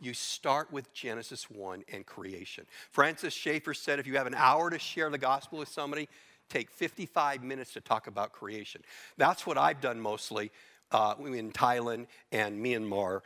you 0.00 0.14
start 0.14 0.72
with 0.72 0.92
Genesis 0.92 1.50
1 1.50 1.84
and 1.92 2.06
creation. 2.06 2.66
Francis 2.90 3.34
Schaeffer 3.34 3.74
said 3.74 3.98
if 3.98 4.06
you 4.06 4.16
have 4.16 4.26
an 4.26 4.34
hour 4.34 4.70
to 4.70 4.78
share 4.78 5.10
the 5.10 5.18
gospel 5.18 5.58
with 5.58 5.68
somebody, 5.68 6.08
take 6.48 6.70
55 6.70 7.42
minutes 7.42 7.72
to 7.74 7.80
talk 7.80 8.06
about 8.06 8.32
creation. 8.32 8.82
That's 9.16 9.46
what 9.46 9.58
I've 9.58 9.80
done 9.80 10.00
mostly 10.00 10.50
uh, 10.90 11.14
in 11.24 11.52
Thailand 11.52 12.06
and 12.32 12.64
Myanmar 12.64 13.20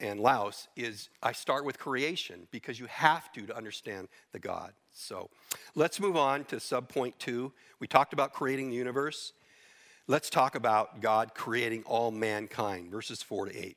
and 0.00 0.20
Laos 0.20 0.68
is 0.76 1.08
I 1.22 1.32
start 1.32 1.64
with 1.64 1.78
creation 1.78 2.46
because 2.50 2.78
you 2.78 2.86
have 2.86 3.32
to 3.32 3.46
to 3.46 3.56
understand 3.56 4.08
the 4.32 4.38
God. 4.38 4.72
So 4.92 5.30
let's 5.74 6.00
move 6.00 6.16
on 6.16 6.44
to 6.46 6.56
subpoint 6.56 7.14
two. 7.18 7.52
We 7.80 7.86
talked 7.86 8.12
about 8.12 8.32
creating 8.32 8.70
the 8.70 8.76
universe. 8.76 9.32
Let's 10.06 10.30
talk 10.30 10.54
about 10.54 11.00
God 11.00 11.34
creating 11.34 11.82
all 11.84 12.10
mankind, 12.10 12.90
verses 12.90 13.22
4 13.22 13.46
to 13.46 13.56
8. 13.56 13.76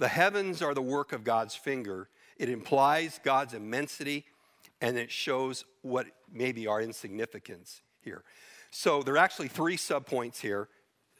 The 0.00 0.08
heavens 0.08 0.62
are 0.62 0.72
the 0.72 0.80
work 0.80 1.12
of 1.12 1.24
God's 1.24 1.54
finger. 1.54 2.08
It 2.38 2.48
implies 2.48 3.20
God's 3.22 3.52
immensity 3.52 4.24
and 4.80 4.96
it 4.96 5.10
shows 5.10 5.66
what 5.82 6.06
maybe 6.32 6.66
our 6.66 6.80
insignificance 6.80 7.82
here. 8.00 8.24
So 8.70 9.02
there 9.02 9.14
are 9.14 9.18
actually 9.18 9.48
three 9.48 9.76
subpoints 9.76 10.40
here, 10.40 10.68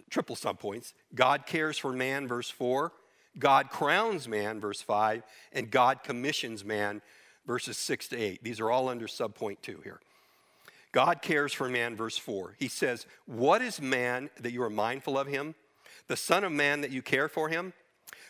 triple 0.09 0.35
subpoints. 0.35 0.95
God 1.15 1.45
cares 1.45 1.77
for 1.77 1.93
man, 1.93 2.27
verse 2.27 2.49
4. 2.49 2.91
God 3.39 3.69
crowns 3.69 4.27
man, 4.27 4.61
verse 4.61 4.81
5. 4.81 5.25
And 5.53 5.71
God 5.71 6.03
commissions 6.03 6.65
man, 6.65 7.03
verses 7.47 7.77
6 7.77 8.09
to 8.09 8.17
8. 8.17 8.43
These 8.43 8.61
are 8.61 8.71
all 8.71 8.89
under 8.89 9.07
subpoint 9.07 9.59
2 9.61 9.83
here. 9.85 10.01
God 10.93 11.21
cares 11.21 11.53
for 11.53 11.69
man, 11.69 11.97
verse 11.97 12.17
4. 12.17 12.57
He 12.59 12.69
says, 12.69 13.07
What 13.27 13.61
is 13.61 13.79
man 13.79 14.31
that 14.41 14.53
you 14.53 14.63
are 14.63 14.71
mindful 14.71 15.19
of 15.19 15.27
him? 15.27 15.55
The 16.09 16.17
Son 16.17 16.45
of 16.45 16.51
Man 16.51 16.81
that 16.81 16.91
you 16.91 17.03
care 17.03 17.29
for 17.29 17.51
him? 17.51 17.75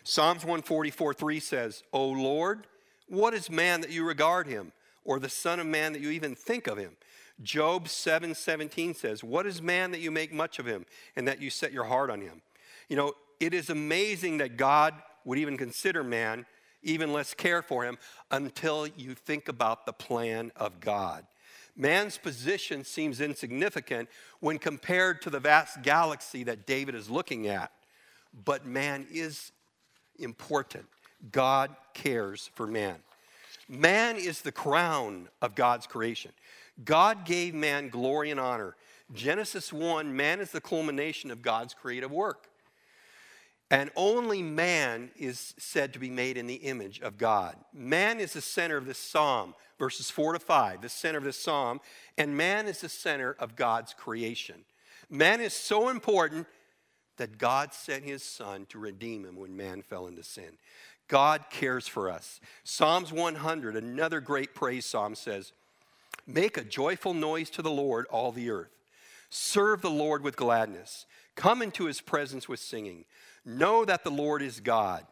Psalms 0.05 0.43
144 0.43 1.15
3 1.15 1.41
says, 1.41 1.83
O 1.93 2.07
Lord, 2.09 2.67
What 3.09 3.35
is 3.35 3.51
man 3.51 3.81
that 3.81 3.91
you 3.91 4.05
regard 4.05 4.47
him, 4.47 4.73
or 5.05 5.19
the 5.19 5.29
Son 5.29 5.59
of 5.59 5.67
Man 5.67 5.93
that 5.93 6.03
you 6.03 6.11
even 6.11 6.35
think 6.35 6.67
of 6.67 6.79
him? 6.79 6.97
Job 7.43 7.89
7 7.89 8.35
17 8.35 8.95
says, 8.95 9.25
What 9.25 9.47
is 9.47 9.63
man 9.63 9.91
that 9.93 10.01
you 10.01 10.11
make 10.11 10.33
much 10.33 10.59
of 10.59 10.67
him, 10.67 10.87
and 11.17 11.27
that 11.27 11.41
you 11.41 11.51
set 11.51 11.73
your 11.73 11.85
heart 11.85 12.11
on 12.11 12.21
him? 12.21 12.43
You 12.89 12.97
know, 12.97 13.15
it 13.41 13.55
is 13.55 13.71
amazing 13.71 14.39
that 14.39 14.57
God 14.57 14.95
would 15.25 15.39
even 15.39 15.57
consider 15.57 16.05
man, 16.05 16.47
even 16.83 17.13
less 17.13 17.35
care 17.35 17.63
for 17.63 17.85
him, 17.85 17.99
until 18.31 18.87
you 18.87 19.15
think 19.15 19.49
about 19.49 19.87
the 19.87 19.93
plan 19.93 20.53
of 20.57 20.81
God. 20.81 21.27
Man's 21.77 22.19
position 22.19 22.85
seems 22.85 23.21
insignificant 23.21 24.09
when 24.41 24.59
compared 24.59 25.23
to 25.23 25.31
the 25.31 25.41
vast 25.41 25.83
galaxy 25.83 26.45
that 26.45 26.67
David 26.67 26.95
is 26.95 27.09
looking 27.09 27.47
at. 27.47 27.73
But 28.45 28.67
man 28.67 29.07
is 29.11 29.53
important. 30.21 30.87
God 31.33 31.75
cares 31.95 32.51
for 32.55 32.67
man. 32.67 32.97
Man 33.69 34.17
is 34.17 34.43
the 34.43 34.53
crown 34.53 35.29
of 35.41 35.55
God's 35.55 35.87
creation. 35.87 36.33
God 36.85 37.25
gave 37.25 37.55
man 37.55 37.89
glory 37.89 38.31
and 38.31 38.41
honor. 38.41 38.77
Genesis 39.13 39.73
1 39.73 40.15
man 40.17 40.41
is 40.41 40.51
the 40.51 40.61
culmination 40.61 41.31
of 41.31 41.43
God's 41.43 41.75
creative 41.75 42.11
work. 42.11 42.47
And 43.71 43.91
only 43.95 44.43
man 44.43 45.11
is 45.17 45.55
said 45.57 45.93
to 45.93 46.01
be 46.01 46.11
made 46.11 46.37
in 46.37 46.49
the 46.49 46.57
image 46.57 47.01
of 47.01 47.19
God. 47.19 47.57
Man 47.73 48.19
is 48.19 48.33
the 48.33 48.41
center 48.41 48.77
of 48.77 48.87
this 48.87 48.99
psalm, 48.99 49.55
verses 49.79 50.11
4 50.11 50.33
to 50.33 50.41
5, 50.41 50.83
the 50.83 50.89
center 50.89 51.19
of 51.19 51.25
this 51.25 51.41
psalm, 51.41 51.81
and 52.19 52.37
man 52.37 52.67
is 52.67 52.81
the 52.81 52.89
center 52.89 53.37
of 53.39 53.55
God's 53.55 53.95
creation. 53.95 54.65
Man 55.09 55.41
is 55.41 55.53
so 55.53 55.89
important 55.89 56.49
that 57.21 57.37
God 57.37 57.75
sent 57.75 58.03
his 58.03 58.23
son 58.23 58.65
to 58.71 58.79
redeem 58.79 59.27
him 59.27 59.37
when 59.37 59.55
man 59.55 59.83
fell 59.83 60.07
into 60.07 60.23
sin. 60.23 60.57
God 61.07 61.45
cares 61.51 61.87
for 61.87 62.11
us. 62.11 62.41
Psalms 62.65 63.13
100, 63.13 63.77
another 63.77 64.21
great 64.21 64.55
praise 64.55 64.87
psalm, 64.87 65.15
says, 65.15 65.53
Make 66.27 66.57
a 66.57 66.65
joyful 66.65 67.13
noise 67.13 67.51
to 67.51 67.61
the 67.61 67.71
Lord, 67.71 68.07
all 68.07 68.33
the 68.33 68.49
earth. 68.49 68.71
Serve 69.29 69.83
the 69.83 69.91
Lord 69.91 70.23
with 70.23 70.35
gladness. 70.35 71.05
Come 71.37 71.61
into 71.61 71.85
his 71.85 72.01
presence 72.01 72.49
with 72.49 72.59
singing. 72.59 73.05
Know 73.45 73.85
that 73.85 74.03
the 74.03 74.11
Lord 74.11 74.41
is 74.41 74.61
God. 74.61 75.05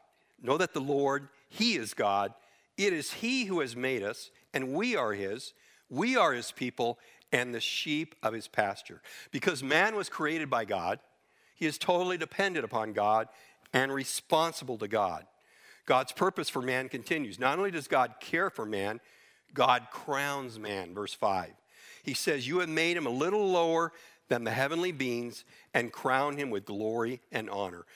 Know 0.42 0.56
that 0.56 0.72
the 0.72 0.80
Lord, 0.80 1.28
he 1.50 1.76
is 1.76 1.92
God. 1.92 2.32
It 2.78 2.94
is 2.94 3.12
he 3.12 3.44
who 3.44 3.60
has 3.60 3.76
made 3.76 4.02
us, 4.02 4.30
and 4.54 4.72
we 4.72 4.96
are 4.96 5.12
his. 5.12 5.52
We 5.90 6.16
are 6.16 6.32
his 6.32 6.52
people 6.52 6.98
and 7.32 7.54
the 7.54 7.60
sheep 7.60 8.14
of 8.22 8.32
his 8.32 8.48
pasture. 8.48 9.02
Because 9.30 9.62
man 9.62 9.94
was 9.94 10.08
created 10.08 10.48
by 10.48 10.64
God, 10.64 11.00
he 11.58 11.66
is 11.66 11.76
totally 11.76 12.16
dependent 12.16 12.64
upon 12.64 12.92
God 12.92 13.28
and 13.72 13.92
responsible 13.92 14.78
to 14.78 14.86
God. 14.86 15.26
God's 15.86 16.12
purpose 16.12 16.48
for 16.48 16.62
man 16.62 16.88
continues. 16.88 17.38
Not 17.38 17.58
only 17.58 17.72
does 17.72 17.88
God 17.88 18.14
care 18.20 18.48
for 18.48 18.64
man, 18.64 19.00
God 19.54 19.88
crowns 19.90 20.58
man, 20.58 20.94
verse 20.94 21.14
5. 21.14 21.50
He 22.04 22.14
says, 22.14 22.46
You 22.46 22.60
have 22.60 22.68
made 22.68 22.96
him 22.96 23.06
a 23.06 23.10
little 23.10 23.48
lower 23.48 23.92
than 24.28 24.44
the 24.44 24.52
heavenly 24.52 24.92
beings 24.92 25.44
and 25.74 25.90
crown 25.92 26.36
him 26.36 26.50
with 26.50 26.64
glory 26.64 27.20
and 27.32 27.50
honor. 27.50 27.86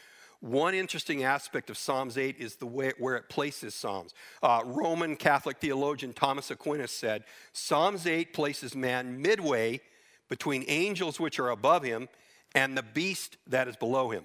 One 0.41 0.75
interesting 0.75 1.23
aspect 1.23 1.71
of 1.71 1.79
Psalms 1.79 2.19
8 2.19 2.37
is 2.41 2.57
the 2.57 2.67
way 2.67 2.93
where 2.99 3.15
it 3.15 3.29
places 3.29 3.77
Psalms. 3.77 4.13
Uh, 4.43 4.63
Roman 4.65 5.15
Catholic 5.15 5.59
theologian 5.61 6.13
Thomas 6.13 6.51
Aquinas 6.51 6.91
said 6.91 7.23
Psalms 7.53 8.09
8 8.09 8.33
places 8.33 8.75
man 8.75 9.23
midway 9.23 9.81
between 10.29 10.65
angels 10.67 11.21
which 11.21 11.39
are 11.39 11.51
above 11.51 11.85
him 11.85 12.09
and 12.55 12.77
the 12.77 12.83
beast 12.83 13.37
that 13.47 13.69
is 13.69 13.77
below 13.77 14.11
him. 14.11 14.25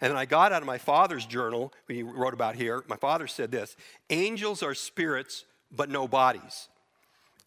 And 0.00 0.10
then 0.10 0.16
I 0.16 0.24
got 0.24 0.52
out 0.52 0.62
of 0.62 0.66
my 0.66 0.78
father's 0.78 1.26
journal, 1.26 1.72
he 1.86 2.02
wrote 2.02 2.34
about 2.34 2.56
here. 2.56 2.84
My 2.88 2.96
father 2.96 3.26
said 3.26 3.50
this 3.50 3.76
Angels 4.10 4.62
are 4.62 4.74
spirits, 4.74 5.44
but 5.70 5.90
no 5.90 6.08
bodies. 6.08 6.68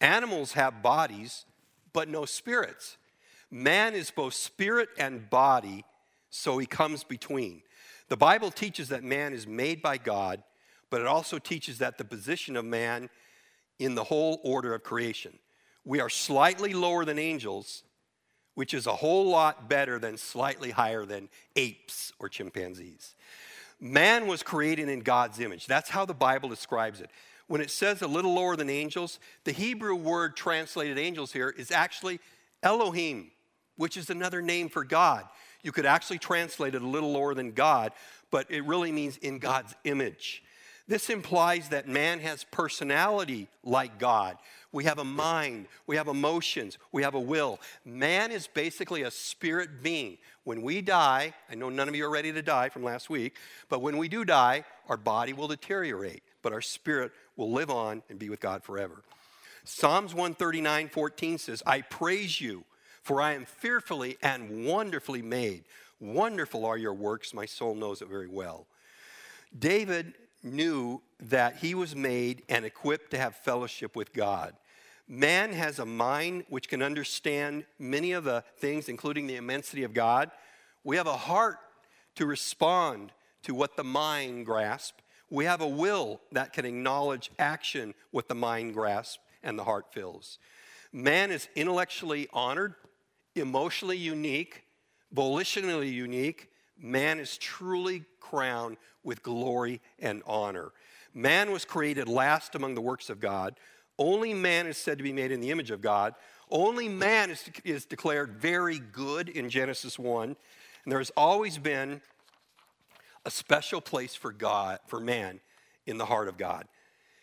Animals 0.00 0.52
have 0.52 0.82
bodies, 0.82 1.44
but 1.92 2.08
no 2.08 2.24
spirits. 2.24 2.96
Man 3.50 3.94
is 3.94 4.10
both 4.10 4.34
spirit 4.34 4.88
and 4.98 5.28
body, 5.28 5.84
so 6.30 6.58
he 6.58 6.66
comes 6.66 7.04
between. 7.04 7.62
The 8.08 8.16
Bible 8.16 8.50
teaches 8.50 8.88
that 8.88 9.04
man 9.04 9.32
is 9.32 9.46
made 9.46 9.82
by 9.82 9.98
God, 9.98 10.42
but 10.90 11.00
it 11.00 11.06
also 11.06 11.38
teaches 11.38 11.78
that 11.78 11.98
the 11.98 12.04
position 12.04 12.56
of 12.56 12.64
man 12.64 13.08
in 13.78 13.94
the 13.94 14.04
whole 14.04 14.40
order 14.42 14.74
of 14.74 14.82
creation. 14.82 15.38
We 15.84 16.00
are 16.00 16.08
slightly 16.08 16.72
lower 16.74 17.04
than 17.04 17.18
angels, 17.18 17.82
which 18.54 18.74
is 18.74 18.86
a 18.86 18.96
whole 18.96 19.26
lot 19.26 19.68
better 19.68 19.98
than 19.98 20.16
slightly 20.16 20.70
higher 20.70 21.04
than 21.04 21.28
apes 21.56 22.12
or 22.18 22.28
chimpanzees. 22.28 23.14
Man 23.80 24.26
was 24.26 24.42
created 24.42 24.88
in 24.88 25.00
God's 25.00 25.40
image. 25.40 25.66
That's 25.66 25.90
how 25.90 26.04
the 26.04 26.14
Bible 26.14 26.48
describes 26.48 27.00
it. 27.00 27.10
When 27.48 27.60
it 27.60 27.70
says 27.70 28.02
a 28.02 28.06
little 28.06 28.34
lower 28.34 28.56
than 28.56 28.70
angels, 28.70 29.18
the 29.44 29.52
Hebrew 29.52 29.94
word 29.94 30.36
translated 30.36 30.98
angels 30.98 31.32
here 31.32 31.50
is 31.50 31.70
actually 31.70 32.20
Elohim, 32.62 33.30
which 33.76 33.96
is 33.96 34.10
another 34.10 34.40
name 34.40 34.68
for 34.68 34.84
God. 34.84 35.24
You 35.62 35.72
could 35.72 35.86
actually 35.86 36.18
translate 36.18 36.74
it 36.74 36.82
a 36.82 36.86
little 36.86 37.12
lower 37.12 37.34
than 37.34 37.52
God, 37.52 37.92
but 38.30 38.50
it 38.50 38.64
really 38.64 38.92
means 38.92 39.16
in 39.16 39.38
God's 39.38 39.74
image. 39.84 40.42
This 40.88 41.10
implies 41.10 41.68
that 41.68 41.88
man 41.88 42.20
has 42.20 42.44
personality 42.44 43.48
like 43.62 43.98
God. 43.98 44.36
We 44.72 44.84
have 44.84 44.98
a 44.98 45.04
mind, 45.04 45.66
we 45.86 45.96
have 45.96 46.08
emotions, 46.08 46.78
we 46.92 47.02
have 47.02 47.14
a 47.14 47.20
will. 47.20 47.60
Man 47.84 48.32
is 48.32 48.46
basically 48.46 49.02
a 49.02 49.10
spirit 49.10 49.82
being. 49.82 50.18
When 50.44 50.62
we 50.62 50.80
die, 50.80 51.34
I 51.50 51.54
know 51.54 51.68
none 51.68 51.88
of 51.88 51.94
you 51.94 52.06
are 52.06 52.10
ready 52.10 52.32
to 52.32 52.42
die 52.42 52.68
from 52.68 52.82
last 52.82 53.10
week, 53.10 53.36
but 53.68 53.82
when 53.82 53.98
we 53.98 54.08
do 54.08 54.24
die, 54.24 54.64
our 54.88 54.96
body 54.96 55.32
will 55.32 55.48
deteriorate, 55.48 56.22
but 56.42 56.52
our 56.52 56.62
spirit 56.62 57.12
will 57.36 57.52
live 57.52 57.70
on 57.70 58.02
and 58.08 58.18
be 58.18 58.28
with 58.28 58.40
God 58.40 58.64
forever. 58.64 59.02
Psalms 59.64 60.14
139 60.14 60.88
14 60.88 61.38
says, 61.38 61.62
I 61.64 61.82
praise 61.82 62.40
you 62.40 62.64
for 63.02 63.20
I 63.20 63.32
am 63.32 63.44
fearfully 63.44 64.16
and 64.22 64.64
wonderfully 64.64 65.22
made. 65.22 65.64
Wonderful 66.00 66.64
are 66.64 66.78
your 66.78 66.94
works, 66.94 67.34
my 67.34 67.46
soul 67.46 67.74
knows 67.74 68.00
it 68.00 68.08
very 68.08 68.28
well. 68.28 68.66
David 69.56 70.14
knew 70.42 71.00
that 71.20 71.56
he 71.56 71.74
was 71.74 71.94
made 71.94 72.42
and 72.48 72.64
equipped 72.64 73.10
to 73.12 73.18
have 73.18 73.36
fellowship 73.36 73.96
with 73.96 74.12
God. 74.12 74.54
Man 75.08 75.52
has 75.52 75.78
a 75.78 75.86
mind 75.86 76.44
which 76.48 76.68
can 76.68 76.82
understand 76.82 77.64
many 77.78 78.12
of 78.12 78.24
the 78.24 78.44
things, 78.58 78.88
including 78.88 79.26
the 79.26 79.36
immensity 79.36 79.82
of 79.82 79.94
God. 79.94 80.30
We 80.84 80.96
have 80.96 81.06
a 81.06 81.16
heart 81.16 81.58
to 82.16 82.26
respond 82.26 83.12
to 83.42 83.54
what 83.54 83.76
the 83.76 83.84
mind 83.84 84.46
grasps. 84.46 85.02
We 85.30 85.44
have 85.44 85.60
a 85.60 85.68
will 85.68 86.20
that 86.32 86.52
can 86.52 86.64
acknowledge 86.64 87.30
action, 87.38 87.94
what 88.10 88.28
the 88.28 88.34
mind 88.34 88.74
grasps 88.74 89.18
and 89.42 89.58
the 89.58 89.64
heart 89.64 89.92
fills. 89.92 90.38
Man 90.92 91.30
is 91.30 91.48
intellectually 91.54 92.28
honored 92.32 92.74
emotionally 93.34 93.96
unique, 93.96 94.64
volitionally 95.14 95.92
unique, 95.92 96.50
man 96.80 97.18
is 97.18 97.36
truly 97.36 98.04
crowned 98.20 98.76
with 99.04 99.22
glory 99.22 99.80
and 99.98 100.22
honor. 100.26 100.72
Man 101.14 101.50
was 101.50 101.64
created 101.64 102.08
last 102.08 102.54
among 102.54 102.74
the 102.74 102.80
works 102.80 103.10
of 103.10 103.20
God. 103.20 103.54
Only 103.98 104.32
man 104.32 104.66
is 104.66 104.76
said 104.76 104.98
to 104.98 105.04
be 105.04 105.12
made 105.12 105.32
in 105.32 105.40
the 105.40 105.50
image 105.50 105.70
of 105.70 105.80
God. 105.80 106.14
Only 106.50 106.88
man 106.88 107.30
is, 107.30 107.44
is 107.64 107.84
declared 107.84 108.36
very 108.40 108.78
good 108.78 109.28
in 109.28 109.48
Genesis 109.48 109.98
1. 109.98 110.24
And 110.84 110.90
there 110.90 110.98
has 110.98 111.12
always 111.16 111.58
been 111.58 112.00
a 113.24 113.30
special 113.30 113.80
place 113.80 114.14
for 114.14 114.32
God, 114.32 114.80
for 114.86 114.98
man, 114.98 115.40
in 115.86 115.98
the 115.98 116.06
heart 116.06 116.28
of 116.28 116.36
God. 116.36 116.66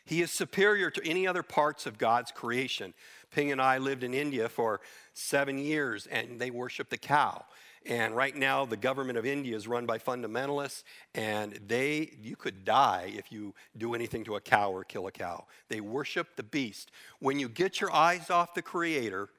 He 0.05 0.21
is 0.21 0.31
superior 0.31 0.89
to 0.89 1.07
any 1.07 1.27
other 1.27 1.43
parts 1.43 1.85
of 1.85 1.97
God's 1.97 2.31
creation. 2.31 2.93
Ping 3.31 3.51
and 3.51 3.61
I 3.61 3.77
lived 3.77 4.03
in 4.03 4.13
India 4.13 4.49
for 4.49 4.81
seven 5.13 5.59
years, 5.59 6.07
and 6.07 6.39
they 6.39 6.49
worship 6.49 6.89
the 6.89 6.97
cow. 6.97 7.45
And 7.85 8.15
right 8.15 8.35
now, 8.35 8.65
the 8.65 8.77
government 8.77 9.17
of 9.17 9.25
India 9.25 9.55
is 9.55 9.67
run 9.67 9.85
by 9.85 9.97
fundamentalists, 9.97 10.83
and 11.15 11.59
they, 11.67 12.17
you 12.21 12.35
could 12.35 12.65
die 12.65 13.13
if 13.15 13.31
you 13.31 13.53
do 13.77 13.95
anything 13.95 14.23
to 14.25 14.35
a 14.35 14.41
cow 14.41 14.71
or 14.71 14.83
kill 14.83 15.07
a 15.07 15.11
cow. 15.11 15.45
They 15.69 15.79
worship 15.79 16.35
the 16.35 16.43
beast. 16.43 16.91
When 17.19 17.39
you 17.39 17.47
get 17.47 17.79
your 17.79 17.91
eyes 17.91 18.29
off 18.29 18.53
the 18.53 18.61
Creator, 18.61 19.29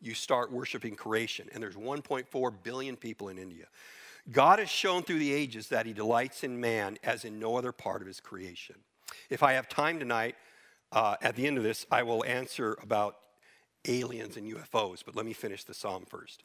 you 0.00 0.14
start 0.14 0.52
worshiping 0.52 0.94
creation. 0.94 1.48
And 1.52 1.62
there's 1.62 1.76
1.4 1.76 2.52
billion 2.62 2.96
people 2.96 3.28
in 3.28 3.38
India. 3.38 3.66
God 4.30 4.58
has 4.58 4.68
shown 4.68 5.02
through 5.02 5.20
the 5.20 5.32
ages 5.32 5.68
that 5.68 5.86
He 5.86 5.92
delights 5.92 6.44
in 6.44 6.60
man 6.60 6.98
as 7.02 7.24
in 7.24 7.38
no 7.38 7.56
other 7.56 7.72
part 7.72 8.02
of 8.02 8.06
His 8.06 8.20
creation. 8.20 8.76
If 9.30 9.42
I 9.42 9.54
have 9.54 9.68
time 9.68 9.98
tonight, 9.98 10.36
uh, 10.92 11.16
at 11.22 11.36
the 11.36 11.46
end 11.46 11.56
of 11.58 11.64
this, 11.64 11.86
I 11.90 12.02
will 12.02 12.24
answer 12.24 12.76
about 12.82 13.16
aliens 13.88 14.36
and 14.36 14.52
UFOs, 14.52 15.02
but 15.04 15.14
let 15.14 15.26
me 15.26 15.32
finish 15.32 15.64
the 15.64 15.74
psalm 15.74 16.04
first. 16.08 16.42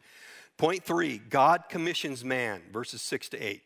Point 0.62 0.84
three 0.84 1.18
God 1.18 1.64
commissions 1.70 2.24
man, 2.24 2.62
verses 2.72 3.02
six 3.02 3.28
to 3.30 3.38
eight. 3.40 3.64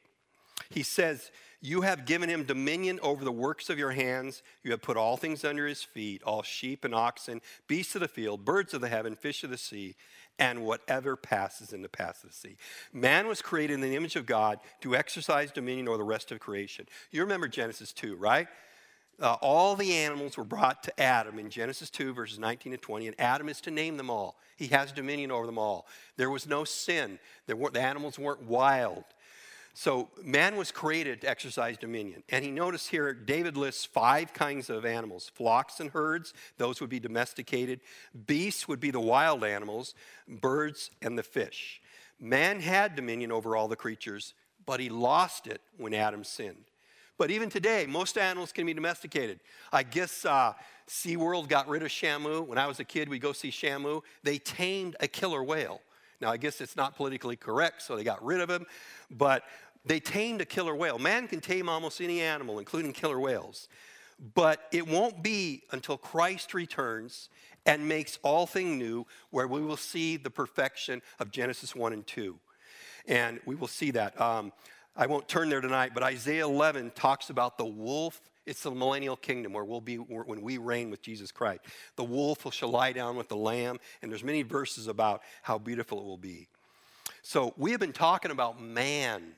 He 0.70 0.82
says, 0.82 1.30
You 1.60 1.82
have 1.82 2.06
given 2.06 2.30
him 2.30 2.46
dominion 2.46 3.02
over 3.04 3.26
the 3.26 3.34
works 3.34 3.70
of 3.70 3.78
your 3.78 3.92
hands. 3.92 4.42
You 4.64 4.72
have 4.72 4.82
put 4.82 4.96
all 4.96 5.18
things 5.18 5.44
under 5.44 5.68
his 5.68 5.84
feet 5.84 6.24
all 6.24 6.42
sheep 6.42 6.86
and 6.86 6.96
oxen, 6.96 7.42
beasts 7.68 7.96
of 7.96 8.02
the 8.02 8.08
field, 8.08 8.46
birds 8.46 8.74
of 8.74 8.80
the 8.80 8.88
heaven, 8.88 9.18
fish 9.18 9.44
of 9.44 9.50
the 9.50 9.58
sea, 9.58 9.96
and 10.40 10.64
whatever 10.64 11.18
passes 11.18 11.74
in 11.74 11.82
the 11.82 11.90
paths 11.90 12.24
of 12.24 12.30
the 12.30 12.36
sea. 12.36 12.56
Man 12.94 13.28
was 13.28 13.42
created 13.42 13.74
in 13.74 13.82
the 13.82 13.98
image 13.98 14.16
of 14.16 14.26
God 14.26 14.62
to 14.80 14.96
exercise 14.96 15.52
dominion 15.52 15.90
over 15.90 15.98
the 15.98 16.06
rest 16.06 16.32
of 16.32 16.40
creation. 16.40 16.88
You 17.12 17.20
remember 17.24 17.50
Genesis 17.50 17.92
2, 17.92 18.16
right? 18.16 18.48
Uh, 19.22 19.34
all 19.42 19.76
the 19.76 19.94
animals 19.94 20.38
were 20.38 20.44
brought 20.44 20.84
to 20.84 21.00
Adam 21.00 21.40
in 21.40 21.50
Genesis 21.50 21.90
2, 21.90 22.14
verses 22.14 22.40
19 22.40 22.74
and 22.74 22.82
20, 22.82 23.08
and 23.08 23.20
Adam 23.20 23.50
is 23.50 23.62
to 23.62 23.72
name 23.72 23.98
them 23.98 24.10
all. 24.10 24.38
He 24.56 24.68
has 24.68 24.92
dominion 24.92 25.32
over 25.32 25.46
them 25.46 25.58
all. 25.58 25.88
There 26.18 26.30
was 26.30 26.48
no 26.48 26.64
sin, 26.64 27.20
there 27.48 27.56
were, 27.56 27.70
the 27.70 27.82
animals 27.82 28.20
weren't 28.20 28.44
wild. 28.44 29.04
So 29.78 30.08
man 30.24 30.56
was 30.56 30.72
created 30.72 31.20
to 31.22 31.30
exercise 31.30 31.78
dominion. 31.78 32.24
And 32.30 32.46
he 32.46 32.52
noticed 32.52 32.90
here, 32.90 33.14
David 33.14 33.58
lists 33.58 33.84
five 33.84 34.32
kinds 34.34 34.70
of 34.70 34.86
animals 34.86 35.30
flocks 35.36 35.82
and 35.82 35.90
herds, 35.92 36.34
those 36.58 36.80
would 36.80 36.90
be 36.90 37.00
domesticated. 37.00 37.82
Beasts 38.26 38.70
would 38.70 38.80
be 38.80 38.92
the 38.92 39.02
wild 39.02 39.44
animals, 39.44 39.94
birds, 40.30 40.92
and 41.02 41.18
the 41.18 41.24
fish. 41.24 41.82
Man 42.22 42.62
had 42.62 42.96
dominion 42.96 43.34
over 43.34 43.58
all 43.58 43.68
the 43.68 43.76
creatures, 43.76 44.34
but 44.66 44.80
he 44.80 44.88
lost 44.88 45.46
it 45.46 45.62
when 45.78 45.94
Adam 45.94 46.24
sinned. 46.24 46.72
But 47.18 47.32
even 47.32 47.50
today, 47.50 47.86
most 47.88 48.18
animals 48.18 48.52
can 48.52 48.66
be 48.66 48.74
domesticated. 48.74 49.40
I 49.72 49.84
guess 49.84 50.26
uh, 50.26 50.54
SeaWorld 50.88 51.48
got 51.48 51.68
rid 51.68 51.82
of 51.82 51.90
Shamu. 51.90 52.46
When 52.46 52.58
I 52.58 52.68
was 52.68 52.80
a 52.80 52.84
kid, 52.84 53.08
we'd 53.08 53.22
go 53.22 53.32
see 53.32 53.50
Shamu. 53.50 54.02
They 54.24 54.38
tamed 54.38 54.96
a 55.00 55.08
killer 55.08 55.44
whale. 55.44 55.82
Now, 56.22 56.32
I 56.32 56.38
guess 56.38 56.62
it's 56.62 56.76
not 56.76 56.96
politically 56.96 57.36
correct, 57.36 57.82
so 57.82 57.96
they 57.96 58.04
got 58.04 58.24
rid 58.24 58.42
of 58.42 58.50
him. 58.50 58.66
But 59.10 59.44
they 59.86 60.00
tamed 60.00 60.42
a 60.42 60.46
killer 60.46 60.76
whale. 60.76 60.98
Man 60.98 61.28
can 61.28 61.40
tame 61.40 61.70
almost 61.70 62.02
any 62.02 62.22
animal, 62.22 62.60
including 62.60 62.92
killer 62.92 63.20
whales. 63.20 63.68
But 64.34 64.68
it 64.72 64.88
won't 64.88 65.24
be 65.24 65.64
until 65.72 65.98
Christ 65.98 66.54
returns 66.54 67.30
and 67.66 67.88
makes 67.88 68.20
all 68.24 68.46
things 68.46 68.78
new 68.78 69.06
where 69.32 69.48
we 69.48 69.62
will 69.62 69.78
see 69.78 70.18
the 70.18 70.30
perfection 70.30 71.02
of 71.20 71.32
Genesis 71.32 71.76
1 71.76 71.94
and 71.94 72.06
2. 72.08 72.38
And 73.08 73.40
we 73.46 73.56
will 73.56 73.68
see 73.68 73.92
that. 73.92 74.20
Um, 74.20 74.52
I 74.98 75.08
won't 75.08 75.28
turn 75.28 75.50
there 75.50 75.60
tonight, 75.60 75.92
but 75.94 76.04
Isaiah 76.04 76.46
11 76.46 76.92
talks 76.96 77.30
about 77.30 77.58
the 77.58 77.66
wolf. 77.66 78.22
It's 78.46 78.64
the 78.64 78.72
millennial 78.72 79.18
kingdom 79.18 79.52
where 79.52 79.66
we'll 79.66 79.82
be 79.82 79.98
when 79.98 80.42
we 80.42 80.58
reign 80.58 80.90
with 80.90 81.02
Jesus 81.02 81.34
Christ. 81.34 81.62
The 81.98 82.04
wolf 82.04 82.46
shall 82.54 82.70
lie 82.70 82.94
down 82.94 83.18
with 83.18 83.28
the 83.28 83.36
lamb, 83.36 83.80
and 84.02 84.10
there's 84.10 84.24
many 84.24 84.42
verses 84.44 84.88
about 84.88 85.22
how 85.42 85.58
beautiful 85.58 86.00
it 86.00 86.06
will 86.06 86.18
be. 86.18 86.48
So 87.24 87.54
we 87.58 87.72
have 87.72 87.80
been 87.80 87.92
talking 87.92 88.32
about 88.32 88.62
man 88.62 89.34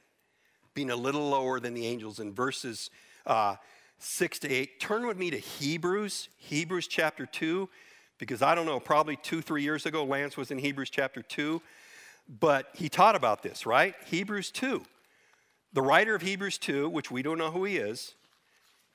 being 0.76 0.92
a 0.92 0.96
little 0.96 1.28
lower 1.28 1.60
than 1.60 1.74
the 1.74 1.88
angels 1.88 2.20
in 2.20 2.34
verses 2.34 2.92
uh, 3.26 3.56
6 3.98 4.40
to 4.40 4.52
8. 4.52 4.80
Turn 4.80 5.08
with 5.08 5.18
me 5.18 5.32
to 5.32 5.38
Hebrews, 5.38 6.30
Hebrews 6.38 6.88
chapter 6.88 7.26
2, 7.26 7.68
because 8.20 8.44
I 8.44 8.54
don't 8.54 8.68
know, 8.68 8.80
probably 8.80 9.16
two, 9.16 9.42
three 9.42 9.64
years 9.64 9.88
ago, 9.88 10.04
Lance 10.04 10.38
was 10.38 10.52
in 10.52 10.60
Hebrews 10.60 10.92
chapter 10.92 11.24
2, 11.24 11.62
but 12.40 12.68
he 12.76 12.90
taught 12.90 13.16
about 13.16 13.42
this, 13.42 13.66
right? 13.66 13.96
Hebrews 14.06 14.52
2. 14.52 14.84
The 15.78 15.84
writer 15.84 16.16
of 16.16 16.24
Hebrews 16.24 16.58
2, 16.58 16.90
which 16.90 17.12
we 17.12 17.22
don't 17.22 17.38
know 17.38 17.52
who 17.52 17.64
he 17.64 17.78
is, 17.78 18.16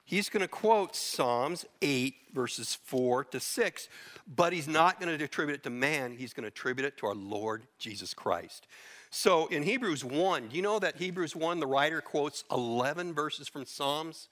he's 0.04 0.28
going 0.28 0.40
to 0.40 0.48
quote 0.48 0.96
Psalms 0.96 1.64
8, 1.80 2.16
verses 2.34 2.74
4 2.74 3.22
to 3.26 3.38
6, 3.38 3.88
but 4.26 4.52
he's 4.52 4.66
not 4.66 4.98
going 4.98 5.16
to 5.16 5.24
attribute 5.24 5.60
it 5.60 5.62
to 5.62 5.70
man. 5.70 6.16
He's 6.18 6.32
going 6.32 6.42
to 6.42 6.48
attribute 6.48 6.84
it 6.84 6.96
to 6.96 7.06
our 7.06 7.14
Lord 7.14 7.68
Jesus 7.78 8.14
Christ. 8.14 8.66
So 9.10 9.46
in 9.46 9.62
Hebrews 9.62 10.04
1, 10.04 10.48
do 10.48 10.56
you 10.56 10.62
know 10.62 10.80
that 10.80 10.96
Hebrews 10.96 11.36
1, 11.36 11.60
the 11.60 11.68
writer 11.68 12.00
quotes 12.00 12.42
11 12.50 13.14
verses 13.14 13.46
from 13.46 13.64
Psalms? 13.64 14.26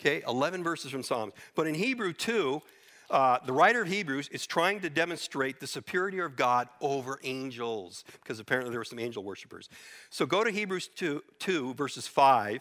Okay, 0.00 0.20
11 0.26 0.64
verses 0.64 0.90
from 0.90 1.04
Psalms. 1.04 1.32
But 1.54 1.68
in 1.68 1.76
Hebrew 1.76 2.12
2, 2.12 2.60
uh, 3.10 3.38
the 3.44 3.52
writer 3.52 3.82
of 3.82 3.88
Hebrews 3.88 4.28
is 4.28 4.46
trying 4.46 4.80
to 4.80 4.90
demonstrate 4.90 5.60
the 5.60 5.66
superiority 5.66 6.18
of 6.18 6.36
God 6.36 6.68
over 6.80 7.18
angels, 7.22 8.04
because 8.22 8.40
apparently 8.40 8.70
there 8.70 8.80
were 8.80 8.84
some 8.84 8.98
angel 8.98 9.24
worshippers. 9.24 9.68
So 10.10 10.26
go 10.26 10.44
to 10.44 10.50
Hebrews 10.50 10.88
2, 10.94 11.22
2, 11.38 11.74
verses 11.74 12.06
5. 12.06 12.60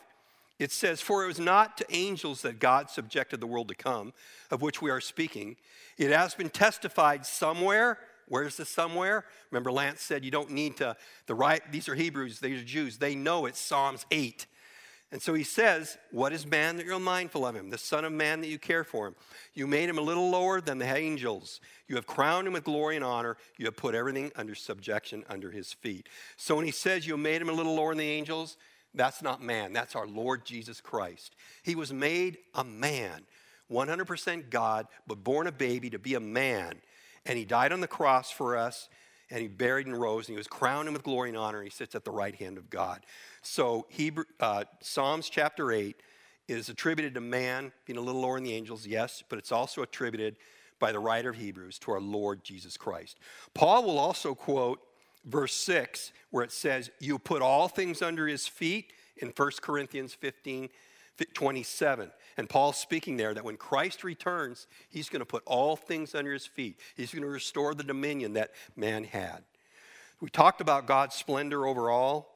It 0.60 0.72
says, 0.72 1.02
For 1.02 1.24
it 1.24 1.28
was 1.28 1.40
not 1.40 1.78
to 1.78 1.86
angels 1.90 2.42
that 2.42 2.60
God 2.60 2.90
subjected 2.90 3.40
the 3.40 3.48
world 3.48 3.68
to 3.68 3.76
come, 3.76 4.14
of 4.50 4.62
which 4.62 4.82
we 4.82 4.90
are 4.90 5.02
speaking. 5.02 5.58
It 5.98 6.12
has 6.12 6.34
been 6.34 6.50
testified 6.50 7.26
somewhere 7.26 8.00
Where's 8.30 8.58
the 8.58 8.66
somewhere? 8.66 9.24
Remember, 9.52 9.72
Lance 9.72 10.02
said 10.02 10.26
you 10.26 10.32
don't 10.32 10.52
need 10.52 10.78
to, 10.78 10.98
the 11.28 11.36
right, 11.36 11.62
these 11.72 11.88
are 11.88 11.96
Hebrews, 11.96 12.40
these 12.40 12.62
are 12.62 12.66
Jews. 12.66 12.98
They 12.98 13.16
know 13.16 13.46
it's 13.46 13.60
Psalms 13.60 14.06
8. 14.12 14.46
And 15.12 15.22
so 15.22 15.34
he 15.34 15.44
says, 15.44 15.98
What 16.12 16.34
is 16.34 16.46
man 16.46 16.78
that 16.78 16.86
you're 16.86 17.00
mindful 17.00 17.46
of 17.46 17.56
him? 17.56 17.70
The 17.70 17.78
Son 17.78 18.04
of 18.04 18.12
Man 18.12 18.42
that 18.42 18.48
you 18.48 18.60
care 18.60 18.84
for 18.84 19.08
him. 19.08 19.16
You 19.54 19.66
made 19.68 19.90
him 19.90 19.98
a 19.98 20.02
little 20.02 20.30
lower 20.30 20.60
than 20.60 20.78
the 20.78 20.96
angels. 20.98 21.62
You 21.88 21.96
have 21.96 22.06
crowned 22.06 22.48
him 22.48 22.54
with 22.54 22.66
glory 22.66 22.98
and 22.98 23.06
honor. 23.06 23.38
You 23.58 23.66
have 23.66 23.78
put 23.78 23.96
everything 23.96 24.32
under 24.36 24.56
subjection 24.56 25.24
under 25.30 25.52
his 25.52 25.72
feet. 25.72 26.10
So 26.36 26.56
when 26.56 26.66
he 26.66 26.72
says 26.72 27.08
you 27.08 27.16
made 27.18 27.42
him 27.42 27.50
a 27.50 27.54
little 27.54 27.76
lower 27.76 27.92
than 27.92 28.00
the 28.00 28.10
angels, 28.10 28.58
that's 28.94 29.22
not 29.22 29.42
man. 29.42 29.74
That's 29.74 29.96
our 29.96 30.08
Lord 30.08 30.46
Jesus 30.46 30.82
Christ. 30.82 31.36
He 31.64 31.76
was 31.76 31.94
made 31.94 32.38
a 32.54 32.64
man, 32.64 33.24
100% 33.72 34.50
God, 34.50 34.88
but 35.06 35.24
born 35.24 35.48
a 35.48 35.52
baby 35.52 35.90
to 35.92 36.00
be 36.00 36.16
a 36.16 36.20
man 36.20 36.82
and 37.28 37.38
he 37.38 37.46
died 37.46 37.72
on 37.72 37.82
the 37.82 37.88
cross 37.88 38.32
for 38.32 38.58
us, 38.58 38.90
and 39.30 39.42
he 39.42 39.48
buried 39.48 39.88
and 39.88 40.00
rose, 40.00 40.28
and 40.28 40.34
he 40.34 40.38
was 40.38 40.48
crowned 40.48 40.92
with 40.92 41.04
glory 41.04 41.30
and 41.30 41.38
honor, 41.38 41.60
and 41.60 41.68
he 41.68 41.72
sits 41.72 41.96
at 41.96 42.06
the 42.06 42.12
right 42.12 42.36
hand 42.36 42.58
of 42.58 42.70
God. 42.70 43.06
So 43.42 43.86
Hebrew, 43.90 44.26
uh, 44.40 44.64
Psalms 44.82 45.30
chapter 45.30 45.72
8 45.72 45.96
is 46.48 46.70
attributed 46.70 47.14
to 47.16 47.22
man 47.22 47.72
being 47.86 47.98
a 47.98 48.02
little 48.02 48.22
lower 48.22 48.36
than 48.36 48.46
the 48.46 48.54
angels, 48.54 48.88
yes, 48.88 49.24
but 49.28 49.38
it's 49.38 49.52
also 49.52 49.82
attributed 49.82 50.38
by 50.80 50.92
the 50.92 51.00
writer 51.00 51.32
of 51.32 51.36
Hebrews 51.36 51.80
to 51.80 51.92
our 51.92 52.00
Lord 52.00 52.44
Jesus 52.44 52.78
Christ. 52.78 53.18
Paul 53.54 53.84
will 53.84 54.00
also 54.00 54.36
quote 54.36 54.80
verse 55.26 55.54
6, 55.54 56.14
where 56.30 56.44
it 56.44 56.52
says, 56.52 56.90
You 57.00 57.20
put 57.20 57.42
all 57.42 57.68
things 57.68 58.02
under 58.02 58.28
his 58.28 58.48
feet 58.48 58.94
in 59.18 59.34
1 59.36 59.52
Corinthians 59.62 60.14
15 60.14 60.70
27. 61.34 62.12
And 62.38 62.50
Paul's 62.50 62.78
speaking 62.78 63.18
there 63.18 63.34
that 63.34 63.44
when 63.44 63.58
Christ 63.58 64.04
returns, 64.04 64.68
he's 64.90 65.10
going 65.10 65.22
to 65.22 65.26
put 65.26 65.44
all 65.46 65.76
things 65.76 66.14
under 66.14 66.32
his 66.32 66.46
feet. 66.46 66.80
He's 66.96 67.12
going 67.12 67.24
to 67.24 67.30
restore 67.30 67.74
the 67.74 67.84
dominion 67.84 68.34
that 68.34 68.52
man 68.76 69.04
had. 69.04 69.44
We 70.22 70.30
talked 70.30 70.62
about 70.62 70.88
God's 70.88 71.16
splendor 71.16 71.66
over 71.66 71.90
all, 71.90 72.34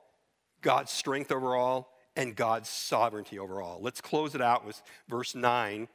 God's 0.61 0.91
strength 0.91 1.31
over 1.31 1.55
all, 1.55 1.97
and 2.15 2.35
God's 2.35 2.69
sovereignty 2.69 3.39
over 3.39 3.61
all. 3.61 3.79
Let's 3.81 4.01
close 4.01 4.35
it 4.35 4.41
out 4.41 4.65
with 4.65 4.81
verse 5.07 5.35
9 5.35 5.87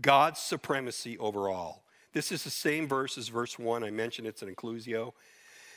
God's 0.00 0.38
supremacy 0.38 1.18
over 1.18 1.48
all. 1.48 1.82
This 2.12 2.30
is 2.30 2.44
the 2.44 2.50
same 2.50 2.86
verse 2.86 3.18
as 3.18 3.28
verse 3.28 3.58
1. 3.58 3.82
I 3.82 3.90
mentioned 3.90 4.28
it's 4.28 4.42
an 4.42 4.54
inclusio. 4.54 5.12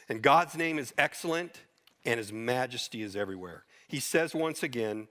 And 0.09 0.21
God's 0.21 0.55
name 0.55 0.77
is 0.77 0.93
excellent, 0.97 1.61
and 2.05 2.19
his 2.19 2.31
majesty 2.31 3.01
is 3.01 3.15
everywhere. 3.15 3.63
He 3.87 3.99
says 3.99 4.35
once 4.35 4.61
again, 4.61 5.07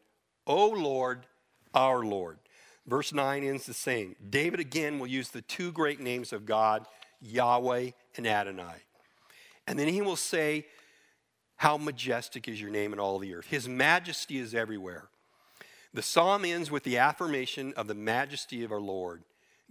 O 0.46 0.68
Lord, 0.68 1.26
our 1.74 2.04
Lord. 2.04 2.38
Verse 2.86 3.12
9 3.12 3.44
ends 3.44 3.66
the 3.66 3.74
same. 3.74 4.16
David 4.28 4.60
again 4.60 4.98
will 4.98 5.06
use 5.06 5.28
the 5.28 5.42
two 5.42 5.70
great 5.70 6.00
names 6.00 6.32
of 6.32 6.46
God, 6.46 6.86
Yahweh 7.20 7.90
and 8.16 8.26
Adonai. 8.26 8.76
And 9.66 9.78
then 9.78 9.88
he 9.88 10.02
will 10.02 10.16
say, 10.16 10.66
How 11.56 11.76
majestic 11.76 12.48
is 12.48 12.60
your 12.60 12.70
name 12.70 12.92
in 12.92 12.98
all 12.98 13.18
the 13.18 13.34
earth. 13.34 13.46
His 13.46 13.68
majesty 13.68 14.38
is 14.38 14.54
everywhere. 14.54 15.08
The 15.92 16.02
psalm 16.02 16.44
ends 16.44 16.70
with 16.70 16.84
the 16.84 16.98
affirmation 16.98 17.74
of 17.76 17.86
the 17.86 17.94
majesty 17.94 18.64
of 18.64 18.72
our 18.72 18.80
Lord. 18.80 19.22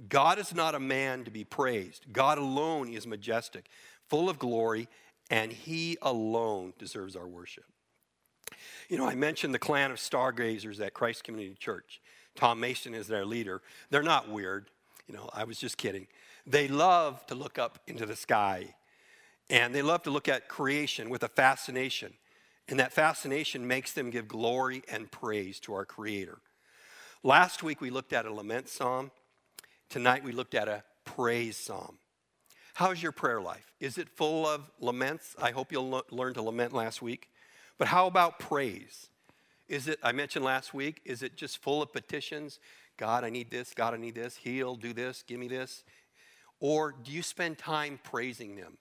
God 0.07 0.39
is 0.39 0.53
not 0.53 0.75
a 0.75 0.79
man 0.79 1.25
to 1.25 1.31
be 1.31 1.43
praised. 1.43 2.05
God 2.13 2.37
alone 2.37 2.93
is 2.93 3.05
majestic, 3.05 3.65
full 4.07 4.29
of 4.29 4.39
glory, 4.39 4.87
and 5.29 5.51
he 5.51 5.97
alone 6.01 6.73
deserves 6.77 7.15
our 7.15 7.27
worship. 7.27 7.65
You 8.89 8.97
know, 8.97 9.07
I 9.07 9.15
mentioned 9.15 9.53
the 9.53 9.59
clan 9.59 9.91
of 9.91 9.99
stargazers 9.99 10.79
at 10.79 10.93
Christ 10.93 11.23
Community 11.23 11.55
Church. 11.59 12.01
Tom 12.35 12.59
Mason 12.59 12.93
is 12.93 13.07
their 13.07 13.25
leader. 13.25 13.61
They're 13.89 14.01
not 14.01 14.29
weird. 14.29 14.69
You 15.07 15.15
know, 15.15 15.29
I 15.33 15.43
was 15.43 15.59
just 15.59 15.77
kidding. 15.77 16.07
They 16.45 16.67
love 16.67 17.25
to 17.27 17.35
look 17.35 17.59
up 17.59 17.79
into 17.87 18.05
the 18.05 18.15
sky 18.15 18.75
and 19.49 19.73
they 19.73 19.81
love 19.81 20.03
to 20.03 20.11
look 20.11 20.27
at 20.27 20.47
creation 20.47 21.09
with 21.09 21.23
a 21.23 21.27
fascination. 21.27 22.13
And 22.67 22.79
that 22.79 22.93
fascination 22.93 23.67
makes 23.67 23.93
them 23.93 24.11
give 24.11 24.27
glory 24.27 24.83
and 24.87 25.11
praise 25.11 25.59
to 25.61 25.73
our 25.73 25.85
Creator. 25.85 26.37
Last 27.23 27.63
week 27.63 27.81
we 27.81 27.89
looked 27.89 28.13
at 28.13 28.25
a 28.25 28.33
lament 28.33 28.69
psalm. 28.69 29.11
Tonight 29.89 30.23
we 30.23 30.31
looked 30.31 30.53
at 30.53 30.67
a 30.67 30.83
praise 31.03 31.57
psalm. 31.57 31.97
How's 32.75 33.01
your 33.01 33.11
prayer 33.11 33.41
life? 33.41 33.73
Is 33.79 33.97
it 33.97 34.07
full 34.07 34.47
of 34.47 34.69
laments? 34.79 35.35
I 35.41 35.51
hope 35.51 35.71
you'll 35.71 35.89
lo- 35.89 36.03
learn 36.11 36.35
to 36.35 36.41
lament 36.41 36.71
last 36.71 37.01
week. 37.01 37.29
But 37.79 37.87
how 37.87 38.05
about 38.05 38.37
praise? 38.37 39.07
Is 39.67 39.87
it, 39.87 39.97
I 40.03 40.11
mentioned 40.11 40.45
last 40.45 40.73
week, 40.73 41.01
is 41.05 41.23
it 41.23 41.35
just 41.35 41.57
full 41.59 41.81
of 41.81 41.91
petitions? 41.91 42.59
God, 42.97 43.23
I 43.23 43.29
need 43.29 43.49
this. 43.49 43.73
God, 43.73 43.93
I 43.93 43.97
need 43.97 44.15
this. 44.15 44.35
Heal, 44.35 44.75
do 44.75 44.93
this, 44.93 45.23
give 45.25 45.39
me 45.39 45.47
this. 45.47 45.83
Or 46.59 46.93
do 47.03 47.11
you 47.11 47.23
spend 47.23 47.57
time 47.57 47.99
praising 48.03 48.57
them? 48.57 48.77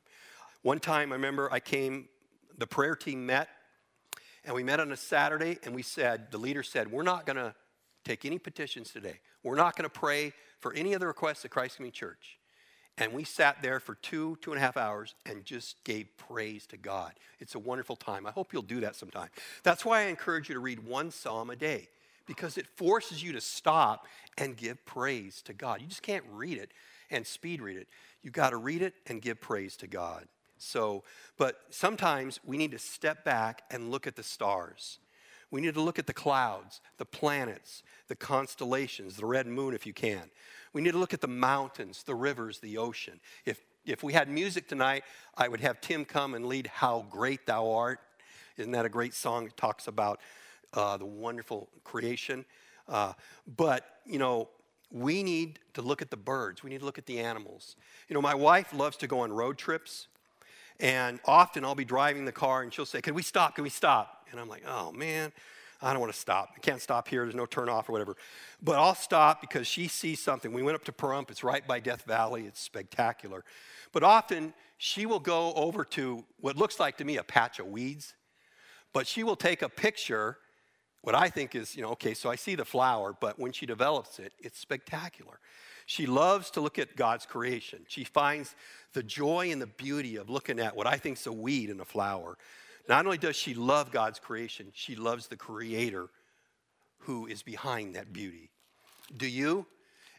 One 0.63 0.81
time, 0.81 1.13
I 1.13 1.15
remember 1.15 1.49
I 1.53 1.61
came, 1.61 2.09
the 2.59 2.67
prayer 2.67 2.97
team 2.97 3.25
met, 3.25 3.49
and 4.45 4.55
we 4.55 4.65
met 4.65 4.81
on 4.81 4.91
a 4.91 4.97
Saturday, 4.97 5.59
and 5.63 5.75
we 5.75 5.83
said, 5.83 6.33
the 6.33 6.39
leader 6.39 6.65
said, 6.65 6.91
We're 6.91 7.05
not 7.05 7.25
going 7.25 7.37
to 7.37 7.55
take 8.05 8.25
any 8.25 8.39
petitions 8.39 8.91
today. 8.91 9.21
We're 9.45 9.55
not 9.55 9.77
going 9.77 9.89
to 9.89 9.91
pray 9.91 10.33
for 10.59 10.73
any 10.73 10.95
of 10.95 11.01
the 11.01 11.07
requests 11.07 11.45
of 11.45 11.53
Christ 11.53 11.77
Community 11.77 11.97
Church. 11.97 12.38
And 12.99 13.13
we 13.13 13.23
sat 13.23 13.63
there 13.63 13.79
for 13.79 13.95
two, 13.95 14.37
two 14.43 14.51
and 14.51 14.59
a 14.59 14.61
half 14.61 14.77
hours 14.77 15.15
and 15.25 15.45
just 15.45 15.83
gave 15.85 16.09
praise 16.17 16.67
to 16.67 16.77
God. 16.77 17.13
It's 17.39 17.55
a 17.55 17.59
wonderful 17.59 17.95
time. 17.95 18.27
I 18.27 18.33
hope 18.33 18.53
you'll 18.53 18.63
do 18.63 18.81
that 18.81 18.97
sometime. 18.97 19.29
That's 19.63 19.85
why 19.85 20.01
I 20.01 20.05
encourage 20.07 20.49
you 20.49 20.55
to 20.55 20.61
read 20.61 20.81
one 20.81 21.13
psalm 21.13 21.51
a 21.51 21.57
day 21.57 21.89
because 22.27 22.59
it 22.59 22.67
forces 22.77 23.23
you 23.23 23.33
to 23.33 23.41
stop 23.41 24.07
and 24.37 24.57
give 24.57 24.85
praise 24.85 25.43
to 25.43 25.53
God. 25.53 25.81
You 25.81 25.87
just 25.87 26.03
can't 26.03 26.25
read 26.33 26.59
it 26.59 26.73
and 27.11 27.27
speed 27.27 27.63
read 27.63 27.77
it. 27.77 27.87
You've 28.23 28.35
got 28.35 28.51
to 28.51 28.57
read 28.57 28.83
it 28.83 28.95
and 29.07 29.23
give 29.23 29.41
praise 29.41 29.77
to 29.77 29.87
God. 29.87 30.27
So, 30.59 31.05
but 31.37 31.61
sometimes 31.71 32.41
we 32.45 32.57
need 32.57 32.73
to 32.73 32.79
step 32.79 33.25
back 33.25 33.63
and 33.71 33.93
look 33.93 34.09
at 34.09 34.17
the 34.17 34.25
stars. 34.25 34.99
We 35.51 35.61
need 35.61 35.75
to 35.75 35.81
look 35.81 35.99
at 35.99 36.07
the 36.07 36.13
clouds, 36.13 36.81
the 36.99 37.05
planets, 37.07 37.83
the 38.09 38.17
constellations, 38.17 39.17
the 39.17 39.25
red 39.25 39.47
moon 39.47 39.73
if 39.73 39.87
you 39.87 39.93
can. 39.93 40.31
We 40.73 40.81
need 40.81 40.93
to 40.93 40.99
look 40.99 41.15
at 41.15 41.21
the 41.21 41.29
mountains, 41.29 42.03
the 42.03 42.15
rivers, 42.15 42.61
the 42.61 42.79
ocean. 42.79 43.21
If, 43.45 43.61
if 43.85 44.03
we 44.03 44.13
had 44.13 44.29
music 44.29 44.69
tonight, 44.69 45.05
I 45.37 45.49
would 45.49 45.61
have 45.61 45.81
Tim 45.81 46.05
come 46.05 46.35
and 46.35 46.47
lead 46.47 46.67
How 46.67 47.07
Great 47.11 47.47
Thou 47.47 47.71
Art. 47.71 48.01
Isn't 48.57 48.73
that 48.73 48.85
a 48.85 48.89
great 48.89 49.15
song? 49.15 49.47
It 49.47 49.57
talks 49.57 49.87
about 49.87 50.21
uh, 50.75 50.97
the 50.97 51.07
wonderful 51.07 51.69
creation. 51.85 52.45
Uh, 52.89 53.13
but, 53.57 53.85
you 54.07 54.19
know, 54.19 54.49
we 54.91 55.23
need 55.23 55.59
to 55.75 55.83
look 55.83 56.03
at 56.03 56.11
the 56.11 56.17
birds. 56.17 56.63
We 56.63 56.71
need 56.71 56.81
to 56.81 56.85
look 56.85 56.99
at 56.99 57.07
the 57.07 57.19
animals. 57.21 57.77
You 58.09 58.15
know, 58.15 58.23
my 58.23 58.35
wife 58.35 58.73
loves 58.73 58.97
to 58.99 59.07
go 59.07 59.21
on 59.21 59.33
road 59.33 59.59
trips. 59.59 60.09
And 60.81 61.19
often 61.25 61.65
I'll 61.65 61.75
be 61.75 61.85
driving 61.85 62.25
the 62.25 62.33
car 62.33 62.63
and 62.63 62.73
she'll 62.73 62.87
say, 62.87 63.01
Can 63.01 63.15
we 63.15 63.23
stop? 63.23 63.57
Can 63.57 63.65
we 63.65 63.71
stop? 63.71 64.29
And 64.31 64.41
I'm 64.41 64.49
like, 64.49 64.63
Oh 64.67 64.93
man, 64.93 65.33
I 65.81 65.93
don't 65.93 66.01
want 66.01 66.13
to 66.13 66.19
stop. 66.19 66.51
I 66.57 66.59
can't 66.59 66.83
stop 66.83 67.07
here. 67.07 67.23
There's 67.23 67.37
no 67.37 67.47
turn 67.47 67.69
off 67.69 67.89
or 67.89 67.93
whatever. 67.93 68.17
But 68.61 68.79
I'll 68.79 68.97
stop 68.97 69.41
because 69.41 69.67
she 69.67 69.87
sees 69.87 70.21
something. 70.21 70.53
We 70.53 70.63
went 70.63 70.75
up 70.75 70.85
to 70.85 70.93
Pahrump. 70.93 71.31
It's 71.31 71.45
right 71.45 71.65
by 71.67 71.79
Death 71.79 72.03
Valley. 72.03 72.47
It's 72.47 72.61
spectacular. 72.61 73.45
But 73.93 74.03
often 74.03 74.55
she 74.77 75.07
will 75.07 75.21
go 75.21 75.53
over 75.55 75.85
to 75.85 76.25
what 76.41 76.57
looks 76.57 76.81
like 76.81 76.97
to 76.99 77.05
me 77.05 77.17
a 77.17 77.23
patch 77.23 77.61
of 77.61 77.67
weeds. 77.67 78.15
But 78.93 79.07
she 79.07 79.23
will 79.23 79.37
take 79.37 79.63
a 79.63 79.69
picture, 79.69 80.39
what 81.03 81.15
I 81.15 81.29
think 81.29 81.55
is, 81.55 81.77
you 81.77 81.83
know, 81.83 81.91
okay, 81.91 82.15
so 82.15 82.29
I 82.29 82.37
see 82.37 82.55
the 82.55 82.65
flower, 82.65 83.15
but 83.19 83.39
when 83.39 83.53
she 83.53 83.67
develops 83.67 84.19
it, 84.19 84.33
it's 84.41 84.59
spectacular. 84.59 85.39
She 85.87 86.07
loves 86.07 86.51
to 86.53 86.61
look 86.61 86.79
at 86.79 86.97
God's 86.97 87.25
creation. 87.25 87.81
She 87.89 88.05
finds 88.05 88.55
the 88.95 89.03
joy 89.03 89.51
and 89.53 89.63
the 89.63 89.67
beauty 89.67 90.17
of 90.17 90.29
looking 90.29 90.59
at 90.59 90.77
what 90.77 90.87
I 90.87 90.97
think 90.97 91.19
is 91.19 91.27
a 91.27 91.33
weed 91.33 91.71
and 91.71 91.81
a 91.81 91.85
flower. 91.85 92.37
Not 92.89 93.05
only 93.05 93.19
does 93.19 93.37
she 93.37 93.55
love 93.55 93.91
God's 93.91 94.19
creation, 94.19 94.69
she 94.73 94.97
loves 94.97 95.27
the 95.27 95.37
creator 95.37 96.09
who 97.01 97.27
is 97.27 97.43
behind 97.43 97.95
that 97.95 98.13
beauty. 98.13 98.51
Do 99.17 99.27
you? 99.27 99.67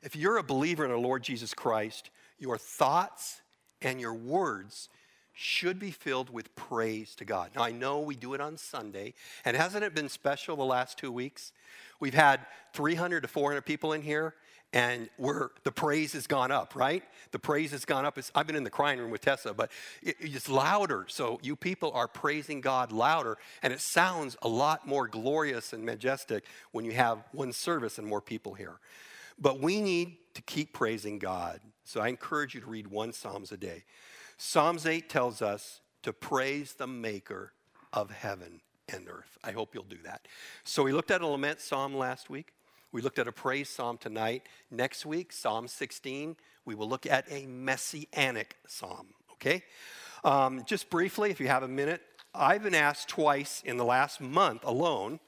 If 0.04 0.16
you're 0.16 0.38
a 0.38 0.44
believer 0.44 0.86
in 0.86 0.92
our 0.92 0.98
Lord 0.98 1.24
Jesus 1.24 1.54
Christ, 1.54 2.10
your 2.38 2.58
thoughts 2.58 3.42
and 3.82 4.00
your 4.00 4.14
words 4.14 4.90
should 5.34 5.80
be 5.80 5.92
filled 5.92 6.30
with 6.30 6.54
praise 6.56 7.16
to 7.16 7.26
God. 7.26 7.52
Now, 7.56 7.64
I 7.64 7.72
know 7.72 8.00
we 8.00 8.16
do 8.16 8.34
it 8.34 8.42
on 8.42 8.58
Sunday, 8.58 9.14
and 9.46 9.56
hasn't 9.56 9.84
it 9.84 9.96
been 9.96 10.10
special 10.10 10.56
the 10.56 10.64
last 10.64 10.98
two 10.98 11.12
weeks? 11.12 11.54
We've 12.00 12.14
had 12.14 12.46
300 12.74 13.22
to 13.22 13.28
400 13.28 13.62
people 13.62 13.94
in 13.94 14.02
here, 14.02 14.36
and 14.72 15.10
we're, 15.18 15.50
the 15.64 15.72
praise 15.72 16.14
has 16.14 16.28
gone 16.28 16.52
up, 16.52 16.76
right? 16.76 17.04
The 17.32 17.40
praise 17.40 17.72
has 17.72 17.86
gone 17.86 18.06
up. 18.06 18.18
It's, 18.18 18.32
I've 18.36 18.46
been 18.46 18.56
in 18.56 18.64
the 18.64 18.70
crying 18.70 19.00
room 19.00 19.10
with 19.10 19.22
Tessa, 19.22 19.54
but 19.54 19.72
it, 20.04 20.16
it's 20.20 20.48
louder. 20.48 21.06
So 21.08 21.40
you 21.42 21.56
people 21.56 21.92
are 21.94 22.08
praising 22.08 22.62
God 22.62 22.92
louder, 22.92 23.38
and 23.64 23.74
it 23.74 23.82
sounds 23.82 24.38
a 24.44 24.48
lot 24.48 24.88
more 24.88 25.08
glorious 25.08 25.74
and 25.74 25.84
majestic 25.84 26.46
when 26.72 26.86
you 26.86 26.92
have 26.92 27.24
one 27.32 27.52
service 27.52 27.98
and 27.98 28.08
more 28.08 28.22
people 28.22 28.54
here. 28.54 28.80
But 29.40 29.60
we 29.60 29.82
need 29.82 30.18
to 30.36 30.42
keep 30.44 30.74
praising 30.74 31.18
God. 31.18 31.62
So 31.84 32.02
I 32.02 32.10
encourage 32.10 32.54
you 32.54 32.62
to 32.62 32.68
read 32.68 32.88
one 32.88 33.12
Psalms 33.12 33.52
a 33.52 33.58
day. 33.58 33.86
Psalms 34.38 34.86
8 34.86 35.10
tells 35.10 35.42
us 35.42 35.82
to 36.04 36.14
praise 36.14 36.74
the 36.74 36.88
maker 36.88 37.54
of 37.92 38.12
heaven 38.12 38.62
and 38.88 39.08
earth. 39.10 39.38
I 39.44 39.52
hope 39.52 39.74
you'll 39.74 39.84
do 39.84 39.98
that. 40.04 40.28
So 40.64 40.84
we 40.84 40.92
looked 40.92 41.12
at 41.12 41.22
a 41.22 41.28
lament 41.28 41.60
psalm 41.60 41.96
last 41.96 42.30
week. 42.30 42.54
We 42.92 43.02
looked 43.02 43.20
at 43.20 43.28
a 43.28 43.32
praise 43.32 43.70
psalm 43.70 43.98
tonight. 43.98 44.48
Next 44.72 45.06
week, 45.06 45.32
Psalm 45.32 45.68
16, 45.68 46.36
we 46.66 46.74
will 46.74 46.90
look 46.90 47.06
at 47.06 47.32
a 47.32 47.46
messianic 47.46 48.56
psalm, 48.68 49.08
okay? 49.34 49.64
Um, 50.24 50.64
just 50.66 50.90
briefly, 50.90 51.30
if 51.30 51.40
you 51.40 51.48
have 51.48 51.62
a 51.62 51.68
minute, 51.68 52.02
I've 52.34 52.64
been 52.64 52.76
asked 52.76 53.08
twice 53.08 53.62
in 53.64 53.78
the 53.78 53.86
last 53.86 54.20
month 54.22 54.64
alone 54.64 55.20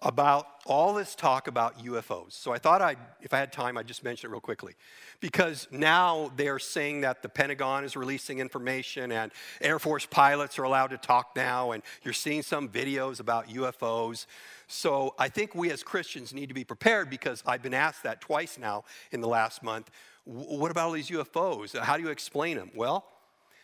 about 0.00 0.46
all 0.66 0.92
this 0.92 1.14
talk 1.14 1.48
about 1.48 1.82
UFOs. 1.82 2.32
So 2.32 2.52
I 2.52 2.58
thought 2.58 2.82
I'd, 2.82 2.98
if 3.22 3.32
I 3.32 3.38
had 3.38 3.52
time, 3.52 3.78
I'd 3.78 3.86
just 3.86 4.04
mention 4.04 4.28
it 4.28 4.32
real 4.32 4.40
quickly. 4.40 4.74
Because 5.20 5.66
now 5.70 6.30
they're 6.36 6.58
saying 6.58 7.00
that 7.00 7.22
the 7.22 7.28
Pentagon 7.28 7.82
is 7.82 7.96
releasing 7.96 8.38
information 8.38 9.10
and 9.10 9.32
Air 9.60 9.78
Force 9.78 10.04
pilots 10.04 10.58
are 10.58 10.64
allowed 10.64 10.88
to 10.88 10.98
talk 10.98 11.34
now, 11.34 11.72
and 11.72 11.82
you're 12.02 12.14
seeing 12.14 12.42
some 12.42 12.68
videos 12.68 13.20
about 13.20 13.48
UFOs. 13.48 14.26
So 14.68 15.14
I 15.18 15.28
think 15.28 15.54
we 15.54 15.70
as 15.70 15.82
Christians 15.82 16.34
need 16.34 16.48
to 16.48 16.54
be 16.54 16.64
prepared 16.64 17.08
because 17.08 17.42
I've 17.46 17.62
been 17.62 17.74
asked 17.74 18.02
that 18.02 18.20
twice 18.20 18.58
now 18.58 18.84
in 19.12 19.20
the 19.20 19.28
last 19.28 19.62
month. 19.62 19.90
What 20.24 20.70
about 20.70 20.86
all 20.86 20.92
these 20.92 21.10
UFOs? 21.10 21.78
How 21.78 21.96
do 21.96 22.02
you 22.02 22.10
explain 22.10 22.56
them? 22.56 22.70
Well, 22.74 23.04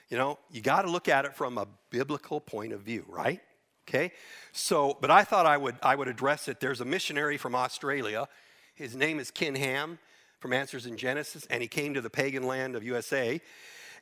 you 0.08 0.16
know, 0.16 0.38
you 0.50 0.60
got 0.60 0.82
to 0.82 0.90
look 0.90 1.08
at 1.08 1.24
it 1.24 1.34
from 1.34 1.58
a 1.58 1.66
biblical 1.90 2.40
point 2.40 2.72
of 2.72 2.82
view, 2.82 3.04
right? 3.08 3.40
Okay? 3.88 4.12
So, 4.52 4.96
but 5.00 5.10
I 5.10 5.24
thought 5.24 5.46
I 5.46 5.56
would, 5.56 5.76
I 5.82 5.96
would 5.96 6.08
address 6.08 6.48
it. 6.48 6.60
There's 6.60 6.80
a 6.80 6.84
missionary 6.84 7.36
from 7.36 7.54
Australia. 7.54 8.28
His 8.74 8.94
name 8.94 9.18
is 9.18 9.30
Ken 9.30 9.54
Ham 9.54 9.98
from 10.38 10.52
Answers 10.52 10.86
in 10.86 10.96
Genesis, 10.96 11.46
and 11.50 11.62
he 11.62 11.68
came 11.68 11.94
to 11.94 12.00
the 12.00 12.10
pagan 12.10 12.44
land 12.44 12.76
of 12.76 12.84
USA. 12.84 13.40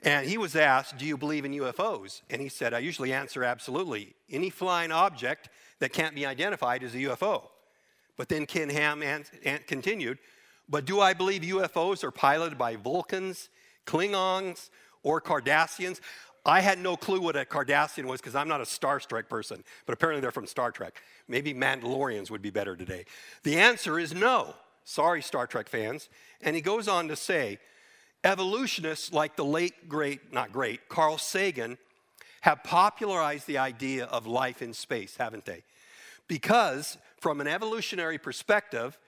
And 0.03 0.27
he 0.27 0.39
was 0.39 0.57
asked, 0.57 0.97
Do 0.99 1.05
you 1.05 1.17
believe 1.17 1.45
in 1.45 1.53
UFOs? 1.53 2.23
And 2.31 2.41
he 2.41 2.49
said, 2.49 2.73
I 2.73 2.79
usually 2.79 3.13
answer 3.13 3.45
absolutely. 3.45 4.15
Any 4.31 4.51
flying 4.51 4.93
object 4.93 5.51
that 5.79 5.93
can't 5.93 6.15
be 6.15 6.25
identified 6.25 6.83
is 6.83 6.95
a 6.95 6.99
UFO. 6.99 7.49
But 8.17 8.29
then 8.29 8.47
Ken 8.47 8.71
Ham 8.71 9.03
continued, 9.67 10.19
But 10.69 10.85
do 10.85 11.01
I 11.01 11.15
believe 11.15 11.43
UFOs 11.43 12.05
are 12.05 12.11
piloted 12.11 12.59
by 12.59 12.77
Vulcans, 12.77 13.49
Klingons, 13.87 14.71
or 15.03 15.21
Cardassians? 15.21 16.01
I 16.47 16.61
had 16.61 16.79
no 16.79 16.97
clue 16.97 17.21
what 17.21 17.37
a 17.37 17.45
Cardassian 17.45 18.05
was 18.05 18.21
because 18.21 18.35
I'm 18.35 18.49
not 18.49 18.63
a 18.63 18.67
Star 18.67 18.99
Trek 18.99 19.29
person, 19.29 19.63
but 19.85 19.93
apparently 19.93 20.23
they're 20.23 20.31
from 20.31 20.47
Star 20.47 20.71
Trek. 20.71 21.03
Maybe 21.29 21.53
Mandalorians 21.53 22.31
would 22.31 22.41
be 22.41 22.51
better 22.51 22.77
today. 22.77 23.05
The 23.43 23.59
answer 23.59 23.99
is 23.99 24.15
no. 24.15 24.55
Sorry, 24.85 25.21
Star 25.21 25.47
Trek 25.47 25.69
fans. 25.69 26.09
And 26.41 26.57
he 26.57 26.63
goes 26.63 26.89
on 26.89 27.09
to 27.09 27.17
say 27.17 27.59
evolutionists 28.25 29.13
like 29.13 29.37
the 29.37 29.45
late, 29.45 29.89
great, 29.89 30.33
not 30.33 30.53
great, 30.53 30.89
Carl 30.89 31.19
Sagan 31.19 31.79
have 32.43 32.63
popularized 32.65 33.47
the 33.47 33.59
idea 33.59 34.05
of 34.07 34.27
life 34.27 34.63
in 34.63 34.73
space, 34.73 35.17
haven't 35.17 35.45
they? 35.45 35.63
Because 36.29 36.97
from 37.19 37.41
an 37.41 37.47
evolutionary 37.47 38.19
perspective, 38.19 38.99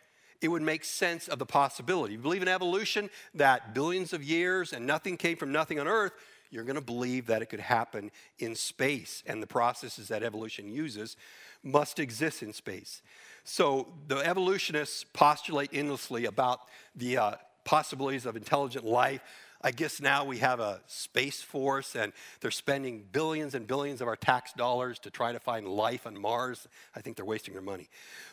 it 0.41 0.49
would 0.49 0.63
make 0.63 0.85
sense 0.85 1.29
of 1.29 1.39
the 1.39 1.47
possibility. 1.47 2.15
You 2.15 2.19
believe 2.19 2.43
in 2.43 2.49
evolution, 2.49 3.09
that 3.35 3.75
billions 3.75 4.13
of 4.13 4.23
years 4.23 4.73
and 4.73 4.87
nothing 4.87 5.17
came 5.17 5.37
from 5.37 5.53
nothing 5.53 5.79
on 5.79 5.87
Earth, 5.87 6.13
you're 6.51 6.65
going 6.65 6.77
to 6.77 6.83
believe 6.83 7.27
that 7.27 7.41
it 7.41 7.47
could 7.47 7.61
happen 7.61 8.11
in 8.39 8.55
space, 8.55 9.23
and 9.27 9.43
the 9.43 9.47
processes 9.47 10.09
that 10.09 10.23
evolution 10.23 10.69
uses 10.69 11.17
must 11.63 11.99
exist 11.99 12.43
in 12.43 12.53
space. 12.53 13.03
So 13.45 13.89
the 14.09 14.19
evolutionists 14.19 15.05
postulate 15.05 15.71
endlessly 15.73 16.27
about 16.27 16.61
the 16.95 17.17
uh, 17.17 17.35
possibilities 17.65 18.27
of 18.27 18.37
intelligent 18.37 18.85
life. 18.85 19.21
I 19.65 19.71
guess 19.71 20.01
now 20.01 20.25
we 20.25 20.39
have 20.39 20.59
a 20.59 20.81
space 20.89 21.41
force 21.41 21.95
and 21.95 22.13
they're 22.41 22.51
spending 22.51 23.05
billions 23.13 23.55
and 23.55 23.67
billions 23.67 24.01
of 24.01 24.09
our 24.09 24.17
tax 24.17 24.53
dollars 24.55 24.99
to 25.01 25.11
try 25.11 25.33
to 25.33 25.39
find 25.39 25.69
life 25.69 26.07
on 26.07 26.21
Mars. 26.21 26.67
I 26.97 27.01
think 27.01 27.17
they're 27.17 27.25
wasting 27.25 27.55
their 27.55 27.63
money. 27.63 27.89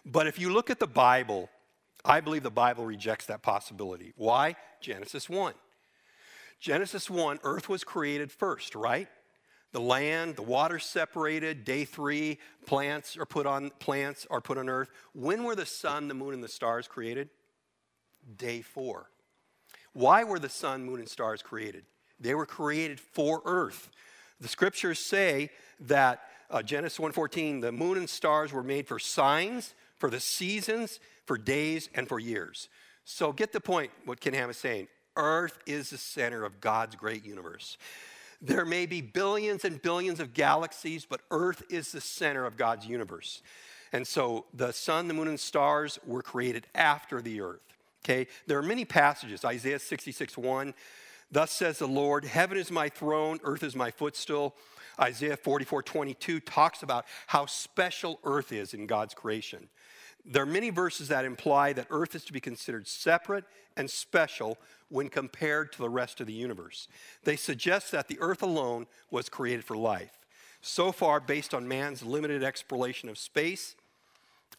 But 0.06 0.26
if 0.26 0.40
you 0.40 0.52
look 0.52 0.72
at 0.72 0.80
the 0.80 0.88
Bible, 0.88 1.50
I 2.04 2.22
believe 2.22 2.44
the 2.44 2.50
Bible 2.50 2.86
rejects 2.86 3.28
that 3.28 3.44
possibility. 3.44 4.14
Why? 4.16 4.56
Genesis 4.82 5.30
1. 5.30 5.54
Genesis 6.60 7.10
1, 7.10 7.40
earth 7.44 7.70
was 7.70 7.84
created 7.84 8.32
first, 8.32 8.76
right? 8.76 9.08
The 9.72 9.80
land, 9.80 10.36
the 10.36 10.42
water 10.42 10.80
separated, 10.80 11.64
day 11.64 11.86
three, 11.86 12.40
plants 12.66 13.16
are 13.18 13.26
put 13.26 13.46
on 13.46 13.70
plants 13.80 14.26
are 14.30 14.42
put 14.42 14.58
on 14.58 14.68
earth. 14.68 14.90
When 15.14 15.44
were 15.44 15.56
the 15.56 15.66
sun, 15.66 16.08
the 16.08 16.16
moon, 16.16 16.34
and 16.34 16.44
the 16.44 16.50
stars 16.50 16.88
created? 16.88 17.30
Day 18.36 18.62
four. 18.62 19.10
Why 19.94 20.24
were 20.24 20.40
the 20.40 20.50
sun, 20.50 20.86
moon, 20.86 21.00
and 21.00 21.10
stars 21.10 21.42
created? 21.42 21.86
They 22.20 22.36
were 22.36 22.46
created 22.46 23.00
for 23.00 23.42
earth. 23.46 23.90
The 24.40 24.48
scriptures 24.48 25.00
say 25.00 25.50
that 25.82 26.22
uh, 26.50 26.62
Genesis 26.62 27.00
1:14, 27.00 27.62
the 27.62 27.72
moon 27.72 27.98
and 27.98 28.10
stars 28.10 28.52
were 28.52 28.64
made 28.64 28.88
for 28.88 29.00
signs, 29.00 29.74
for 29.98 30.10
the 30.10 30.20
seasons, 30.20 31.00
for 31.26 31.38
days, 31.38 31.90
and 31.94 32.08
for 32.08 32.20
years. 32.20 32.70
So 33.06 33.32
get 33.32 33.52
the 33.52 33.62
point 33.62 33.92
what 34.06 34.20
Ken 34.20 34.34
Ham 34.34 34.50
is 34.50 34.58
saying. 34.58 34.88
Earth 35.16 35.60
is 35.66 35.90
the 35.90 35.98
center 35.98 36.44
of 36.44 36.62
God's 36.62 36.96
great 36.96 37.26
universe. 37.26 37.78
There 38.42 38.66
may 38.66 38.86
be 38.86 39.02
billions 39.02 39.66
and 39.66 39.82
billions 39.82 40.20
of 40.20 40.34
galaxies, 40.34 41.06
but 41.06 41.22
Earth 41.30 41.64
is 41.70 41.92
the 41.92 42.02
center 42.02 42.46
of 42.46 42.56
God's 42.56 42.86
universe. 42.86 43.42
And 43.92 44.08
so 44.08 44.46
the 44.54 44.72
sun, 44.72 45.08
the 45.08 45.14
moon, 45.14 45.28
and 45.28 45.40
stars 45.40 46.00
were 46.06 46.22
created 46.22 46.68
after 46.74 47.22
the 47.22 47.42
earth. 47.42 47.69
Okay? 48.04 48.28
There 48.48 48.58
are 48.58 48.64
many 48.64 48.86
passages. 48.86 49.46
Isaiah 49.46 49.80
66 49.80 50.38
1. 50.38 50.74
Thus 51.32 51.52
says 51.52 51.78
the 51.78 51.88
Lord, 51.88 52.26
Heaven 52.26 52.58
is 52.58 52.72
my 52.72 52.90
throne, 52.90 53.40
earth 53.44 53.64
is 53.64 53.76
my 53.76 53.92
footstool. 53.92 54.56
Isaiah 55.00 55.38
44 55.38 55.84
22 55.84 56.40
talks 56.42 56.84
about 56.84 57.06
how 57.28 57.46
special 57.46 58.20
earth 58.24 58.52
is 58.52 58.74
in 58.74 58.88
God's 58.88 59.14
creation. 59.14 59.70
There 60.26 60.44
are 60.44 60.48
many 60.48 60.70
verses 60.70 61.08
that 61.08 61.26
imply 61.26 61.74
that 61.74 61.88
Earth 61.90 62.14
is 62.14 62.26
to 62.26 62.34
be 62.34 62.40
considered 62.40 62.88
separate 62.88 63.46
and 63.78 63.90
special 63.90 64.58
when 64.90 65.10
compared 65.10 65.72
to 65.74 65.80
the 65.80 65.90
rest 65.90 66.20
of 66.20 66.28
the 66.28 66.34
universe. 66.34 66.88
They 67.24 67.36
suggest 67.36 67.92
that 67.92 68.08
the 68.08 68.20
Earth 68.20 68.44
alone 68.44 68.88
was 69.10 69.30
created 69.30 69.64
for 69.64 69.78
life. 69.78 70.20
So 70.62 70.92
far, 70.92 71.20
based 71.20 71.54
on 71.54 71.68
man's 71.68 72.04
limited 72.04 72.44
exploration 72.44 73.08
of 73.08 73.18
space 73.18 73.76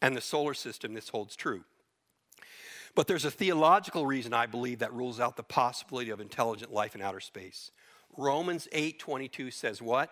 and 0.01 0.17
the 0.17 0.21
solar 0.21 0.55
system, 0.55 0.93
this 0.93 1.09
holds 1.09 1.35
true. 1.35 1.63
But 2.95 3.07
there's 3.07 3.25
a 3.25 3.31
theological 3.31 4.05
reason 4.05 4.33
I 4.33 4.45
believe 4.45 4.79
that 4.79 4.93
rules 4.93 5.19
out 5.19 5.37
the 5.37 5.43
possibility 5.43 6.09
of 6.09 6.19
intelligent 6.19 6.73
life 6.73 6.95
in 6.95 7.01
outer 7.01 7.19
space. 7.19 7.71
Romans 8.17 8.67
8:22 8.71 9.51
says 9.51 9.81
what? 9.81 10.09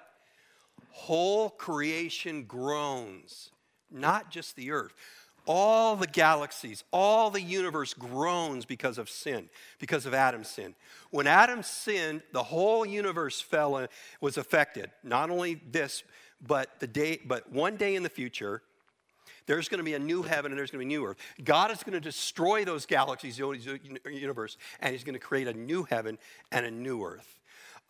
Whole 0.91 1.49
creation 1.49 2.45
groans, 2.45 3.51
not 3.91 4.31
just 4.31 4.55
the 4.55 4.71
earth. 4.71 4.93
All 5.45 5.95
the 5.95 6.07
galaxies, 6.07 6.83
all 6.91 7.31
the 7.31 7.41
universe 7.41 7.93
groans 7.93 8.65
because 8.65 8.97
of 8.97 9.09
sin, 9.09 9.49
because 9.79 10.05
of 10.05 10.13
Adam's 10.13 10.47
sin. 10.47 10.75
When 11.09 11.27
Adam 11.27 11.63
sinned, 11.63 12.21
the 12.33 12.43
whole 12.43 12.85
universe 12.85 13.41
fell 13.41 13.77
and 13.77 13.89
was 14.21 14.37
affected. 14.37 14.91
Not 15.03 15.29
only 15.29 15.55
this, 15.55 16.03
but 16.45 16.79
the 16.79 16.87
day, 16.87 17.19
but 17.25 17.51
one 17.51 17.77
day 17.77 17.95
in 17.95 18.03
the 18.03 18.09
future, 18.09 18.61
there's 19.49 19.67
going 19.67 19.79
to 19.79 19.83
be 19.83 19.95
a 19.95 19.99
new 19.99 20.21
heaven 20.21 20.51
and 20.51 20.59
there's 20.59 20.69
going 20.69 20.79
to 20.79 20.87
be 20.87 20.93
a 20.93 20.99
new 20.99 21.07
earth. 21.07 21.17
God 21.43 21.71
is 21.71 21.81
going 21.81 21.93
to 21.93 21.99
destroy 21.99 22.65
those 22.65 22.85
galaxies, 22.85 23.37
the 23.37 23.79
universe, 24.05 24.57
and 24.79 24.91
He's 24.91 25.03
going 25.03 25.13
to 25.13 25.19
create 25.19 25.47
a 25.47 25.53
new 25.53 25.87
heaven 25.89 26.19
and 26.51 26.67
a 26.67 26.71
new 26.71 27.03
earth. 27.03 27.39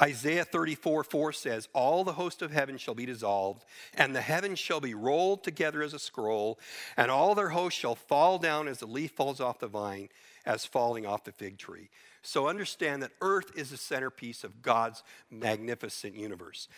Isaiah 0.01 0.45
34 0.45 1.03
4 1.03 1.33
says, 1.33 1.67
All 1.73 2.05
the 2.05 2.13
host 2.13 2.41
of 2.41 2.53
heaven 2.53 2.77
shall 2.77 2.93
be 2.93 3.05
dissolved, 3.05 3.65
and 3.93 4.15
the 4.15 4.21
heavens 4.21 4.57
shall 4.57 4.79
be 4.79 4.93
rolled 4.93 5.43
together 5.43 5.83
as 5.83 5.93
a 5.93 5.99
scroll, 5.99 6.59
and 6.95 7.11
all 7.11 7.35
their 7.35 7.49
hosts 7.49 7.77
shall 7.77 7.95
fall 7.95 8.37
down 8.37 8.69
as 8.69 8.79
the 8.79 8.87
leaf 8.87 9.11
falls 9.11 9.41
off 9.41 9.59
the 9.59 9.67
vine, 9.67 10.07
as 10.45 10.65
falling 10.65 11.05
off 11.05 11.25
the 11.25 11.33
fig 11.33 11.57
tree. 11.57 11.89
So 12.21 12.47
understand 12.47 13.03
that 13.03 13.11
earth 13.19 13.51
is 13.57 13.71
the 13.71 13.77
centerpiece 13.77 14.45
of 14.45 14.61
God's 14.61 15.03
magnificent 15.29 16.15
universe. 16.15 16.69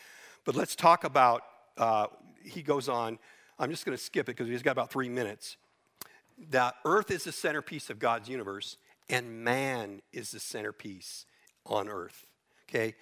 But 0.44 0.56
let's 0.56 0.76
talk 0.76 1.04
about, 1.04 1.44
uh, 1.78 2.08
he 2.44 2.64
goes 2.64 2.90
on, 2.90 3.20
I'm 3.62 3.70
just 3.70 3.86
going 3.86 3.96
to 3.96 4.04
skip 4.04 4.28
it 4.28 4.36
because 4.36 4.48
he's 4.48 4.64
got 4.64 4.72
about 4.72 4.92
three 4.92 5.08
minutes. 5.08 5.56
That 6.50 6.76
earth 6.84 7.12
is 7.12 7.26
the 7.26 7.32
centerpiece 7.32 7.92
of 7.92 8.00
God's 8.00 8.28
universe, 8.28 8.78
and 9.08 9.44
man 9.44 10.02
is 10.12 10.32
the 10.32 10.40
centerpiece 10.40 11.28
on 11.68 11.88
earth. 11.88 12.26
Okay? 12.68 12.96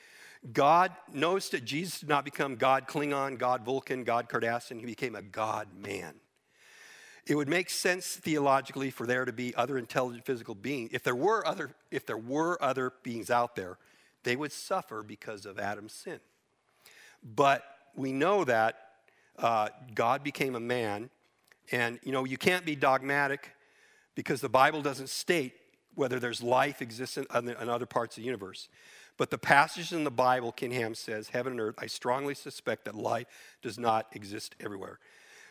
God 0.51 0.91
knows 1.14 1.47
that 1.49 1.64
Jesus 1.64 2.01
did 2.01 2.10
not 2.10 2.26
become 2.26 2.57
God 2.57 2.89
Klingon, 2.89 3.38
God 3.38 3.64
Vulcan, 3.64 4.03
God 4.03 4.28
Cardassian. 4.28 4.82
He 4.82 4.86
became 4.86 5.16
a 5.16 5.22
God 5.22 5.70
man. 5.82 6.16
It 7.26 7.36
would 7.36 7.47
make 7.47 7.70
sense 7.70 8.18
theologically 8.18 8.89
for 8.89 9.05
there 9.05 9.24
to 9.24 9.32
be 9.32 9.55
other 9.55 9.78
intelligent 9.78 10.26
physical 10.26 10.55
beings. 10.55 10.89
If 10.91 11.03
there 11.03 11.16
were 11.16 11.45
other, 11.47 11.72
if 11.89 12.05
there 12.05 12.18
were 12.18 12.62
other 12.62 12.91
beings 13.03 13.30
out 13.30 13.55
there, 13.55 13.78
they 14.24 14.36
would 14.36 14.51
suffer 14.51 15.03
because 15.03 15.45
of 15.45 15.57
Adam's 15.57 15.93
sin. 15.93 16.20
But 17.24 17.64
we 17.95 18.12
know 18.12 18.43
that 18.43 18.88
uh, 19.39 19.69
God 19.95 20.23
became 20.23 20.55
a 20.55 20.59
man, 20.59 21.09
and 21.71 21.99
you 22.03 22.11
know 22.11 22.25
you 22.25 22.37
can't 22.37 22.65
be 22.65 22.75
dogmatic 22.75 23.51
because 24.15 24.41
the 24.41 24.49
Bible 24.49 24.81
doesn't 24.81 25.09
state 25.09 25.53
whether 25.95 26.19
there's 26.19 26.41
life 26.41 26.81
exists 26.81 27.17
in, 27.17 27.25
other 27.29 27.85
parts 27.85 28.17
of 28.17 28.21
the 28.21 28.25
universe. 28.25 28.69
But 29.17 29.31
the 29.31 29.37
passage 29.37 29.91
in 29.91 30.05
the 30.05 30.11
Bible, 30.11 30.53
Ken 30.53 30.71
Ham 30.71 30.95
says, 30.95 31.29
heaven 31.29 31.51
and 31.51 31.61
earth, 31.61 31.75
I 31.77 31.87
strongly 31.87 32.33
suspect 32.33 32.85
that 32.85 32.95
life 32.95 33.27
does 33.61 33.77
not 33.77 34.07
exist 34.13 34.55
everywhere. 34.61 34.99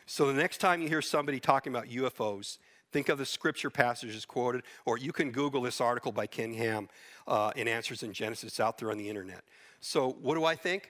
So 0.07 0.25
the 0.25 0.33
next 0.33 0.57
time 0.57 0.81
you 0.81 0.87
hear 0.87 1.03
somebody 1.03 1.39
talking 1.39 1.71
about 1.71 1.87
UFOs, 1.87 2.57
think 2.91 3.09
of 3.09 3.19
the 3.19 3.27
scripture 3.27 3.69
passages 3.69 4.25
quoted, 4.25 4.63
or 4.85 4.97
you 4.97 5.11
can 5.11 5.29
Google 5.29 5.61
this 5.61 5.79
article 5.79 6.11
by 6.11 6.25
Ken 6.25 6.51
Ham 6.55 6.89
uh, 7.27 7.51
in 7.55 7.67
Answers 7.67 8.01
in 8.01 8.11
Genesis 8.11 8.59
out 8.59 8.79
there 8.79 8.89
on 8.89 8.97
the 8.97 9.07
internet. 9.07 9.43
So 9.81 10.17
what 10.19 10.33
do 10.33 10.45
I 10.45 10.55
think? 10.55 10.89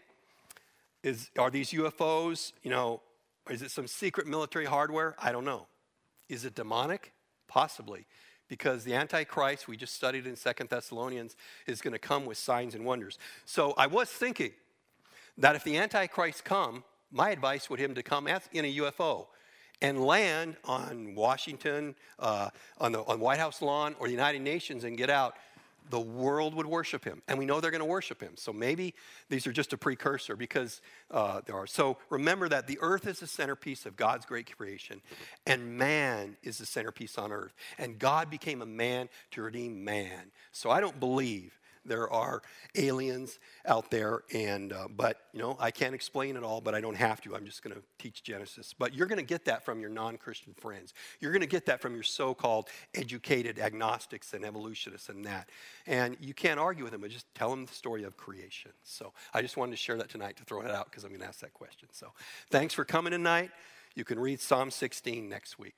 Is, 1.04 1.30
are 1.38 1.50
these 1.50 1.72
UFOs, 1.72 2.54
you 2.64 2.70
know, 2.70 3.02
is 3.50 3.62
it 3.62 3.72
some 3.72 3.88
secret 3.88 4.28
military 4.28 4.66
hardware? 4.66 5.16
I 5.18 5.32
don't 5.32 5.46
know. 5.46 5.68
Is 6.28 6.46
it 6.46 6.56
demonic? 6.56 7.14
Possibly 7.48 8.06
because 8.50 8.84
the 8.84 8.96
Antichrist, 8.96 9.68
we 9.68 9.78
just 9.78 9.96
studied 9.96 10.28
in 10.28 10.36
Second 10.36 10.70
Thessalonians, 10.70 11.38
is 11.68 11.82
going 11.82 11.94
to 11.94 12.00
come 12.00 12.26
with 12.26 12.38
signs 12.38 12.76
and 12.76 12.84
wonders. 12.84 13.18
So 13.46 13.74
I 13.78 13.88
was 13.88 14.10
thinking 14.10 14.52
that 15.38 15.56
if 15.56 15.64
the 15.64 15.78
Antichrist 15.78 16.44
come, 16.44 16.84
my 17.12 17.30
advice 17.30 17.70
would 17.70 17.80
him 17.80 17.96
to 17.96 18.04
come 18.04 18.28
in 18.28 18.66
a 18.66 18.76
UFO 18.78 19.28
and 19.82 20.04
land 20.04 20.58
on 20.66 21.16
Washington, 21.16 21.96
uh, 22.18 22.50
on 22.80 22.92
the 22.92 23.02
on 23.04 23.20
White 23.20 23.40
House 23.40 23.62
lawn, 23.62 23.96
or 24.00 24.08
the 24.08 24.14
United 24.14 24.42
Nations 24.42 24.84
and 24.84 24.98
get 24.98 25.10
out 25.10 25.36
the 25.90 26.00
world 26.00 26.54
would 26.56 26.66
worship 26.66 27.04
him. 27.04 27.22
And 27.28 27.38
we 27.38 27.46
know 27.46 27.60
they're 27.60 27.72
going 27.72 27.80
to 27.80 27.86
worship 27.86 28.22
him. 28.22 28.34
So 28.36 28.54
maybe 28.54 28.94
these 29.30 29.48
are 29.48 29.52
just 29.52 29.74
a 29.74 29.78
precursor 29.78 30.36
because 30.36 30.82
uh, 31.12 31.42
there 31.46 31.56
are. 31.56 31.68
So 31.68 31.98
remember 32.10 32.48
that 32.50 32.68
the 32.68 32.78
earth 32.82 33.08
is 33.08 33.20
the 33.20 33.28
centerpiece 33.28 33.86
of 33.86 33.96
God's 33.96 34.26
great 34.26 34.56
creation, 34.56 35.02
and 35.46 35.78
man 35.78 36.38
is 36.44 36.60
the 36.60 36.66
centerpiece 36.66 37.18
on 37.18 37.32
earth. 37.32 37.54
And 37.78 38.00
God 38.00 38.30
became 38.30 38.62
a 38.62 38.66
man 38.66 39.10
to 39.32 39.42
redeem 39.42 39.84
man. 39.84 40.32
So 40.52 40.70
I 40.70 40.80
don't 40.80 41.00
believe 41.00 41.59
there 41.90 42.10
are 42.10 42.42
aliens 42.76 43.40
out 43.66 43.92
there, 43.92 44.24
and 44.34 44.72
uh, 44.72 44.88
but 44.90 45.18
you 45.34 45.40
know 45.40 45.58
I 45.60 45.72
can't 45.72 45.94
explain 45.94 46.38
it 46.38 46.44
all, 46.44 46.62
but 46.62 46.74
I 46.74 46.82
don't 46.82 46.96
have 46.96 47.22
to. 47.22 47.36
I'm 47.36 47.46
just 47.46 47.64
going 47.64 47.76
to 47.76 47.82
teach 47.98 48.24
Genesis. 48.24 48.74
But 48.78 48.94
you're 48.94 49.08
going 49.08 49.20
to 49.20 49.26
get 49.26 49.46
that 49.46 49.66
from 49.66 49.82
your 49.82 49.90
non-Christian 49.90 50.54
friends. 50.54 50.94
You're 51.20 51.32
going 51.32 51.42
to 51.42 51.48
get 51.48 51.66
that 51.66 51.82
from 51.82 51.94
your 51.94 52.04
so-called 52.04 52.70
educated 52.96 53.60
agnostics 53.60 54.34
and 54.34 54.46
evolutionists 54.46 55.10
and 55.10 55.26
that. 55.26 55.50
And 55.86 56.16
you 56.20 56.34
can't 56.34 56.60
argue 56.60 56.84
with 56.84 56.94
them, 56.94 57.02
but 57.02 57.12
just 57.12 57.26
tell 57.36 57.50
them 57.50 57.66
the 57.66 57.74
story 57.74 58.04
of 58.04 58.16
creation. 58.16 58.72
So 58.84 59.14
I 59.34 59.42
just 59.42 59.58
wanted 59.58 59.72
to 59.72 59.78
share 59.78 59.98
that 59.98 60.10
tonight 60.10 60.38
to 60.38 60.44
throw 60.44 60.62
it 60.62 60.72
out 60.72 60.86
because 60.86 61.04
I'm 61.04 61.10
going 61.10 61.22
to 61.22 61.28
ask 61.28 61.40
that 61.42 61.54
question. 61.54 61.90
So 61.92 62.14
thanks 62.50 62.74
for 62.74 62.86
coming 62.86 63.12
tonight. 63.12 63.52
You 63.96 64.06
can 64.06 64.20
read 64.20 64.40
Psalm 64.40 64.72
16 64.72 65.28
next 65.28 65.60
week. 65.60 65.76